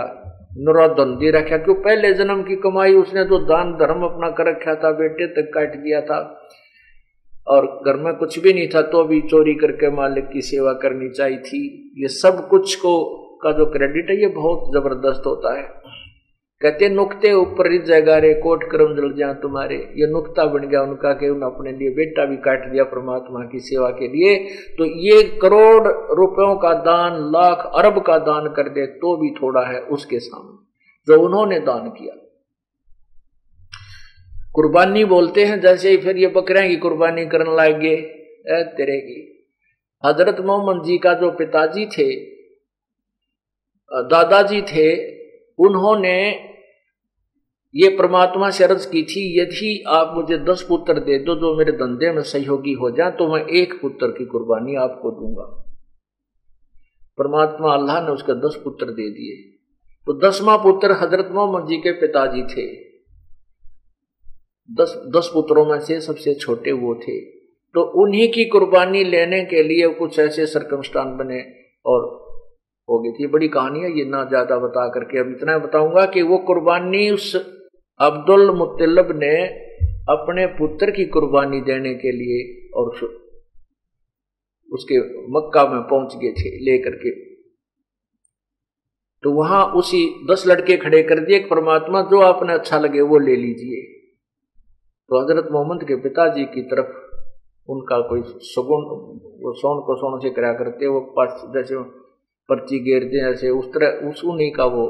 निरोधन 0.59 1.17
दे 1.17 1.31
रखा। 1.31 1.57
क्यों? 1.59 1.75
पहले 1.77 2.13
जन्म 2.15 2.43
की 2.43 2.57
कमाई 2.59 2.95
उसने 2.97 3.25
तो 3.25 3.39
दान 3.47 3.73
धर्म 3.77 4.05
अपना 4.05 4.31
कर 4.31 4.49
रखा 4.51 4.75
था 4.75 4.91
बेटे 4.99 5.27
तक 5.35 5.51
काट 5.55 5.77
दिया 5.77 6.01
था। 6.01 6.19
और 7.47 7.67
घर 7.87 7.97
में 7.97 8.15
कुछ 8.15 8.39
भी 8.39 8.53
नहीं 8.53 8.69
था 8.69 8.83
तो 8.85 9.05
भी 9.05 9.21
चोरी 9.23 9.55
करके 9.55 9.91
मालिक 9.93 10.29
की 10.29 10.43
सेवा 10.43 10.73
करनी 10.83 11.09
चाहिए 11.11 11.39
थी। 11.41 11.63
ये 11.99 12.09
सब 12.15 12.47
कुछ 12.49 12.75
को 12.77 12.99
का 13.43 13.53
जो 13.53 13.67
क्रेडिट 13.67 14.11
है, 14.11 14.21
ये 14.21 14.29
बहुत 14.35 14.71
ज़बरदस्त 14.75 15.27
होता 15.27 15.59
है। 15.59 15.63
कहते 16.61 16.89
नुकते 16.89 17.33
ऊपर 17.33 17.69
रिज 17.71 17.83
जाएगा 17.85 18.17
रे 18.19 18.33
कोट 18.35 18.63
क्रम 18.71 18.95
जल 18.97 19.13
जा 19.13 19.33
तुम्हारे। 19.33 19.77
ये 19.97 20.07
नुकता 20.11 20.45
बन 20.47 20.67
गया 20.69 20.83
उनका 20.83 21.13
कि 21.13 21.29
उन्होंने 21.29 21.55
अपने 21.55 21.73
लिए 21.73 21.91
बेटा 21.91 22.25
भी 22.25 22.37
काट 22.43 22.71
दिया 22.71 22.85
परमात्मा 22.85 23.45
की 23.45 23.61
सेवा 23.61 23.91
के 23.91 24.09
लिए। 24.09 24.37
तो 24.79 24.85
ये 24.85 25.23
करोड़ 25.43 25.87
रुपयों 26.17 26.55
का 26.57 26.73
दान, 26.83 27.19
लाख 27.33 27.71
अरब 27.75 28.03
का 28.03 28.19
दान 28.25 28.53
कर 28.57 28.69
दे 28.69 28.87
तो 28.97 29.17
भी 29.17 29.31
थोड़ा 29.33 29.67
है 29.67 29.81
उसके 29.91 30.19
सामने, 30.21 30.57
जो 31.09 31.21
उन्होंने 31.23 31.59
दान 31.63 31.89
किया। 31.91 32.15
कुर्बानी 34.57 35.05
बोलते 35.05 35.45
हैं, 35.45 35.61
जैसे 35.61 35.91
ही 35.91 35.97
फिर 35.99 36.17
ये 36.17 36.27
बकरियाँ 36.27 36.69
की 36.69 36.77
कुर्बानी 36.77 37.27
करने 37.27 37.57
लग 37.57 37.81
गए 37.81 37.97
तेरे 38.77 38.99
की। 39.01 39.19
हज़रत 40.05 40.41
मोहम्मद 40.41 40.85
जी 40.85 40.99
का 40.99 41.13
जो 41.15 41.31
पिताजी 41.31 41.87
थे, 41.89 42.15
दादाजी 43.91 44.61
थे, 44.63 44.89
उन्होंने 45.59 46.19
ये 47.75 47.89
परमात्मा 47.89 48.51
से 48.51 48.65
अर्ज़ 48.65 48.87
की 48.91 49.03
थी, 49.03 49.23
यदि 49.41 49.83
आप 49.89 50.13
मुझे 50.17 50.39
दस 50.45 50.63
पुत्र 50.69 51.01
दे 51.01 51.19
दो, 51.19 51.35
जो 51.35 51.55
मेरे 51.57 51.73
धंधे 51.75 52.11
में 52.13 52.23
सहयोगी 52.25 52.73
हो 52.73 52.91
जाए 52.91 53.11
तो 53.11 53.29
मैं 53.29 53.45
एक 53.57 53.75
पुत्र 53.83 54.07
की 54.09 54.25
कुर्बानी 54.27 54.75
आपको 54.79 55.11
दूँगा। 55.11 55.45
परमात्मा 57.19 57.73
अल्लाह 57.75 58.01
ने 58.01 58.11
उसके 58.13 58.35
दस 58.41 58.61
पुत्र 58.65 58.87
दे 58.93 59.11
दिए। 59.11 59.37
तो 60.07 60.19
दसवां 60.21 60.59
पुत्र 60.59 60.93
हज़रत 61.03 61.31
मोहम्मद 61.33 61.69
जी 61.69 61.77
के 61.79 61.93
पिताजी 62.01 62.43
थे। 62.47 62.67
दस 64.69 64.95
दस 65.17 65.31
पुत्रों 65.35 65.65
में 65.67 65.79
से 65.81 66.01
सबसे 66.01 66.35
छोटे 66.35 66.73
वो 66.75 66.95
थे। 66.99 67.21
तो 67.75 67.83
उन्हीं 68.03 68.29
की 68.33 68.45
कुर्बानी 68.45 69.03
लेने 69.05 69.43
के 69.45 69.63
लिए 69.63 69.89
कुछ 69.95 70.19
ऐसे 70.19 70.47
सरकमस्टान 70.47 71.17
बने 71.17 71.41
और 71.85 72.05
हो 72.89 72.99
गई 73.01 73.13
थी। 73.13 73.27
बड़ी 73.27 73.49
कहानी 73.49 73.81
है, 73.81 73.91
ये 73.99 74.05
ना 74.05 74.25
ज़्यादा 74.25 74.59
बता 74.59 74.87
करके। 74.89 75.19
अब 75.19 75.31
इतना 75.31 75.59
बताऊँगा 75.59 76.05
कि 76.07 76.23
वो 76.23 76.39
कुर्बानी 76.47 77.09
उस 77.11 77.35
अब्दुल 78.01 78.51
मुतलब 78.51 79.09
ने 79.15 79.37
अपने 80.11 80.47
पुत्र 80.57 80.91
की 80.91 81.05
कुर्बानी 81.09 81.61
देने 81.63 81.95
के 81.95 82.13
लिए 82.13 82.71
और 82.73 82.91
उसके 84.69 84.99
मक्का 85.33 85.65
में 85.65 85.81
पहुँच 85.83 86.15
गए 86.15 86.33
थे, 86.33 86.51
लेकर 86.65 86.95
के। 86.97 87.11
तो 89.23 89.33
वहाँ 89.33 89.65
उसी 89.75 90.05
दस 90.31 90.45
लड़के 90.47 90.77
खड़े 90.77 91.03
कर 91.03 91.21
दिए 91.21 91.39
परमात्मा, 91.47 92.03
जो 92.03 92.21
आपने 92.23 92.55
अच्छा 92.55 92.79
लगे 92.79 93.01
वो 93.03 93.19
ले 93.19 93.37
लीजिए। 93.37 93.96
तो 95.09 95.21
हज़रत 95.21 95.49
मोहम्मद 95.53 95.85
के 95.85 95.97
पिताजी 95.97 96.45
की 96.45 96.63
तरफ़ 96.63 97.07
उनका 97.71 98.01
कोई 98.01 98.23
सगुन 98.23 98.85
वो 99.45 99.53
सोन 99.53 99.81
को 99.81 99.95
सोन 99.97 100.21
से 100.21 100.31
करा 100.31 100.53
करते 100.53 100.87
वो 100.87 101.15
जैसे 101.55 101.77
पर्ची 102.49 102.79
घेरते 102.79 103.31
ऐसे 103.31 103.51
उस 103.51 103.67
तरह, 103.67 104.11
उस 104.11 104.25
उन्हीं 104.25 104.53
का 104.53 104.65
वो 104.65 104.85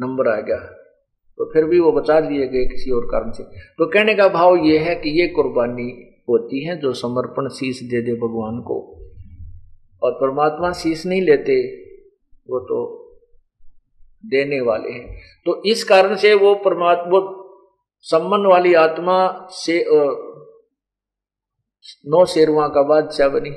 नंबर 0.00 0.28
आ 0.28 0.40
गया। 0.40 0.56
तो 1.38 1.44
फिर 1.52 1.64
भी 1.64 1.80
वो 1.80 1.92
बचा 1.92 2.18
लिए 2.18 2.48
गए 2.48 2.64
किसी 2.64 2.90
और 2.90 3.04
कारण 3.04 3.30
से। 3.30 3.42
तो 3.44 3.86
कहने 3.86 4.14
का 4.14 4.28
भाव 4.28 4.56
ये 4.56 4.78
है 4.78 4.94
कि 4.94 5.20
ये 5.20 5.28
कुर्बानी 5.28 6.14
होती 6.28 6.64
है 6.64 6.76
जो 6.76 6.92
समर्पण 6.92 7.48
शीश 7.48 7.82
दे 7.82 8.02
दे 8.02 8.12
भगवान 8.12 8.60
को। 8.60 8.98
और 10.02 10.12
परमात्मा 10.12 10.72
शीश 10.72 11.06
नहीं 11.06 11.22
लेते, 11.22 11.84
वो 12.50 12.60
तो 12.60 12.98
देने 14.26 14.60
वाले 14.60 14.90
हैं। 14.90 15.20
तो 15.44 15.62
इस 15.64 15.84
कारण 15.84 16.14
से 16.14 16.34
वो 16.34 16.54
परमात्मा 16.54 17.41
सम्मान 18.02 18.46
वाली 18.46 18.74
आत्मा 18.74 19.46
से 19.50 19.86
नौ 22.08 22.24
शेरवा 22.24 22.68
का 22.68 22.82
बादशाह 22.82 23.28
बनी 23.28 23.50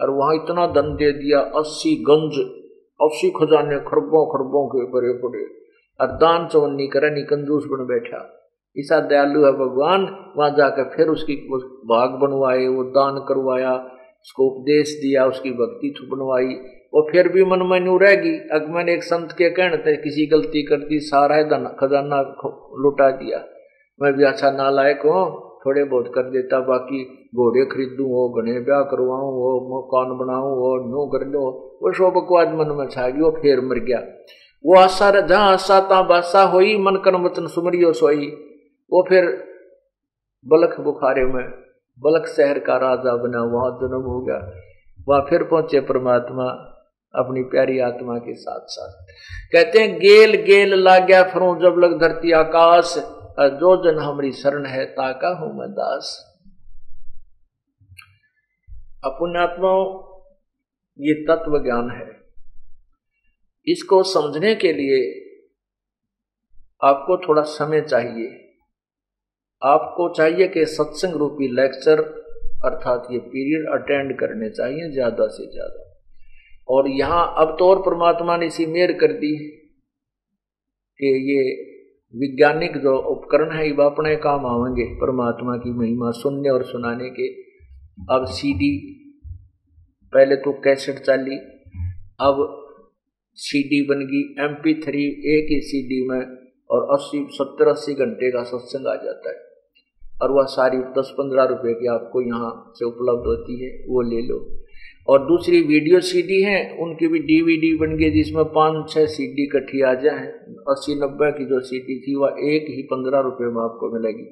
और 0.00 0.10
वहाँ 0.10 0.34
इतना 0.34 0.66
धन 0.66 0.94
दे 0.94 1.12
दिया, 1.12 1.40
अस्सी 1.40 1.96
गंज, 1.96 2.38
अस्सी 3.00 3.30
खजाने 3.30 3.78
खरबों 3.78 4.26
खरबों 4.26 4.66
के 4.68 4.90
बड़े 4.90 5.12
पड़े। 5.12 5.44
और 6.00 6.06
दान 6.06 6.48
चवन्नी 6.48 6.86
करे 6.86 7.10
नहीं 7.10 7.24
कंजूस 7.24 7.64
बन 7.64 7.86
बैठा। 7.86 8.36
ऐसा 8.78 9.00
दयालु 9.00 9.44
है 9.44 9.52
भगवान, 9.52 10.32
वहाँ 10.36 10.50
जाकर 10.50 10.96
फिर 10.96 11.08
उसकी 11.08 11.34
भाग 11.84 12.10
बनवाए, 12.10 12.66
वो 12.66 12.84
दान 12.84 13.18
करवाया, 13.18 13.72
उसको 14.22 14.44
उपदेश 14.44 14.92
दिया, 14.92 15.26
उसकी 15.26 15.50
भक्ति 15.50 15.94
बनवाई। 16.02 16.79
और 16.92 17.06
फिर 17.12 17.28
भी 17.28 17.44
मन 17.44 17.66
में 17.66 17.78
नू 17.80 17.96
रहेगी 17.98 18.32
अगर 18.52 18.66
मैंने 18.66 18.92
एक 18.94 19.02
संत 19.02 19.32
के 19.32 19.50
कहने 19.50 19.76
थे 19.76 19.96
किसी 19.96 20.26
गलती 20.26 20.62
कर 20.62 20.76
दी 20.76 20.98
सारा 21.00 21.42
धन 21.42 21.66
खजाना 21.80 22.20
लुटा 22.82 23.10
दिया। 23.10 23.44
मैं 24.00 24.12
भी 24.12 24.24
अच्छा 24.24 24.50
ना 24.50 24.70
लायक 24.70 25.02
हूँ, 25.06 25.22
थोड़े 25.66 25.84
बहुत 25.84 26.10
कर 26.14 26.30
देता, 26.30 26.60
बाकी 26.60 27.04
घोड़े 27.34 27.64
खरीदू 27.64 28.04
हो 28.04 28.28
घने 28.28 28.60
ब्याह 28.60 28.82
करवाऊं 28.82 29.32
हो, 29.32 29.50
मकान 29.70 30.16
बनाऊँ 30.18 30.54
हो 30.56 30.70
नो 30.86 31.06
कर 31.06 31.26
लो 31.26 31.42
वो 31.82 31.92
शो 31.92 32.10
बकवाद 32.10 32.54
मन 32.54 32.74
में 32.76 32.88
छा 32.88 33.08
गई, 33.08 33.20
वो 33.20 33.30
फिर 33.30 33.60
मर 33.60 33.78
गया। 33.78 33.98
वो 34.64 34.78
आशा 34.78 35.10
जहाँ 35.20 35.52
आशा, 35.52 35.80
ता 35.80 36.02
बासा 36.02 36.42
हुई, 36.42 36.76
मन 36.78 36.96
कर 36.96 37.14
वचन 37.16 37.46
सुमरियो 37.46 37.92
सोई। 37.92 38.26
वो 38.92 39.04
फिर 39.08 39.26
बलख 40.46 40.80
बुखारे 40.80 41.24
में, 41.24 41.44
बलख 42.00 42.26
शहर 42.26 42.58
का 42.58 42.76
राजा 42.76 43.16
बना, 43.16 43.42
वहाँ 43.44 43.70
जन्म 43.70 44.10
हो 44.10 44.20
गया। 44.20 44.38
वहाँ 45.08 45.20
फिर 45.30 45.42
पहुँचे 45.42 45.80
परमात्मा। 45.80 46.76
अपनी 47.14 47.42
प्यारी 47.44 47.78
आत्मा 47.80 48.16
के 48.18 48.34
साथ 48.36 48.66
साथ। 48.68 49.12
कहते 49.52 49.78
हैं, 49.78 49.98
गेल 49.98 50.34
गेल 50.44 50.74
ला 50.80 50.98
गया 51.00 51.22
फरू 51.24 51.54
जब 51.60 51.78
लग 51.78 51.98
धरती 52.00 52.32
आकाश 52.34 52.94
जो 53.56 53.76
जन 53.84 53.98
हमारी 53.98 54.30
शरण 54.34 54.66
है 54.66 54.84
ताका 54.92 55.28
हूँ 55.36 55.48
मैं 55.58 55.70
दास। 55.72 56.12
अपुण्यात्माओं, 59.04 59.84
ये 60.98 61.14
तत्व 61.24 61.58
ज्ञान 61.64 61.90
है। 61.90 62.08
इसको 63.66 64.02
समझने 64.04 64.54
के 64.54 64.72
लिए 64.72 65.00
आपको 66.82 67.16
थोड़ा 67.18 67.42
समय 67.48 67.80
चाहिए। 67.82 68.28
आपको 69.62 70.08
चाहिए 70.14 70.48
कि 70.48 70.64
सत्संग 70.68 71.14
रूपी 71.14 71.48
लेक्चर, 71.54 72.00
अर्थात 72.64 73.06
ये 73.10 73.18
पीरियड 73.28 73.68
अटेंड 73.72 74.18
करने 74.20 74.50
चाहिए 74.50 74.90
ज़्यादा 74.92 75.26
से 75.28 75.46
ज़्यादा। 75.46 75.89
और 76.70 76.88
यहाँ 76.90 77.22
अब 77.38 77.56
तो 77.58 77.68
और 77.68 77.80
परमात्मा 77.82 78.36
ने 78.36 78.46
इसी 78.46 78.66
मेर 78.66 78.92
कर 78.92 79.12
दी 79.14 79.32
कि 81.00 81.10
ये 81.26 81.42
विज्ञानिक 82.14 82.76
जो 82.76 82.96
उपकरण 83.10 83.50
है, 83.50 83.66
ये 83.66 83.72
अपने 83.84 84.14
काम 84.18 84.46
आवेंगे 84.46 84.84
परमात्मा 84.96 85.56
की 85.56 85.72
महिमा 85.72 86.10
सुनने 86.12 86.50
और 86.50 86.64
सुनाने 86.64 87.10
के। 87.10 87.28
अब 88.14 88.24
सीडी 88.30 88.70
पहले 90.12 90.36
तो 90.36 90.52
कैसेट 90.60 90.98
चाली, 90.98 91.36
अब 92.20 92.46
सीडी 93.38 93.80
बन 93.86 94.00
गई 94.06 94.22
एम 94.44 94.54
पी 94.54 94.74
थ्री 94.82 95.04
एक 95.34 95.46
ही 95.50 95.60
सीडी 95.60 96.00
में 96.08 96.20
और 96.70 96.82
अस्सी, 96.94 97.26
सत्तर, 97.32 97.68
अस्सी 97.68 97.94
घंटे 97.94 98.30
का 98.30 98.42
सत्संग 98.44 98.86
आ 98.86 98.94
जाता 98.94 99.30
है। 99.30 99.36
और 100.22 100.30
वह 100.30 100.44
सारी 100.50 100.78
दस 100.98 101.14
पंद्रह 101.18 101.44
रुपए 101.44 101.74
की 101.74 101.86
आपको 101.88 102.20
यहाँ 102.22 102.50
से 102.76 102.84
उपलब्ध 102.84 103.26
होती 103.26 103.64
है, 103.64 103.70
वो 103.88 104.02
ले 104.02 104.20
लो। 104.22 104.38
और 105.08 105.26
दूसरी 105.26 105.60
वीडियो 105.64 106.00
सीडी 106.02 106.40
है, 106.42 106.58
उनकी 106.78 107.06
भी 107.08 107.18
डीवीडी 107.20 107.74
बन 107.78 107.96
गई 107.96 108.10
जिसमें 108.12 108.44
पाँच 108.54 108.92
छह 108.92 109.06
सीडी 109.06 109.44
इकट्ठी 109.44 109.80
आ 109.82 109.94
जाए। 110.02 110.26
अस्सी 110.68 110.94
नब्बे 110.96 111.30
की 111.32 111.44
जो 111.44 111.60
सीडी 111.60 111.98
थी, 112.00 112.14
वह 112.16 112.36
एक 112.48 112.66
ही 112.70 112.82
पंद्रह 112.90 113.20
रुपए 113.20 113.44
में 113.46 113.62
आपको 113.62 113.92
मिलेगी। 113.94 114.24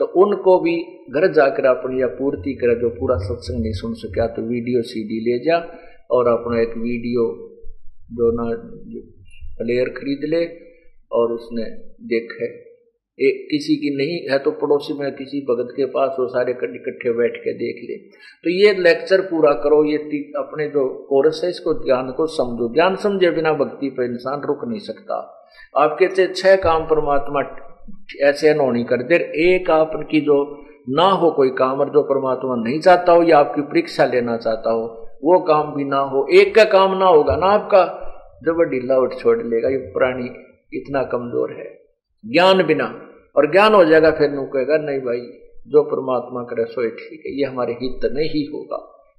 तो 0.00 0.04
उनको 0.16 0.58
भी 0.60 0.76
घर 1.10 1.32
जाकर 1.32 1.66
अपनी 1.66 2.00
या 2.00 2.06
पूर्ति 2.18 2.54
करे, 2.54 2.74
जो 2.74 2.88
पूरा 2.90 3.16
सत्संग 3.18 3.62
नहीं 3.62 3.72
सुन 3.74 3.94
सका 3.96 4.26
तो 4.26 4.42
वीडियो 4.42 4.82
सीडी 4.82 5.20
ले 5.20 5.38
जा 5.44 5.58
और 6.10 6.28
अपना 6.28 6.60
एक 6.60 6.76
वीडियो 6.78 7.24
जो 8.12 8.30
ना 8.32 8.44
प्लेयर 9.58 9.88
खरीद 9.90 10.28
ले 10.28 10.44
और 11.12 11.32
उसने 11.32 11.64
देखे। 12.08 12.48
एक 13.22 13.46
किसी 13.50 13.74
की 13.76 13.90
नहीं 13.96 14.18
है 14.30 14.38
तो 14.38 14.50
पड़ोसी 14.50 14.94
में 14.94 15.10
किसी 15.12 15.40
भगत 15.40 15.72
के 15.76 15.84
पास 15.86 16.16
वो 16.18 16.26
सारे 16.28 16.52
इकट्ठे 16.52 17.12
बैठ 17.12 17.36
के 17.36 17.52
देख 17.54 17.82
ले। 17.88 17.96
तो 18.44 18.50
ये 18.50 18.72
लेक्चर 18.82 19.20
पूरा 19.20 19.52
करो, 19.54 19.84
ये 19.84 19.96
अपने 20.38 20.66
जो 20.68 20.88
कोर्स 21.08 21.42
है, 21.44 21.50
इसको 21.50 21.74
ज्ञान 21.84 22.10
को 22.10 22.26
समझो। 22.26 22.72
ज्ञान 22.74 22.96
समझे 22.96 23.30
बिना 23.30 23.52
भक्ति 23.54 23.90
पर 23.90 24.04
इंसान 24.04 24.42
रुक 24.42 24.64
नहीं 24.68 24.80
सकता। 24.80 25.20
आपके 25.76 26.08
से 26.08 26.26
छह 26.26 26.56
काम 26.56 26.84
परमात्मा 26.84 27.42
ऐसे 28.20 28.54
नहीं 28.54 28.84
कर 28.84 29.02
दे। 29.02 29.16
एक 29.44 29.70
आपकी 29.70 30.20
जो 30.20 30.38
ना 30.88 31.04
हो 31.12 31.30
कोई 31.30 31.50
काम 31.50 31.80
और 31.80 31.90
जो 31.90 32.02
परमात्मा 32.02 32.54
नहीं 32.62 32.80
चाहता 32.80 33.12
हो, 33.12 33.22
या 33.22 33.38
आपकी 33.38 33.62
परीक्षा 33.62 34.04
लेना 34.06 34.36
चाहता 34.36 34.70
हो, 34.70 34.84
वो 35.24 35.38
काम 35.40 35.74
भी 35.74 35.84
ना 35.84 35.98
हो। 36.06 36.26
एक 36.32 36.54
का 36.54 36.64
काम 36.70 36.96
ना 36.98 37.06
होगा 37.06 37.36
ना 37.36 37.46
आपका। 37.46 37.84
जब 38.44 38.62
ढीला 38.70 38.98
उठ 38.98 39.14
छोड़ 39.18 39.36
लेगा, 39.38 39.68
ये 39.68 39.76
प्राणी 39.76 40.24
इतना 40.72 41.02
कमज़ोर 41.02 41.52
है। 41.52 41.70
ज्ञान 42.24 42.62
बिना 42.62 42.86
और 43.36 43.52
ज्ञान 43.52 43.74
हो 43.74 43.84
जाएगा, 43.84 44.10
फिर 44.10 44.30
नु 44.30 44.42
कहेगा, 44.42 44.76
नहीं 44.76 45.00
भाई, 45.00 45.20
जो 45.68 45.82
परमात्मा 45.82 46.42
करे 46.42 46.64
सोए 46.64 46.90
ठीक 46.90 47.22
है, 47.26 47.32
ये 47.32 47.44
हमारे 47.44 47.72
हित 47.72 48.12
में 48.12 48.24
ही 48.24 48.44
होगा। 48.44 48.76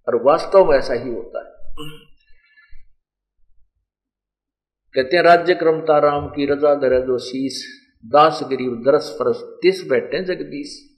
और 0.08 0.24
वास्तव 0.24 0.72
में 0.72 0.78
ऐसा 0.78 0.94
ही 0.94 1.10
होता 1.10 1.40
है। 1.40 1.54
कहते 4.96 5.18
हैं, 5.18 5.24
राज्य 5.24 5.56
क्रमता 5.56 5.98
राम 6.00 6.28
की 6.28 6.46
रजा 6.46 6.76
दर 6.76 7.06
जो 7.08 7.18
शीश 7.18 7.66
दास 8.06 8.40
गरीब 8.44 8.84
दरस 8.86 9.16
फरस 9.20 9.38
तिस 9.62 9.88
बैठे 9.90 10.24
जगदीश। 10.24 10.90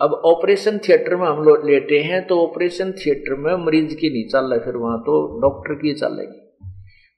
अब 0.00 0.12
ऑपरेशन 0.12 0.78
थिएटर 0.78 1.16
में 1.16 1.26
हम 1.26 1.42
लोग 1.42 1.66
लेटे 1.66 1.98
हैं 1.98 2.26
तो 2.26 2.40
ऑपरेशन 2.40 2.92
थिएटर 2.92 3.34
में 3.34 3.54
मरीज़ 3.54 3.96
की 3.96 4.10
नहीं 4.10 4.28
चल 4.28 4.50
रहा 4.50 4.64
फिर 4.64 4.76
वहाँ 4.76 4.98
तो 5.00 5.40
डॉक्टर 5.40 5.74
की 5.74 5.94
चलेगी। 5.94 6.41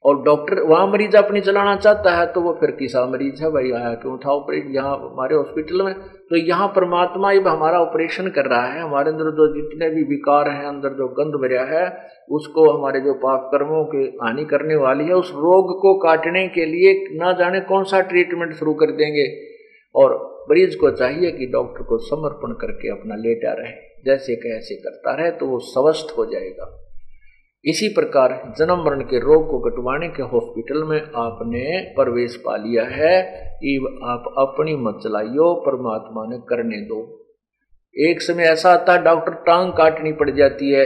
और 0.05 0.21
डॉक्टर 0.23 0.59
वहाँ 0.61 0.87
मरीज़ 0.87 1.15
अपनी 1.17 1.41
चलाना 1.41 1.75
चाहता 1.75 2.11
है 2.15 2.25
तो 2.33 2.41
वो 2.41 2.51
फिर 2.59 2.71
किसा 2.71 3.05
मरीज़ 3.05 3.43
है, 3.43 3.49
भाई 3.51 3.71
आया 3.71 3.93
क्यों 3.93 4.17
था 4.17 4.31
ऑपरेट 4.31 4.65
यहाँ 4.71 4.95
हमारे 4.97 5.35
हॉस्पिटल 5.35 5.81
में। 5.81 5.93
तो 6.29 6.35
यहाँ 6.37 6.67
परमात्मा 6.67 7.31
ये 7.31 7.39
हमारा 7.39 7.79
ऑपरेशन 7.79 8.27
कर 8.27 8.45
रहा 8.45 8.65
है, 8.65 8.81
हमारे 8.81 9.11
अंदर 9.11 9.31
जो 9.31 9.47
जितने 9.55 9.89
भी 9.89 10.03
विकार 10.03 10.49
हैं, 10.49 10.65
अंदर 10.65 10.89
जो 10.89 11.07
गंध 11.07 11.41
भरिया 11.41 11.63
है, 11.63 11.85
उसको 12.31 12.69
हमारे 12.69 12.99
जो 12.99 13.13
पाप 13.13 13.49
कर्मों 13.51 13.83
के 13.85 14.03
हानि 14.23 14.45
करने 14.45 14.75
वाली 14.75 15.05
है, 15.05 15.13
उस 15.13 15.31
रोग 15.31 15.75
को 15.81 15.97
काटने 15.99 16.47
के 16.47 16.65
लिए 16.65 16.93
ना 17.17 17.31
जाने 17.31 17.59
कौन 17.59 17.83
सा 17.83 18.01
ट्रीटमेंट 18.01 18.53
शुरू 18.53 18.73
कर 18.73 18.91
देंगे। 18.91 19.27
और 19.95 20.15
मरीज़ 20.49 20.77
को 20.77 20.91
चाहिए 20.91 21.31
कि 21.31 21.45
डॉक्टर 21.45 21.83
को 21.83 21.97
समर्पण 21.97 22.53
करके 22.53 22.89
अपना 22.91 23.15
लेटा 23.15 23.53
रहे। 23.53 23.73
जैसे 24.05 24.35
कैसे 24.35 24.75
करता 24.75 25.15
रहे 25.15 25.31
तो 25.31 25.45
वो 25.45 25.59
स्वस्थ 25.59 26.17
हो 26.17 26.25
जाएगा। 26.25 26.84
इसी 27.65 27.87
प्रकार 27.87 28.53
जन्म 28.59 28.83
मरण 28.85 29.01
के 29.01 29.19
रोग 29.19 29.45
को 29.51 29.59
कटवाने 29.59 30.07
के 30.07 30.23
हॉस्पिटल 30.23 30.83
में 30.83 31.01
आपने 31.15 31.93
प्रवेश 31.95 32.35
पा 32.35 32.55
लिया 32.57 32.83
है। 32.83 33.21
आप 34.05 34.33
अपनी 34.37 34.75
मत 34.75 34.99
चलाइयो, 35.03 35.53
परमात्मा 35.65 36.25
ने 36.29 36.37
करने 36.49 36.81
दो। 36.81 36.99
एक 37.95 38.21
समय 38.21 38.43
ऐसा 38.43 38.71
आता, 38.71 38.97
डॉक्टर 38.97 39.33
टांग 39.33 39.71
काटनी 39.73 40.11
पड़ 40.11 40.29
जाती 40.29 40.69
है 40.71 40.85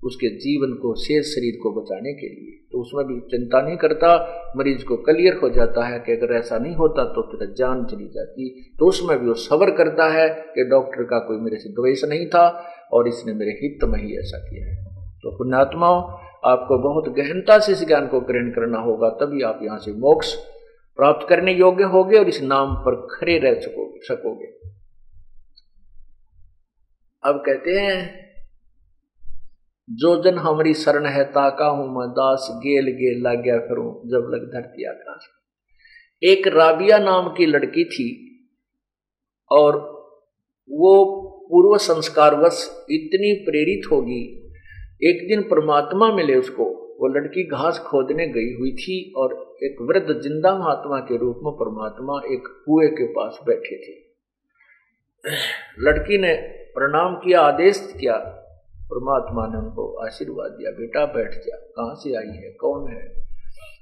उसके 0.00 0.28
जीवन 0.36 0.72
को, 0.72 0.94
शेष 0.94 1.26
शरीर 1.26 1.58
को 1.62 1.72
बचाने 1.80 2.12
के 2.12 2.28
लिए। 2.28 2.68
तो 2.72 2.80
उसमें 2.80 3.06
भी 3.06 3.20
चिंता 3.20 3.60
नहीं 3.62 3.76
करता, 3.76 4.14
मरीज़ 4.56 4.84
को 4.84 4.96
क्लियर 4.96 5.34
हो 5.34 5.50
जाता 5.50 5.86
है 5.86 5.98
कि 5.98 6.12
अगर 6.12 6.34
ऐसा 6.34 6.58
नहीं 6.58 6.74
होता 6.74 7.04
तो 7.04 7.26
फिर 7.28 7.54
जान 7.58 7.84
चली 7.84 8.08
जाती। 8.08 8.48
तो 8.78 8.88
उसमें 8.88 9.18
भी 9.18 9.26
वो 9.26 9.34
सबर 9.34 9.70
करता 9.70 10.08
है 10.12 10.28
कि 10.28 10.64
डॉक्टर 10.64 11.02
का 11.02 11.18
कोई 11.18 11.38
मेरे 11.38 11.56
से 11.56 11.70
द्वेष 11.70 12.04
नहीं 12.04 12.26
था 12.26 12.48
और 12.92 13.08
इसने 13.08 13.34
मेरे 13.34 13.50
हित 13.50 13.84
में 13.84 14.00
ही 14.00 14.18
ऐसा 14.18 14.38
किया 14.38 14.66
है। 14.66 14.91
तो 15.24 15.30
पुण्यात्माओं, 15.38 16.00
आपको 16.44 16.78
बहुत 16.78 17.08
गहनता 17.16 17.58
से 17.58 17.72
इस 17.72 17.84
ज्ञान 17.86 18.06
को 18.06 18.20
ग्रहण 18.20 18.50
करना 18.50 18.78
होगा, 18.78 19.08
तभी 19.20 19.42
आप 19.42 19.60
यहाँ 19.62 19.78
से 19.78 19.92
मोक्ष 19.92 20.34
प्राप्त 20.98 21.26
करने 21.28 21.52
योग्य 21.52 21.84
होगे 21.84 22.18
और 22.18 22.28
इस 22.28 22.40
नाम 22.42 22.74
पर 22.76 22.96
खड़े 23.10 23.38
रह 23.38 23.60
सकोगे 23.60 24.50
अब 27.22 27.42
कहते 27.46 27.70
हैं, 27.70 27.98
जो 29.88 30.22
जन 30.22 30.38
हमारी 30.38 30.74
शरण 30.74 31.06
है, 31.06 31.24
ताका 31.24 31.66
हूँ 31.66 31.86
मैं, 31.88 32.08
दास 32.10 32.48
गेल 32.56 32.90
गेल 32.96 33.22
ला 33.24 33.34
गया 33.34 33.56
करूँ, 33.58 33.94
जब 34.08 34.30
लग 34.34 34.50
धरती 34.52 34.88
आकाश 34.88 35.28
एक 36.22 36.46
राबिया 36.46 36.98
नाम 36.98 37.28
की 37.28 37.46
लड़की 37.46 37.84
थी 37.84 38.10
और 39.50 39.76
वो 40.70 40.92
पूर्व 41.50 41.76
संस्कारवश 41.78 42.86
इतनी 42.90 43.32
प्रेरित 43.44 43.90
होगी 43.92 44.41
एक 45.04 45.28
दिन 45.28 45.42
परमात्मा 45.42 46.12
मिले 46.12 46.34
उसको। 46.34 46.64
वो 47.00 47.08
लड़की 47.08 47.48
घास 47.48 47.78
खोदने 47.78 48.26
गई 48.26 48.54
हुई 48.54 48.72
थी 48.72 49.14
और 49.16 49.56
एक 49.62 49.76
वृद्ध 49.80 50.20
ज़िंदा 50.20 50.58
महात्मा 50.58 50.98
के 50.98 51.16
रूप 51.16 51.40
में 51.42 51.52
परमात्मा 51.54 52.34
एक 52.34 52.62
कुएँ 52.66 52.88
के 52.88 53.06
पास 53.06 53.40
बैठे 53.46 53.76
थे। 53.76 54.12
लड़की 55.78 56.18
ने 56.18 56.34
प्रणाम 56.74 57.14
किया, 57.14 57.40
आदेश 57.40 57.94
किया। 58.00 58.16
परमात्मा 58.82 59.46
ने 59.46 59.58
उनको 59.58 60.06
आशीर्वाद 60.06 60.50
दिया, 60.50 60.70
बेटा 60.70 61.06
बैठ 61.06 61.30
जा, 61.30 61.56
कहाँ 61.56 61.94
से 61.94 62.16
आई 62.16 62.36
है? 62.36 62.52
कौन 62.52 62.92
है? 62.92 63.26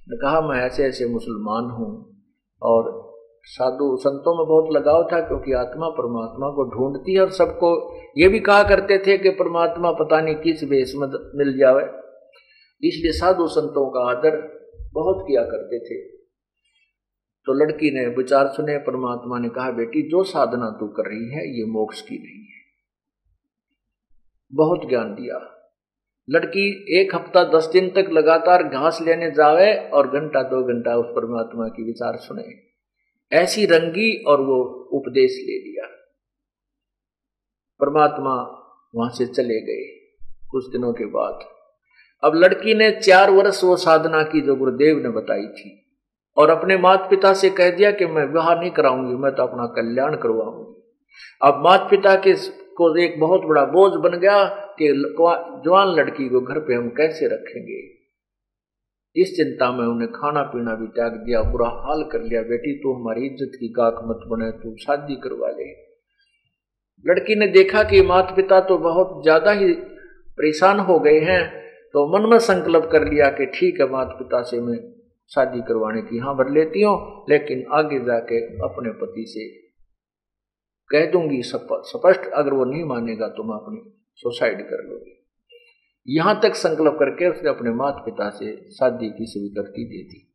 ने 0.08 0.16
कहा, 0.16 0.40
मैं 0.40 0.56
ऐसे 0.56 0.84
ऐसे 0.84 1.06
मुसलमान 1.06 1.64
हूँ 1.64 2.22
और 2.62 3.09
साधु 3.44 3.96
संतों 3.96 4.38
में 4.38 4.46
बहुत 4.46 4.68
लगाव 4.72 5.08
था 5.12 5.20
क्योंकि 5.28 5.52
आत्मा 5.52 5.88
परमात्मा 5.88 6.48
को 6.48 6.64
ढूंढती 6.70 7.14
है 7.14 7.20
और 7.20 7.30
सबको 7.30 7.96
ये 8.18 8.28
भी 8.28 8.40
कहा 8.40 8.62
करते 8.62 8.98
थे 8.98 9.18
कि 9.18 9.30
परमात्मा 9.30 9.92
पता 9.92 10.20
नहीं 10.20 10.34
किस 10.34 10.64
वेश 10.64 10.92
में 10.96 11.08
मिल 11.34 11.58
जावे। 11.58 11.84
इसलिए 12.88 13.12
साधु 13.12 13.46
संतों 13.46 13.90
का 13.90 14.00
आदर 14.00 14.60
बहुत 14.92 15.24
किया 15.28 15.42
करते 15.42 15.78
थे। 15.78 16.20
तो 17.46 17.52
लड़की 17.52 17.90
ने 17.90 18.06
विचार 18.06 18.48
सुने, 18.48 18.78
परमात्मा 18.78 19.38
ने 19.38 19.48
कहा, 19.48 19.70
बेटी, 19.70 20.02
जो 20.02 20.24
साधना 20.24 20.70
तू 20.70 20.86
कर 20.86 21.08
रही 21.08 21.30
है, 21.30 21.58
ये 21.58 21.64
मोक्ष 21.64 22.00
की 22.00 22.14
नहीं 22.14 22.44
है। 22.44 22.60
बहुत 24.54 24.88
ज्ञान 24.88 25.14
दिया। 25.14 25.56
लड़की 26.30 27.00
एक 27.00 27.14
हफ़्ता 27.14 27.44
दस 27.44 27.70
दिन 27.72 27.90
तक 27.90 28.10
लगातार 28.12 28.62
घास 28.62 28.98
लेने 29.02 29.30
जावे 29.30 29.74
और 29.88 30.06
घंटा 30.06 30.42
दो 30.42 30.62
घंटा 30.62 30.96
उस 30.96 31.06
परमात्मा 31.06 31.68
की 31.68 31.84
विचार 31.84 32.16
सुने। 32.16 32.69
ऐसी 33.32 33.64
रंगी 33.66 34.22
और 34.24 34.40
वो 34.40 34.62
उपदेश 34.92 35.32
ले 35.38 35.58
लिया। 35.60 35.86
परमात्मा 37.80 38.34
वहाँ 38.94 39.10
से 39.10 39.26
चले 39.26 39.60
गए 39.60 39.84
कुछ 40.50 40.66
दिनों 40.66 40.92
के 40.92 41.04
बाद। 41.04 41.44
अब 42.22 42.34
लड़की 42.34 42.74
ने 42.74 42.90
चार 42.90 43.30
वर्ष 43.30 43.62
वो 43.64 43.76
साधना 43.76 44.22
की 44.22 44.40
जो 44.40 44.56
गुरुदेव 44.56 44.98
ने 44.98 45.08
बताई 45.08 45.46
थी 45.46 45.70
और 46.36 46.50
अपने 46.50 46.76
माता 46.78 47.08
पिता 47.08 47.32
से 47.34 47.50
कह 47.50 47.70
दिया 47.70 47.90
कि 47.90 48.06
मैं 48.06 48.24
विवाह 48.26 48.54
नहीं 48.60 48.70
कराऊँगी, 48.70 49.14
मैं 49.14 49.34
तो 49.34 49.42
अपना 49.42 49.66
कल्याण 49.66 50.16
करवाऊँगी। 50.16 50.76
अब 51.42 51.62
माता 51.64 51.88
पिता 51.88 52.14
के 52.16 52.34
को 52.74 52.96
एक 52.96 53.18
बहुत 53.20 53.40
बड़ा 53.40 53.64
बोझ 53.64 53.92
बन 54.02 54.18
गया 54.18 54.44
कि 54.78 54.88
जवान 55.64 55.94
लड़की 55.94 56.28
को 56.28 56.40
घर 56.40 56.58
पे 56.58 56.74
हम 56.74 56.88
कैसे 56.88 57.26
रखेंगे? 57.26 57.99
इस 59.16 59.30
चिंता 59.36 59.70
में 59.72 59.84
उन्हें 59.86 60.08
खाना 60.10 60.42
पीना 60.48 60.74
भी 60.74 60.86
त्याग 60.88 61.12
दिया, 61.18 61.42
बुरा 61.44 61.68
हाल 61.78 62.02
कर 62.12 62.22
लिया, 62.22 62.42
बेटी, 62.44 62.72
तू 62.74 62.92
हमारी 62.94 63.26
इज़्ज़त 63.26 63.56
की 63.60 63.68
गाक 63.72 64.00
मत 64.04 64.26
बने, 64.28 64.50
तू 64.52 64.76
शादी 64.78 65.16
करवा 65.22 65.48
ले। 65.50 65.70
लड़की 67.04 67.34
ने 67.34 67.46
देखा 67.48 67.82
कि 67.82 68.02
माता 68.04 68.34
पिता 68.34 68.60
तो 68.60 68.76
बहुत 68.80 69.22
ज़्यादा 69.22 69.52
ही 69.52 69.72
परेशान 70.38 70.80
हो 70.80 70.98
गए 70.98 71.20
हैं 71.22 71.42
तो 71.94 72.06
मन 72.08 72.28
में 72.30 72.38
संकल्प 72.40 72.88
कर 72.92 73.04
लिया 73.04 73.28
कि 73.30 73.46
ठीक 73.54 73.80
है 73.80 73.88
माता 73.90 74.16
पिता 74.16 74.42
से 74.42 74.60
मैं 74.60 74.76
शादी 75.30 75.60
करवाने 75.62 76.02
की 76.02 76.18
हाँ 76.18 76.34
भर 76.36 76.50
लेती 76.50 76.82
हूँ, 76.82 77.24
लेकिन 77.30 77.64
आगे 77.72 77.98
जाके 78.04 78.38
अपने 78.64 78.92
पति 79.00 79.24
से 79.28 79.48
कह 80.90 81.10
दूँगी 81.12 81.42
स्पष्ट, 81.44 82.26
अगर 82.26 82.52
वो 82.52 82.64
नहीं 82.64 82.84
मानेगा 82.84 83.28
तो 83.28 83.42
मैं 83.42 83.56
अपनी 83.56 83.80
सुसाइड 84.22 84.62
कर 84.68 84.84
लूँगी। 84.84 85.16
यहाँ 86.08 86.40
तक 86.42 86.54
संकल्प 86.54 86.96
करके 86.98 87.30
उसने 87.30 87.50
अपने 87.50 87.70
माता 87.70 88.02
पिता 88.04 88.30
से 88.30 88.70
शादी 88.70 89.08
की 89.08 89.26
स्वीकृति 89.26 89.84
दे 89.84 90.02
दी। 90.04 90.26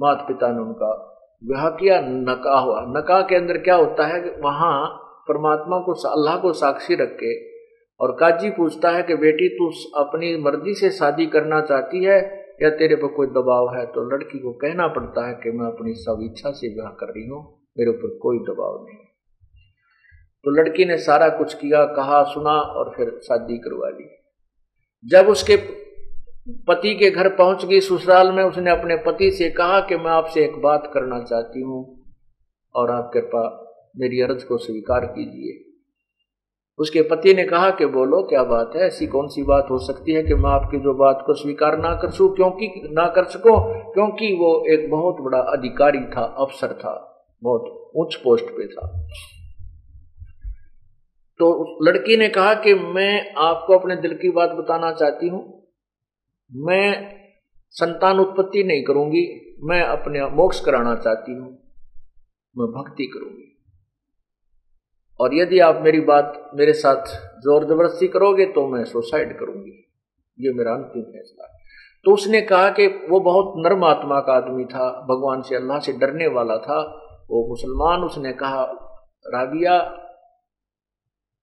माता 0.00 0.24
पिता 0.24 0.52
ने 0.52 0.58
उनका 0.58 1.10
विवाह 1.44 1.68
किया, 1.70 2.00
नका 2.00 2.58
हुआ। 2.58 2.84
नका 2.88 3.20
के 3.20 3.36
अंदर 3.36 3.58
क्या 3.58 3.74
होता 3.74 4.06
है 4.06 4.20
वहाँ 4.40 4.86
परमात्मा 5.28 5.78
को, 5.78 5.92
अल्लाह 5.92 6.36
को 6.36 6.52
साक्षी 6.52 6.94
रख 6.94 7.16
के 7.20 7.54
और 8.00 8.12
काजी 8.12 8.50
पूछता 8.50 8.90
है 8.90 9.02
कि, 9.02 9.14
बेटी, 9.14 9.48
तू 9.48 9.70
अपनी 10.00 10.36
मर्ज़ी 10.36 10.74
से 10.74 10.90
शादी 10.90 11.26
करना 11.26 11.60
चाहती 11.60 12.04
है 12.04 12.18
या 12.62 12.70
तेरे 12.70 12.96
पर 12.96 13.06
कोई 13.06 13.26
दबाव 13.26 13.74
है? 13.76 13.86
तो 13.86 14.16
लड़की 14.16 14.38
को 14.38 14.52
कहना 14.52 14.88
पड़ता 14.88 15.28
है 15.28 15.34
कि, 15.34 15.50
मैं 15.50 15.66
अपनी 15.66 15.94
सब 15.94 16.20
इच्छा 16.22 16.50
से 16.50 16.68
विवाह 16.68 16.90
कर 16.90 17.06
रही 17.06 17.26
हूँ, 17.26 17.60
मेरे 17.78 17.90
ऊपर 17.90 18.18
कोई 18.18 18.38
दबाव 18.38 18.86
नहीं। 18.86 19.03
तो 20.44 20.50
लड़की 20.50 20.84
ने 20.84 20.98
सारा 20.98 21.28
कुछ 21.28 21.54
किया, 21.54 21.84
कहा, 21.84 22.22
सुना 22.22 22.50
और 22.50 22.92
फिर 22.96 23.20
शादी 23.24 23.58
करवा 23.58 23.88
ली। 23.88 24.10
जब 25.06 25.28
उसके 25.28 25.56
पति 26.48 26.94
के 26.94 27.10
घर 27.10 27.28
पहुँच 27.28 27.64
गई 27.64 27.80
ससुराल 27.80 28.32
में, 28.32 28.44
उसने 28.44 28.70
अपने 28.70 28.96
पति 28.96 29.30
से 29.30 29.50
कहा 29.50 29.80
कि 29.80 29.96
मैं 29.96 30.10
आपसे 30.10 30.44
एक 30.44 30.62
बात 30.62 30.90
करना 30.94 31.22
चाहती 31.22 31.60
हूँ 31.60 32.00
और 32.74 32.90
आप 32.90 33.10
कृपा 33.14 33.60
मेरी 33.96 34.20
अर्ज़ 34.20 34.46
को 34.46 34.56
स्वीकार 34.56 35.06
कीजिए। 35.06 35.70
उसके 36.78 37.02
पति 37.02 37.34
ने 37.34 37.44
कहा 37.44 37.70
कि 37.70 37.86
बोलो, 37.86 38.22
क्या 38.22 38.44
बात 38.44 38.72
है? 38.76 38.82
ऐसी 38.82 39.06
कौन 39.06 39.28
सी 39.28 39.42
बात 39.42 39.66
हो 39.70 39.78
सकती 39.78 40.12
है 40.12 40.22
कि 40.22 40.34
मैं 40.34 40.50
आपकी 40.50 40.78
जो 40.78 40.94
बात 40.94 41.22
को 41.26 41.34
स्वीकार 41.34 41.78
ना 41.78 41.94
कर 41.94 42.10
सू 42.10 42.28
क्योंकि, 42.28 42.88
ना 42.92 43.06
कर 43.06 43.24
सको? 43.24 43.60
क्योंकि 43.92 44.34
वो 44.34 44.64
एक 44.68 44.90
बहुत 44.90 45.16
बड़ा 45.20 45.38
अधिकारी 45.38 46.00
था, 46.00 46.24
अफसर 46.38 46.72
था, 46.72 47.26
बहुत 47.42 47.92
उच्च 47.96 48.14
पोस्ट 48.14 48.44
पे 48.44 48.66
था। 48.66 49.08
तो 51.40 51.78
लड़की 51.86 52.16
ने 52.16 52.28
कहा 52.28 52.54
कि 52.54 52.74
मैं 52.74 53.34
आपको 53.34 53.78
अपने 53.78 53.96
दिल 53.96 54.14
की 54.14 54.30
बात 54.30 54.50
बताना 54.50 54.92
चाहती 54.92 55.28
हूँ। 55.28 55.68
मैं 56.50 56.86
संतान 57.74 58.18
उत्पत्ति 58.20 58.62
नहीं 58.64 58.82
करूँगी, 58.82 59.56
मैं 59.62 59.82
अपने 59.82 60.26
मोक्ष 60.26 60.60
कराना 60.60 60.94
चाहती 60.94 61.32
हूँ। 61.32 61.50
मैं 62.56 62.68
भक्ति 62.68 63.06
करूँगी। 63.06 63.50
और 65.20 65.34
यदि 65.34 65.58
आप 65.58 65.80
मेरी 65.82 66.00
बात 66.00 66.50
मेरे 66.54 66.72
साथ 66.72 67.06
ज़ोर 67.40 67.64
ज़बरदस्ती 67.64 68.08
करोगे 68.08 68.46
तो 68.46 68.66
मैं 68.68 68.84
सुसाइड 68.84 69.38
करूँगी। 69.38 69.80
ये 70.38 70.52
मेरा 70.52 70.72
अंतिम 70.72 71.02
फैसला। 71.02 71.46
तो 72.04 72.12
उसने 72.12 72.40
कहा 72.40 72.70
कि 72.70 72.86
वो 72.86 73.20
बहुत 73.20 73.52
नर्म 73.56 73.84
आत्मा 73.84 74.20
का 74.20 74.32
आदमी 74.32 74.64
था, 74.64 74.90
भगवान 75.10 75.42
से 75.42 75.56
अल्लाह 75.56 75.78
से 75.78 75.92
डरने 75.92 76.26
वाला 76.26 76.56
था। 76.56 76.80
वो 77.30 77.48
मुसलमान, 77.48 78.00
उसने 78.00 78.32
कहा 78.32 78.62
राबिया 79.26 79.78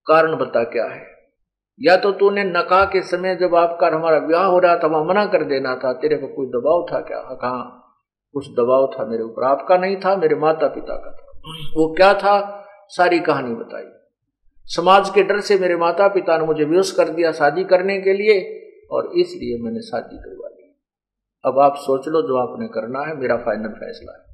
कारण 0.08 0.36
बता 0.36 0.64
क्या 0.64 0.86
है? 0.86 1.08
या 1.82 1.98
तो 1.98 2.12
तूने 2.12 2.44
नका 2.44 2.86
के 2.86 3.02
समय 3.02 3.36
जब 3.36 3.56
आपका 3.56 3.88
हमारा 3.88 4.18
विवाह 4.18 4.46
हो 4.46 4.60
रहा 4.60 4.78
था 4.78 4.88
वहाँ 4.88 5.06
मना 5.06 5.26
कर 5.26 5.44
देना 5.44 5.76
था 5.76 5.94
तेरे 5.94 6.16
पर 6.16 6.28
कोई 6.28 6.48
दबाव 6.48 6.86
था 6.94 7.06
क्या? 7.08 7.18
हाँ, 7.18 7.36
कहा 7.36 7.78
कुछ 8.34 8.48
दबाव 8.48 8.92
था 9.00 9.06
मेरे 9.06 9.24
ऊपर। 9.24 9.44
आपका 9.44 9.78
नहीं 9.78 9.96
था 9.96 10.16
मेरे 10.16 10.36
माता 10.36 10.68
पिता 10.68 10.96
का 10.96 11.12
था। 11.12 11.32
वो 11.78 11.94
क्या 11.94 12.14
था? 12.14 12.66
सारी 12.88 13.20
कहानी 13.20 13.56
बताई। 13.56 13.84
समाज 14.66 15.10
के 15.10 15.24
डर 15.24 15.40
से 15.40 15.58
मेरे 15.58 15.76
माता 15.76 16.08
पिता 16.08 16.38
ने 16.38 16.46
मुझे 16.46 16.64
विवश 16.64 16.92
कर 16.92 17.10
दिया 17.10 17.32
शादी 17.32 17.64
करने 17.64 18.02
के 18.02 18.14
लिए 18.14 18.62
और 18.92 19.06
इसलिए 19.06 19.64
मैंने 19.64 19.82
शादी 19.82 20.18
करवा 20.18 20.48
ली। 20.48 20.80
अब 21.46 21.60
आप 21.60 21.76
सोच 21.76 22.08
लो 22.08 22.22
जो 22.22 22.38
आपने 22.38 22.68
करना 22.68 23.00
है 23.00 23.18
मेरा 23.18 23.38
फाइनल 23.38 23.70
फैसला 23.70 24.12
है। 24.12 24.31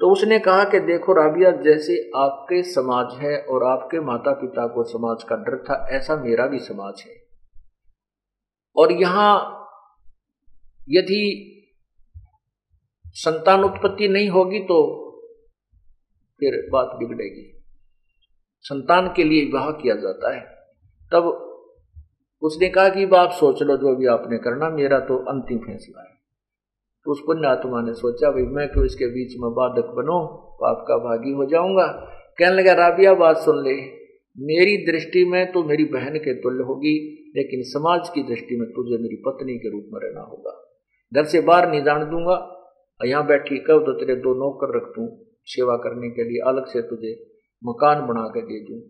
तो 0.00 0.10
उसने 0.12 0.38
कहा 0.38 0.64
कि 0.64 0.80
देखो 0.80 1.12
राबिया, 1.12 1.50
जैसे 1.50 2.10
आपके 2.16 2.62
समाज 2.62 3.14
है 3.14 3.38
और 3.42 3.64
आपके 3.64 4.00
माता 4.00 4.32
पिता 4.32 4.66
को 4.66 4.84
समाज 4.84 5.22
का 5.22 5.36
डर 5.36 5.56
था, 5.64 5.86
ऐसा 5.90 6.16
मेरा 6.16 6.46
भी 6.46 6.58
समाज 6.58 7.02
है। 7.06 7.14
और 8.76 8.92
यहाँ 8.92 9.34
यदि 10.88 11.54
संतान 13.06 13.64
उत्पत्ति 13.64 14.08
नहीं 14.08 14.28
होगी 14.28 14.58
तो 14.58 14.78
फिर 16.40 16.68
बात 16.72 16.90
बिगड़ेगी। 16.98 17.62
संतान 18.64 19.12
के 19.16 19.24
लिए 19.24 19.44
विवाह 19.44 19.70
किया 19.70 19.94
जाता 19.94 20.34
है। 20.34 20.40
तब 21.12 21.44
उसने 22.42 22.68
कहा 22.68 22.88
कि 22.88 23.04
आप 23.16 23.30
सोच 23.30 23.62
लो 23.62 23.76
जो 23.76 23.96
भी 23.96 24.06
आपने 24.06 24.38
करना, 24.38 24.68
मेरा 24.70 25.00
तो 25.00 25.16
अंतिम 25.24 25.58
फैसला 25.58 26.02
है। 26.02 26.17
उस 27.08 27.20
पुण्यात्मा 27.20 27.80
ने 27.80 27.94
सोचा, 27.94 28.30
भाई, 28.30 28.42
मैं 28.42 28.68
क्यों 28.68 28.84
इसके 28.84 29.06
बीच 29.06 29.34
में 29.40 29.52
बाधक 29.52 29.86
बनो? 29.94 30.26
पाप 30.62 30.84
का 30.88 30.96
भागी 30.96 31.32
हो 31.32 31.46
जाऊँगा। 31.46 31.86
कहने 32.38 32.62
लगा, 32.62 32.72
राबिया, 32.72 33.14
बात 33.14 33.36
सुन 33.36 33.64
ले। 33.64 33.98
मेरी 34.40 34.92
दृष्टि 34.92 35.24
में 35.24 35.52
तो 35.52 35.64
मेरी 35.64 35.84
बहन 35.84 36.18
के 36.18 36.34
तुल्य 36.34 36.64
होगी, 36.64 37.24
लेकिन 37.36 37.62
समाज 37.62 38.08
की 38.08 38.22
दृष्टि 38.22 38.56
में 38.56 38.68
तुझे 38.68 39.02
मेरी 39.02 39.22
पत्नी 39.26 39.54
के 39.54 39.70
रूप 39.70 39.86
में 39.92 40.00
रहना 40.04 40.20
होगा। 40.20 40.64
घर 41.14 41.24
से 41.24 41.40
बाहर 41.40 41.70
नहीं 41.70 41.84
जान 41.84 42.10
दूँगा। 42.10 42.54
यहाँ 43.04 43.26
बैठी 43.26 43.58
कब 43.58 43.82
तो 43.86 43.92
तेरे 43.92 44.14
दो 44.14 44.34
नौकर 44.34 44.76
रख 44.76 44.82
दू। 44.82 45.26
सेवा 45.44 45.76
करने 45.76 46.10
के 46.10 46.24
लिए 46.24 46.38
अलग 46.38 46.66
से 46.66 46.82
तुझे 46.82 47.30
मकान 47.64 48.06
बना 48.06 48.28
के 48.28 48.40
दे 48.40 48.60
दूँ। 48.60 48.82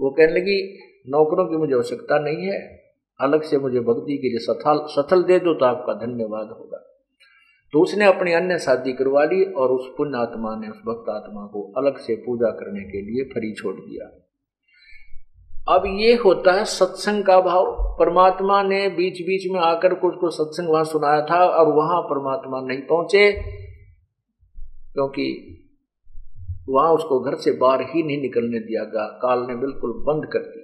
वो 0.00 0.10
कहने 0.10 0.32
लगी, 0.32 0.78
नौकरों 1.08 1.46
की 1.46 1.56
मुझे 1.56 1.74
आवश्यकता 1.74 2.18
नहीं 2.18 2.36
है। 2.36 2.86
अलग 3.20 3.42
से 3.42 3.58
मुझे 3.58 3.80
भक्ति 3.80 4.16
के 4.16 4.28
लिए 4.28 4.38
सथल 4.38 4.86
सथल 4.86 5.22
दे 5.22 5.38
दो 5.38 5.54
तो 5.54 5.64
आपका 5.64 6.06
धन्यवाद 6.06 6.48
होगा। 6.48 6.95
तो 7.72 7.82
उसने 7.82 8.04
अपनी 8.04 8.32
अन्य 8.32 8.58
शादी 8.58 8.92
करवा 8.92 9.24
ली 9.24 9.44
और 9.52 9.70
उस 9.70 9.86
पुण्य 9.96 10.18
आत्मा 10.18 10.54
ने, 10.56 10.68
उस 10.68 10.76
भक्त 10.76 11.08
आत्मा 11.10 11.46
को 11.46 11.72
अलग 11.76 11.98
से 11.98 12.14
पूजा 12.16 12.50
करने 12.50 12.80
के 12.80 13.00
लिए 13.02 13.24
फरी 13.24 13.52
छोड़ 13.54 13.74
दिया। 13.74 14.22
अब 15.68 15.82
ये 15.86 16.14
होता 16.14 16.52
है 16.52 16.64
सत्संग 16.64 17.24
का 17.24 17.40
भाव। 17.40 17.96
परमात्मा 17.98 18.62
ने 18.62 18.88
बीच 18.88 19.20
बीच 19.20 19.52
में 19.52 19.60
आकर 19.60 19.94
कुछ 19.94 20.14
को 20.14 20.30
सत्संग 20.30 20.68
वहाँ 20.68 20.84
सुनाया 20.84 21.20
था 21.20 21.44
और 21.44 21.72
वहाँ 21.72 22.00
परमात्मा 22.02 22.60
नहीं 22.60 22.82
पहुँचे, 22.82 23.32
क्योंकि 24.92 25.26
वहाँ 26.68 26.92
उसको 26.92 27.20
घर 27.20 27.34
से 27.34 27.50
बाहर 27.52 27.80
ही 27.80 28.02
नहीं 28.02 28.20
निकलने 28.22 28.58
दिया 28.58 28.84
गया। 28.84 29.06
काल 29.22 29.38
ने 29.38 29.56
बिल्कुल 29.56 29.92
बंद 30.06 30.32
कर 30.32 30.38
दी। 30.38 30.60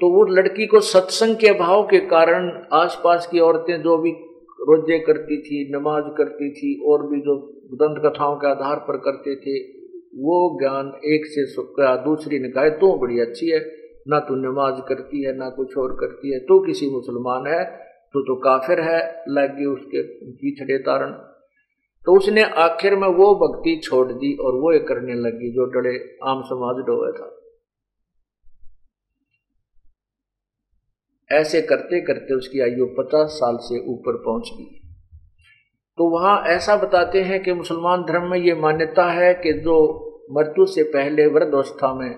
तो 0.00 0.10
वो 0.10 0.24
लड़की 0.24 0.66
को 0.66 0.80
सत्संग 0.80 1.36
के 1.36 1.52
भाव 1.52 1.82
के 1.82 1.98
कारण 1.98 2.50
आसपास 2.72 3.26
की 3.26 3.40
औरतें 3.40 3.82
जो 3.82 3.96
भी 3.98 4.12
रोज़े 4.60 4.98
करती 4.98 5.36
थी, 5.42 5.72
नमाज़ 5.72 6.04
करती 6.16 6.50
थी 6.50 6.84
और 6.86 7.06
भी 7.06 7.20
जो 7.20 7.36
दंत 7.74 8.02
कथाओं 8.06 8.36
के 8.36 8.46
आधार 8.46 8.76
पर 8.78 8.96
करते 8.96 9.34
थे, 9.36 9.58
वो 10.18 10.58
ज्ञान 10.60 10.92
एक 11.04 11.26
से 11.26 11.44
क्या 11.62 11.96
दूसरी 11.96 12.38
ने 12.38 12.48
कहा 12.48 12.68
तो 12.68 12.96
बड़ी 12.98 13.20
अच्छी 13.20 13.50
है। 13.50 13.60
ना 14.08 14.18
तू 14.18 14.34
नमाज़ 14.34 14.80
करती 14.88 15.22
है, 15.22 15.36
ना 15.36 15.48
कुछ 15.50 15.76
और 15.78 15.92
करती 16.00 16.32
है। 16.32 16.38
तो 16.40 16.58
किसी 16.60 16.90
मुसलमान 16.90 17.46
है 17.46 17.64
तो 18.14 18.20
तो 18.20 18.34
काफिर 18.34 18.80
है, 18.80 19.24
लगी 19.28 19.64
उसके 19.64 20.02
पीछड़े 20.32 20.78
तारण। 20.78 21.10
तो 22.06 22.16
उसने 22.16 22.42
आखिर 22.42 22.96
में 22.96 23.08
वो 23.08 23.34
भक्ति 23.34 23.80
छोड़ 23.84 24.06
दी 24.12 24.36
और 24.36 24.54
वो 24.54 24.72
ये 24.72 24.78
करने 24.78 25.14
लगी 25.14 25.50
जो 25.52 25.64
डरे 25.64 26.18
आम 26.24 26.42
समाज 26.42 26.84
डोए 26.84 27.12
था। 27.12 27.37
ऐसे 31.32 31.62
करते 31.62 32.00
करते 32.00 32.34
उसकी 32.34 32.60
आयु 32.60 32.86
पचास 32.86 33.30
साल 33.30 33.56
से 33.56 33.92
ऊपर 33.92 34.16
पहुँच 34.16 34.50
गई 34.58 34.78
तो 35.98 36.08
वहाँ 36.10 36.44
ऐसा 36.46 36.76
बताते 36.76 37.22
हैं 37.22 37.42
कि 37.42 37.52
मुसलमान 37.52 38.02
धर्म 38.02 38.30
में 38.30 38.38
ये 38.38 38.54
मान्यता 38.54 39.10
है 39.10 39.34
कि 39.34 39.52
जो 39.52 39.76
मृत्यु 40.32 40.66
से 40.66 40.82
पहले 40.82 41.26
वृद्धावस्था 41.26 41.94
में 41.94 42.10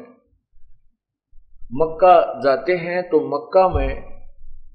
मक्का 1.74 2.40
जाते 2.44 2.72
हैं 2.72 3.02
तो 3.02 3.20
मक्का 3.20 3.68
में 3.68 4.02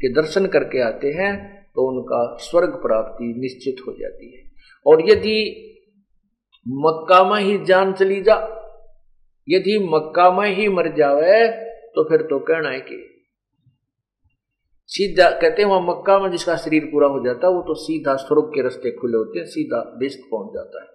के 0.02 0.14
दर्शन 0.14 0.46
करके 0.46 0.82
आते 0.82 1.08
हैं 1.08 1.56
तो 1.76 1.88
उनका 1.88 2.38
स्वर्ग 2.42 2.70
प्राप्ति 2.70 3.34
निश्चित 3.38 3.76
हो 3.88 3.92
जाती 4.00 4.38
है। 4.38 4.44
और 4.86 5.10
यदि 5.10 5.40
मक्का 6.68 7.24
में 7.24 7.42
ही 7.42 7.66
जान 7.66 7.94
चली 7.94 8.22
जा, 8.22 8.36
यदि 9.50 9.90
मक्का 9.92 10.32
में 10.32 10.56
ही 10.56 10.68
मर 10.70 10.96
जावे 10.96 11.48
तो 11.96 12.10
फिर 12.10 12.22
तो 12.22 12.40
कहना 12.40 12.70
है 12.70 12.80
कि 12.80 13.15
सीधा 14.90 15.30
कहते 15.32 15.62
हैं, 15.62 15.70
वहाँ 15.70 15.82
मक्का 15.82 16.20
में 16.20 16.30
जिसका 16.32 16.56
शरीर 16.56 16.86
पूरा 16.86 17.08
हो 17.08 17.24
जाता 17.26 17.48
है, 17.48 17.54
वो 17.54 17.62
तो 17.62 17.74
सीधा 17.76 18.16
स्वर्ग 18.16 18.52
के 18.56 18.62
रास्ते 18.62 18.92
खुले 18.92 19.18
होते 19.18 19.40
हैं, 19.40 19.46
सीधा 19.46 19.80
बेस्ट 20.00 20.20
पहुँच 20.32 20.54
जाता 20.54 20.82
है। 20.82 20.88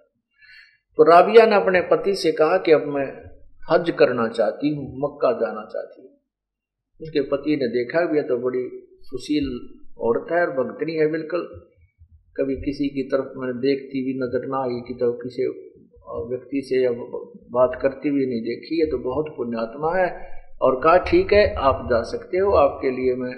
तो 0.97 1.03
राबिया 1.03 1.45
ने 1.45 1.55
अपने 1.55 1.81
पति 1.81 2.15
से 2.15 2.31
कहा 2.31 2.57
कि 2.57 2.71
अब 2.71 2.85
मैं 2.87 3.05
हज 3.71 3.89
करना 3.99 4.27
चाहती 4.27 4.73
हूँ, 4.75 4.85
मक्का 4.99 5.31
जाना 5.31 5.65
चाहती 5.65 6.01
हूँ। 6.01 6.09
उसके 6.99 7.21
पति 7.21 7.55
ने 7.55 7.67
देखा 7.67 8.05
भी 8.05 8.21
तो 8.21 8.37
बड़ी 8.37 8.63
सुशील 9.01 9.51
औरत 9.99 10.31
है 10.31 10.41
और 10.47 10.53
भक्तनी 10.53 10.95
है 10.95 11.11
बिल्कुल। 11.11 11.45
कभी 12.37 12.55
किसी 12.55 12.87
की 12.89 13.03
तरफ़ 13.03 13.37
मैंने 13.37 13.53
देखती 13.61 14.03
भी 14.05 14.13
नज़र 14.19 14.45
ना 14.47 14.61
आई 14.63 14.81
कि 14.87 14.93
तो 14.93 15.11
किसी 15.13 15.47
व्यक्ति 16.29 16.61
से 16.61 16.83
या 16.83 16.91
बात 17.51 17.77
करती 17.81 18.09
हुई 18.09 18.25
नहीं 18.25 18.41
देखी 18.41 18.79
है 18.79 18.85
तो 18.91 18.97
बहुत 18.99 19.33
पुण्यात्मा 19.37 19.95
है 19.95 20.07
और 20.61 20.79
कहा, 20.83 20.97
ठीक 20.97 21.33
है, 21.33 21.53
आप 21.55 21.87
जा 21.89 22.01
सकते 22.03 22.37
हो, 22.37 22.51
आपके 22.55 22.91
लिए 22.91 23.15
मैं 23.15 23.33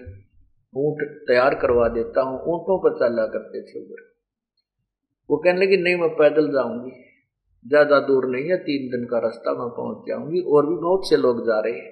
ऊँट 0.78 1.04
तैयार 1.28 1.56
करवा 1.56 1.88
देता 1.88 2.22
हूँ, 2.22 2.40
ऊंटों 2.40 2.78
पर 2.80 2.98
चला 3.00 3.26
करते 3.26 3.62
थे 3.62 3.80
उधर 3.80 4.12
वो 5.30 5.38
कहने 5.38 5.66
लगी, 5.66 5.78
नहीं, 5.78 5.96
मैं 5.96 6.10
पैदल 6.10 6.48
जाऊँगी। 6.48 6.92
ज़्यादा 7.66 8.00
दूर 8.00 8.26
नहीं 8.26 8.50
है, 8.50 8.58
तीन 8.58 8.90
दिन 8.92 9.06
का 9.06 9.20
रास्ता, 9.20 9.52
मैं 9.54 9.70
पहुँच 9.70 10.08
जाऊँगी। 10.08 10.40
और 10.40 10.66
भी 10.66 10.76
बहुत 10.76 11.10
से 11.10 11.18
लोग 11.18 11.46
जा 11.46 11.60
रहे 11.60 11.74
हैं। 11.74 11.92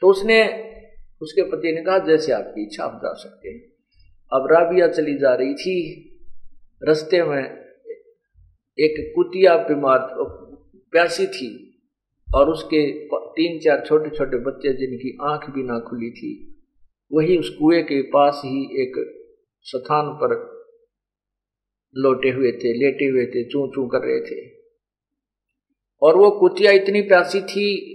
तो 0.00 0.08
उसने, 0.08 0.42
उसके 1.22 1.42
पति 1.42 1.72
ने 1.72 1.82
कहा, 1.82 1.98
जैसे 1.98 2.32
आपकी 2.32 2.62
इच्छा, 2.62 2.84
आप 2.84 3.00
जा 3.04 3.12
सकते 3.12 3.48
हैं। 3.48 3.60
अब 4.32 4.48
राबिया 4.52 4.88
चली 4.88 5.18
जा 5.18 5.34
रही 5.34 5.54
थी। 5.54 5.76
रस्ते 6.82 7.22
में 7.22 7.44
एक 8.78 9.12
कुतिया 9.16 9.56
बीमार, 9.56 9.98
प्यासी 10.92 11.26
थी 11.26 11.50
और 12.34 12.50
उसके 12.50 13.06
तीन 13.14 13.58
चार 13.58 13.82
छोटे 13.86 14.10
छोटे 14.10 14.38
बच्चे 14.38 14.72
जिनकी 14.72 15.16
आँख 15.22 15.50
भी 15.50 15.62
ना 15.62 15.78
खुली 15.78 16.10
थी। 16.10 16.57
वही 17.12 17.38
उस 17.38 17.56
कुएँ 17.58 17.82
के 17.82 18.02
पास 18.02 18.42
ही 18.44 18.82
एक 18.82 19.14
स्थान 19.62 20.04
पर 20.06 20.58
लोटे 21.96 22.30
हुए 22.30 22.52
थे, 22.52 22.72
लेटे 22.78 23.04
हुए 23.04 23.26
थे 23.26 23.44
चू 23.44 23.66
चू 23.66 23.86
कर 23.86 23.98
रहे 23.98 24.20
थे। 24.20 24.50
और 26.02 26.16
वो 26.16 26.30
कुतिया 26.30 26.72
इतनी 26.72 27.00
प्यासी 27.00 27.40
थी, 27.40 27.94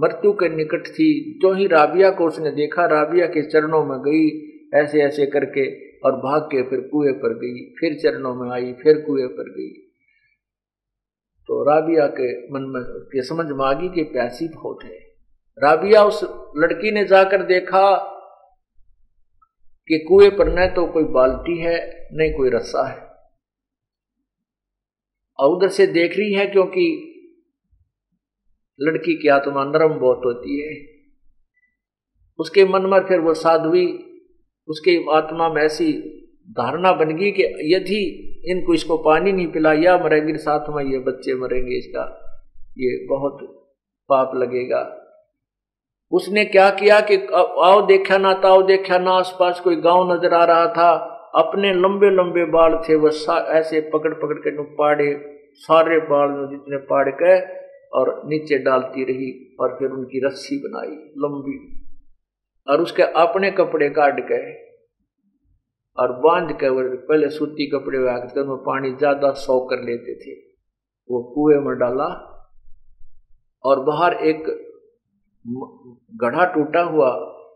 मृत्यु 0.00 0.32
के 0.32 0.48
निकट 0.48 0.86
थी। 0.86 1.38
जो 1.42 1.52
ही 1.52 1.66
राबिया 1.66 2.10
को 2.10 2.26
उसने 2.26 2.50
देखा, 2.50 2.86
राबिया 2.86 3.26
के 3.26 3.50
चरणों 3.50 3.84
में 3.84 3.98
गई 3.98 4.48
ऐसे 4.74 5.02
ऐसे 5.02 5.26
करके 5.26 5.90
और 5.98 6.12
भाग 6.12 6.42
के 6.42 6.62
फिर 6.62 6.80
कुएँ 6.80 7.12
पर 7.12 7.28
गई, 7.28 7.74
फिर 7.80 7.94
चरणों 7.94 8.34
में 8.34 8.50
आई, 8.50 8.72
फिर 8.72 9.00
कुएँ 9.00 9.28
पर 9.28 9.50
गई। 9.50 9.70
तो 11.46 11.62
राबिया 11.64 12.06
के 12.06 12.54
मन 12.54 12.62
में, 12.62 12.82
के 12.84 13.22
समझ 13.22 13.46
में 13.46 13.64
आ 13.64 13.72
गई 13.72 13.88
कि 13.88 14.02
प्यासी 14.02 14.48
बहुत 14.48 14.78
है। 14.84 14.98
राबिया 15.58 16.04
उस 16.04 16.20
लड़की 16.56 16.90
ने 16.90 17.04
जाकर 17.04 17.42
देखा 17.42 18.14
कि 19.88 19.98
कुएँ 19.98 20.30
पर 20.30 20.48
न 20.48 20.66
तो 20.66 20.86
कोई 20.92 21.04
बाल्टी 21.04 21.58
है, 21.58 21.76
न 22.12 22.32
कोई 22.36 22.50
रस्सा 22.50 22.88
है। 22.88 23.06
और 25.38 25.56
उधर 25.56 25.68
से 25.68 25.86
देख 25.86 26.16
रही 26.18 26.32
है 26.32 26.46
क्योंकि 26.46 27.04
लड़की 28.80 29.14
की 29.14 29.28
आत्मा 29.28 29.64
नरम 29.64 29.98
बहुत 29.98 30.22
होती 30.24 30.60
है। 30.60 30.74
उसके 32.38 32.64
मन 32.64 32.82
में 32.82 33.00
फिर 33.00 33.20
वो 33.20 33.34
साधुई 33.34 33.86
उसके 34.68 35.16
आत्मा 35.16 35.48
में 35.48 35.62
ऐसी 35.62 35.92
धारणा 36.50 36.92
बन 36.92 37.16
गई 37.16 37.30
कि 37.30 37.42
यदि 37.74 38.00
इनको 38.50 38.74
इसको 38.74 38.96
पानी 38.96 39.32
नहीं 39.32 39.46
पिलाया 39.46 39.96
मरेंगे 39.98 40.36
साथ 40.36 40.68
में 40.68 40.84
ये 40.84 40.98
बच्चे 40.98 41.34
मरेंगे, 41.34 41.78
इसका 41.78 42.02
ये 42.78 43.06
बहुत 43.06 43.38
पाप 44.08 44.34
लगेगा। 44.34 44.97
उसने 46.12 46.44
क्या 46.44 46.68
किया 46.70 47.00
कि 47.00 47.16
आओ 47.34 47.80
देखा 47.86 48.18
ना, 48.18 48.32
ताओ 48.34 48.62
देखा 48.62 48.98
ना, 48.98 49.12
आसपास 49.12 49.60
कोई 49.60 49.76
गाँव 49.78 50.12
नज़र 50.12 50.34
आ 50.34 50.44
रहा 50.44 50.66
था। 50.68 50.90
अपने 51.36 51.72
लंबे 51.74 52.10
लंबे 52.10 52.44
बाल 52.50 52.76
थे 52.78 52.94
वह 52.96 53.32
ऐसे 53.52 53.80
पकड़ 53.90 54.12
पकड़ 54.14 54.38
के 54.38 54.62
पाड़े 54.76 55.08
सारे 55.60 55.98
बाल 56.06 56.30
जितने 56.50 56.76
पाड़ 56.86 57.08
के 57.12 57.34
और 57.98 58.10
नीचे 58.26 58.58
डालती 58.58 59.04
रही 59.04 59.30
और 59.60 59.76
फिर 59.78 59.90
उनकी 59.90 60.26
रस्सी 60.26 60.56
बनाई, 60.58 60.94
लंबी। 61.18 61.58
और 62.66 62.80
उसके 62.80 63.02
अपने 63.18 63.50
कपड़े 63.50 63.88
काट 63.90 64.20
गए 64.28 64.52
और 65.98 66.12
बाँध 66.20 66.52
के 66.52 66.68
वो 66.68 66.82
पहले 67.08 67.28
सूती 67.30 67.66
कपड़े 67.70 67.98
वागते 67.98 68.40
उनमें 68.40 68.64
पानी 68.64 68.90
ज़्यादा 68.94 69.30
सौ 69.38 69.58
कर 69.60 69.82
लेते 69.84 70.14
थे। 70.16 70.34
वो 71.10 71.22
कुएँ 71.34 71.58
में 71.58 71.76
डाला 71.78 72.08
और 73.64 73.80
बाहर 73.84 74.14
एक 74.24 74.48
गढ़ा 76.16 76.44
टूटा 76.44 76.82
हुआ, 76.82 77.08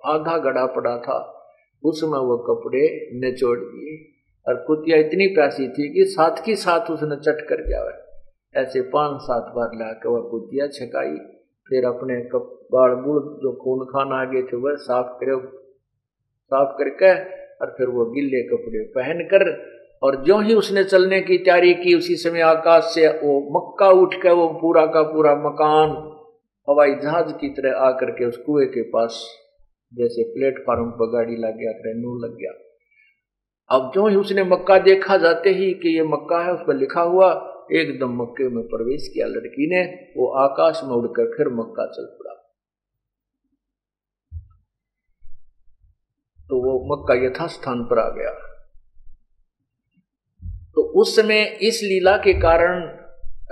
आधा 0.05 0.39
गढ़ा 0.39 0.67
पड़ा 0.67 0.97
था। 0.99 1.39
उसमें 1.85 2.19
वो 2.19 2.37
कपड़े 2.39 3.11
निचोड़ 3.15 3.59
दिए 3.59 4.13
और 4.49 4.55
कुतिया 4.55 4.99
इतनी 4.99 5.27
प्यासी 5.27 5.69
थी 5.69 5.95
कि 5.95 6.05
साथ 6.05 6.45
की 6.45 6.55
साथ 6.55 6.91
उसने 6.91 7.17
चट 7.17 7.47
कर 7.49 7.57
गया। 7.57 8.09
ऐसे 8.63 8.81
पाँच 8.81 9.21
सात 9.21 9.53
बार 9.57 9.71
ला 9.75 9.93
के 9.93 10.09
वह 10.09 10.21
कुतिया 10.21 10.67
छकाई। 10.67 11.17
फिर 11.69 11.85
अपने 11.85 12.21
कप 12.21 12.59
बुड़ 12.75 13.23
जो 13.23 13.53
खून 13.53 13.85
खान 13.85 14.13
आगे 14.13 14.43
थे, 14.43 14.57
वह 14.57 14.75
साफ़ 14.75 15.07
करे, 15.07 15.37
साफ़ 16.47 16.77
करके 16.79 17.15
और 17.61 17.75
फिर 17.79 17.87
वो 17.87 18.05
गिले 18.05 18.43
कपड़े 18.43 18.85
पहनकर 18.85 19.73
और 20.03 20.17
जो 20.17 20.39
ही 20.39 20.55
उसने 20.55 20.85
चलने 20.85 21.21
की 21.21 21.39
तैयारी 21.39 21.75
की, 21.75 21.95
उसी 21.95 22.15
समय 22.15 22.41
आकाश 22.41 22.83
से 22.85 23.09
वो 23.09 23.41
मक्का 23.57 23.89
उठ 23.89 24.15
के 24.15 24.31
वो 24.31 24.49
पूरा 24.49 24.87
का 24.87 25.03
पूरा 25.03 25.35
मकान 25.35 26.12
हवाई 26.73 26.95
जहाज़ 26.95 27.33
की 27.33 27.49
तरह 27.49 27.79
आकर 27.79 28.11
के 28.11 28.25
उस 28.25 28.37
कुएँ 28.37 28.67
के 28.67 28.83
पास 28.83 29.39
जैसे 29.95 30.23
प्लेटफार्म 30.23 30.91
पर 30.91 31.11
गाड़ी 31.11 31.37
लग 31.37 31.57
गया 31.57 31.73
ट्रेनू 31.73 32.19
लग 32.19 32.37
गया। 32.37 32.59
अब 33.77 33.93
जो 33.95 34.07
ही 34.07 34.17
उसने 34.17 34.45
मक्का 34.45 34.79
देखा, 34.79 35.17
जाते 35.17 35.51
ही 35.51 35.75
कि 35.75 35.97
ये 35.97 36.03
मक्का 36.03 36.45
है, 36.45 36.53
उस 36.53 36.61
पर 36.67 36.75
लिखा 36.75 37.01
हुआ, 37.01 37.49
एकदम 37.73 38.23
मक्के 38.23 38.49
में 38.49 38.65
प्रवेश 38.65 39.09
किया 39.09 39.27
लड़की 39.27 39.71
ने, 39.71 39.85
वो 40.17 40.29
आकाश 40.29 40.81
में 40.85 40.91
उड़कर 40.91 41.37
फिर 41.37 41.49
मक्का 41.49 41.87
चल 41.87 42.07
पड़ा। 42.07 42.35
तो 46.49 46.63
वो 46.63 46.97
मक्का 46.97 47.15
यथास्थान 47.15 47.85
पर 47.85 47.99
आ 47.99 48.09
गया। 48.09 48.31
तो 50.75 50.83
उस 50.83 51.17
समय 51.17 51.43
इस 51.43 51.81
लीला 51.83 52.17
के 52.17 52.35
कारण 52.35 53.02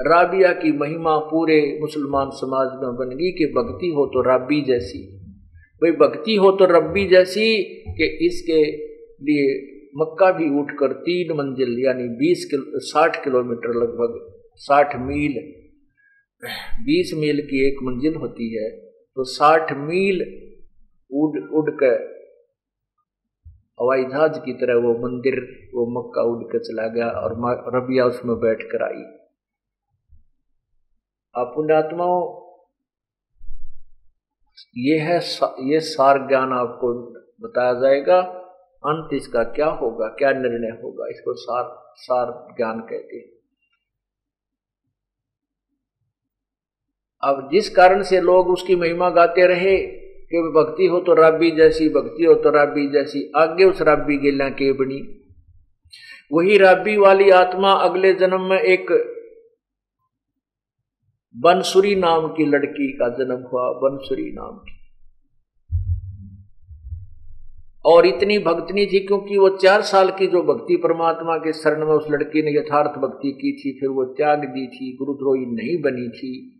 राबिया 0.00 0.52
की 0.52 0.70
महिमा 0.72 1.16
पूरे 1.30 1.56
मुसलमान 1.80 2.30
समाज 2.34 2.68
में 2.74 2.94
बन 2.96 3.16
गई 3.16 3.30
कि 3.32 3.46
भक्ति 3.56 3.88
हो 3.88 4.06
तो 4.06 4.22
राबी 4.22 4.60
जैसी। 4.62 5.00
भाई, 5.82 5.92
भक्ति 5.92 6.36
हो 6.36 6.50
तो 6.52 6.64
रब्बी 6.66 7.06
जैसी 7.08 7.48
कि 7.90 8.06
इसके 8.26 8.60
लिए 9.24 9.44
मक्का 9.96 10.30
भी 10.32 10.48
उठकर 10.60 10.92
तीन 11.00 11.32
मंजिल, 11.32 11.76
यानी 11.84 12.08
बीस 12.16 12.46
किलो, 12.50 12.80
साठ 12.80 13.22
किलोमीटर 13.24 13.74
लगभग, 13.74 14.18
साठ 14.56 14.96
मील, 14.98 15.36
बीस 16.84 17.12
मील 17.16 17.40
की 17.42 17.66
एक 17.68 17.82
मंजिल 17.82 18.14
होती 18.14 18.52
है 18.54 18.68
तो 19.16 19.24
साठ 19.26 19.72
मील 19.78 20.20
उड़ 21.10 21.38
उड़ 21.52 21.70
कर 21.72 21.94
हवाई 23.78 24.04
जहाज़ 24.04 24.38
की 24.38 24.52
तरह 24.54 24.74
वो 24.78 24.92
मंदिर, 24.98 25.40
वो 25.74 25.86
मक्का 25.92 26.22
उड़ 26.22 26.42
कर 26.44 26.58
चला 26.60 26.86
गया 26.88 27.08
और 27.20 27.32
रबिया 27.76 28.04
उसमें 28.06 28.36
बैठ 28.36 28.62
कर 28.62 28.82
आई। 28.84 29.02
पुण्यात्माओं 31.34 32.20
ये 34.76 34.98
है 34.98 35.16
ये 35.64 35.80
सार 35.80 36.18
ज्ञान 36.28 36.52
आपको 36.52 36.92
बताया 37.40 37.72
जाएगा। 37.72 38.20
अंत 38.82 39.14
इसका 39.14 39.42
क्या 39.42 39.66
होगा, 39.66 40.06
क्या 40.08 40.30
निर्णय 40.32 40.70
होगा, 40.82 41.06
इसको 41.08 41.34
सार 41.34 41.64
सार 41.96 42.54
ज्ञान 42.56 42.80
कहते 42.80 43.16
हैं। 43.16 43.28
अब 47.22 47.48
जिस 47.52 47.68
कारण 47.70 48.02
से 48.02 48.20
लोग 48.20 48.48
उसकी 48.48 48.76
महिमा 48.76 49.10
गाते 49.10 49.46
रहे, 49.46 49.76
कि 49.76 50.42
भक्ति 50.56 50.86
हो 50.86 51.00
तो 51.00 51.14
राबी 51.14 51.50
जैसी, 51.50 51.88
भक्ति 51.88 52.24
हो 52.24 52.34
तो 52.34 52.50
राबी 52.50 52.88
जैसी, 52.88 53.32
आगे 53.36 53.64
उस 53.64 53.82
राबी 53.82 54.16
गिला 54.16 54.48
के 54.48 54.72
बनी। 54.72 55.00
वही 56.32 56.58
राबी 56.58 56.96
वाली 56.96 57.30
आत्मा 57.30 57.72
अगले 57.72 58.12
जन्म 58.14 58.40
में 58.40 58.58
एक 58.58 58.90
बनसुरी 61.36 61.94
नाम 61.94 62.28
की 62.28 62.46
लड़की 62.46 62.92
का 62.92 63.08
जन्म 63.08 63.48
हुआ, 63.52 63.72
बनसुरी 63.72 64.32
नाम 64.32 64.56
की। 64.56 64.80
और 67.84 68.06
इतनी 68.06 68.38
भक्तनी 68.38 68.86
थी 68.86 69.00
क्योंकि 69.00 69.38
वो 69.38 69.48
चार 69.48 69.82
साल 69.82 70.10
की 70.10 70.26
जो 70.26 70.42
भक्ति 70.42 70.76
परमात्मा 70.76 71.36
के 71.36 71.52
शरण 71.52 71.86
में 71.86 71.94
उस 71.94 72.06
लड़की 72.10 72.42
ने 72.42 72.58
यथार्थ 72.58 72.98
भक्ति 72.98 73.32
की 73.32 73.52
थी, 73.52 73.80
फिर 73.80 73.88
वो 73.88 74.04
त्याग 74.04 74.38
दी 74.38 74.66
थी, 74.66 74.96
गुरुद्रोही 74.96 75.46
नहीं 75.46 75.82
बनी 75.82 76.08
थी। 76.08 76.56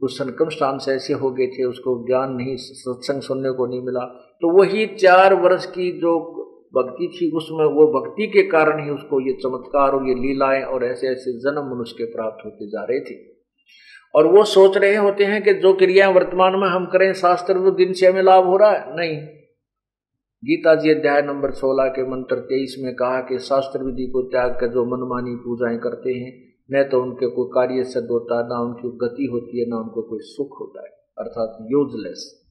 कुछ 0.00 0.18
संकमस्टांस 0.18 0.86
ऐसे 0.88 1.12
हो 1.12 1.30
गए 1.30 1.46
थे, 1.46 1.64
उसको 1.64 2.06
ज्ञान 2.06 2.32
नहीं, 2.32 2.56
सत्संग 2.56 3.22
सुनने 3.22 3.50
को 3.50 3.66
नहीं 3.66 3.82
मिला। 3.82 4.04
तो 4.40 4.58
वही 4.58 4.86
चार 4.86 5.34
वर्ष 5.34 5.66
की 5.66 5.92
जो 5.92 6.38
भक्ति 6.76 7.10
थी 7.16 7.30
उसमें 7.36 7.66
वो 7.66 8.00
भक्ति 8.00 8.26
के 8.26 8.42
कारण 8.42 8.84
ही 8.84 8.90
उसको 8.90 9.20
ये 9.20 9.32
चमत्कार 9.32 9.92
और 9.92 10.08
ये 10.08 10.14
लीलाएँ 10.14 10.62
और 10.62 10.84
ऐसे 10.84 11.08
ऐसे 11.08 11.32
जन्म 11.32 11.74
मनुष्य 11.74 11.94
के 11.98 12.04
प्राप्त 12.04 12.44
होते 12.44 12.66
जा 12.66 12.84
रहे 12.84 13.00
थे। 13.00 13.14
और 14.14 14.26
वो 14.26 14.44
सोच 14.44 14.76
रहे 14.76 14.96
होते 14.96 15.24
हैं 15.24 15.42
कि 15.42 15.54
जो 15.54 15.74
क्रियाएँ 15.74 16.14
वर्तमान 16.14 16.52
में 16.56 16.68
हम 16.68 16.86
करें, 16.86 17.12
शास्त्र 17.12 17.70
दिन 17.70 17.92
से 17.92 18.06
हमें 18.06 18.22
लाभ 18.22 18.44
हो 18.44 18.56
रहा 18.56 18.70
है? 18.70 18.96
नहीं। 18.96 19.16
गीता 20.44 20.74
जी 20.74 20.90
अध्याय 20.90 21.22
नंबर 21.22 21.50
सोलह 21.50 21.88
के 21.88 22.10
मंत्र 22.10 22.36
तेईस 22.36 22.76
में 22.78 22.94
कहा 22.94 23.20
कि 23.20 23.38
शास्त्र 23.38 23.82
विधि 23.82 24.06
को 24.06 24.22
त्याग 24.22 24.50
कर 24.60 24.66
जो 24.66 24.84
मनमानी 24.84 25.36
पूजाएँ 25.36 25.78
करते 25.78 26.10
हैं, 26.10 26.52
न 26.72 26.88
तो 26.88 27.02
उनके 27.02 27.26
कोई 27.26 27.50
कार्य 27.54 27.84
सिद्ध 27.84 28.08
होता 28.10 28.42
ना 28.42 28.60
उनकी 28.60 28.88
गति 28.88 29.24
होती 29.32 29.60
है, 29.60 29.68
ना 29.68 29.76
उनको 29.76 30.02
कोई 30.02 30.18
सुख 30.22 30.60
होता 30.60 30.82
है, 30.82 30.88
अर्थात 31.18 31.58
यूजलेस 31.62 32.41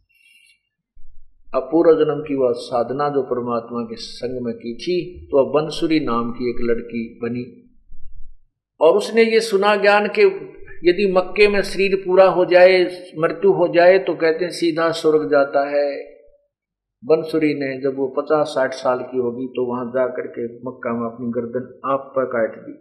अब 1.54 1.64
पूर्व 1.64 1.94
जन्म 2.00 2.22
की 2.22 2.36
वह 2.36 2.52
साधना 2.58 3.08
जो 3.10 3.22
परमात्मा 3.24 3.82
के 3.82 3.96
संग 3.96 4.46
में 4.46 4.54
की 4.56 4.74
थी 4.76 5.26
तो 5.26 5.38
वह 5.38 5.52
बंसुरी 5.52 6.00
नाम 6.00 6.32
की 6.32 6.50
एक 6.50 6.62
लड़की 6.62 7.02
बनी। 7.24 7.44
और 8.80 8.98
उसने 8.98 9.24
ये 9.24 9.40
सुना 9.40 9.76
ज्ञान 9.76 10.08
के 10.08 10.28
यदि 10.90 11.12
मक्के 11.14 11.48
में 11.48 11.62
शरीर 11.62 11.96
पूरा 11.96 12.26
हो 12.30 12.46
जाए, 12.46 12.80
मृत्यु 13.18 13.52
हो 13.52 13.68
जाए 13.68 13.98
तो 14.00 14.14
कहते 14.14 14.46
हैं 14.46 14.52
सीधा 14.52 14.90
स्वर्ग 14.92 15.30
जाता 15.32 15.68
है। 15.70 15.90
बंसुरी 17.04 17.54
ने 17.54 17.82
जब 17.82 17.98
वो 17.98 18.08
पचास 18.18 18.48
साठ 18.48 18.74
साल 18.74 19.00
की 19.02 19.18
होगी 19.18 19.48
तो 19.48 19.66
वहाँ 19.66 19.86
जा 19.86 20.08
करके 20.08 20.46
मक्का 20.68 20.94
में 20.94 21.06
अपनी 21.08 21.32
गर्दन 21.32 21.68
आप 21.86 22.12
पर 22.16 22.26
काट 22.26 22.58
दी। 22.60 22.74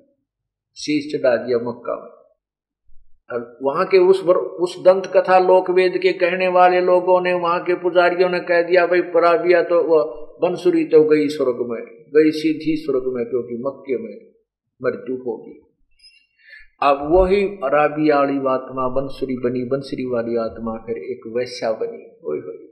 शीश 0.77 1.13
चढ़ा 1.13 1.37
दिया 1.37 1.59
मक्का 1.59 1.95
में। 1.95 2.20
वहाँ 3.63 3.85
के 3.87 3.99
उस 3.99 4.23
वर, 4.25 4.37
उस 4.37 4.77
दंत 4.85 5.07
कथा 5.07 5.39
लोक 5.39 5.71
वेद 5.71 5.99
के 6.03 6.13
कहने 6.13 6.49
वाले 6.49 6.81
लोगों 6.81 7.21
ने 7.21 7.33
वहाँ 7.33 7.61
के 7.65 7.75
पुजारियों 7.75 8.31
ने 8.31 8.41
कह 8.41 8.63
दिया 8.63 8.87
भाई 8.87 9.01
पराबिया 9.01 9.63
तो 9.63 9.83
वह 9.83 10.03
बंसुरी 10.43 10.85
तो 10.85 11.05
गई 11.05 11.29
स्वर्ग 11.29 11.59
में 11.71 11.83
गई 12.17 12.31
सीधी 12.31 12.77
स्वर्ग 12.77 13.03
में 13.07 13.25
क्योंकि 13.27 13.63
मक्के 13.67 13.99
में 13.99 14.15
मृत्यु 14.81 15.17
होगी। 15.17 15.61
अब 16.83 17.09
वही 17.13 17.45
अराबिया 17.65 18.19
वाली 18.19 18.37
आत्मा 18.37 18.89
बंसुरी 18.89 19.35
बनी 19.35 19.65
बंसुरी 19.65 20.05
वाली 20.05 20.37
आत्मा 20.37 20.77
फिर 20.87 20.97
एक 20.97 21.33
वैश्या 21.37 21.73
बनी। 21.73 22.05
वही 22.25 22.69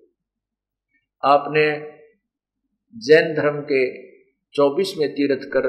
आपने 1.23 1.67
जैन 2.95 3.35
धर्म 3.35 3.61
के 3.61 3.83
चौबीसवें 4.55 5.09
तीर्थ 5.13 5.49
कर 5.49 5.67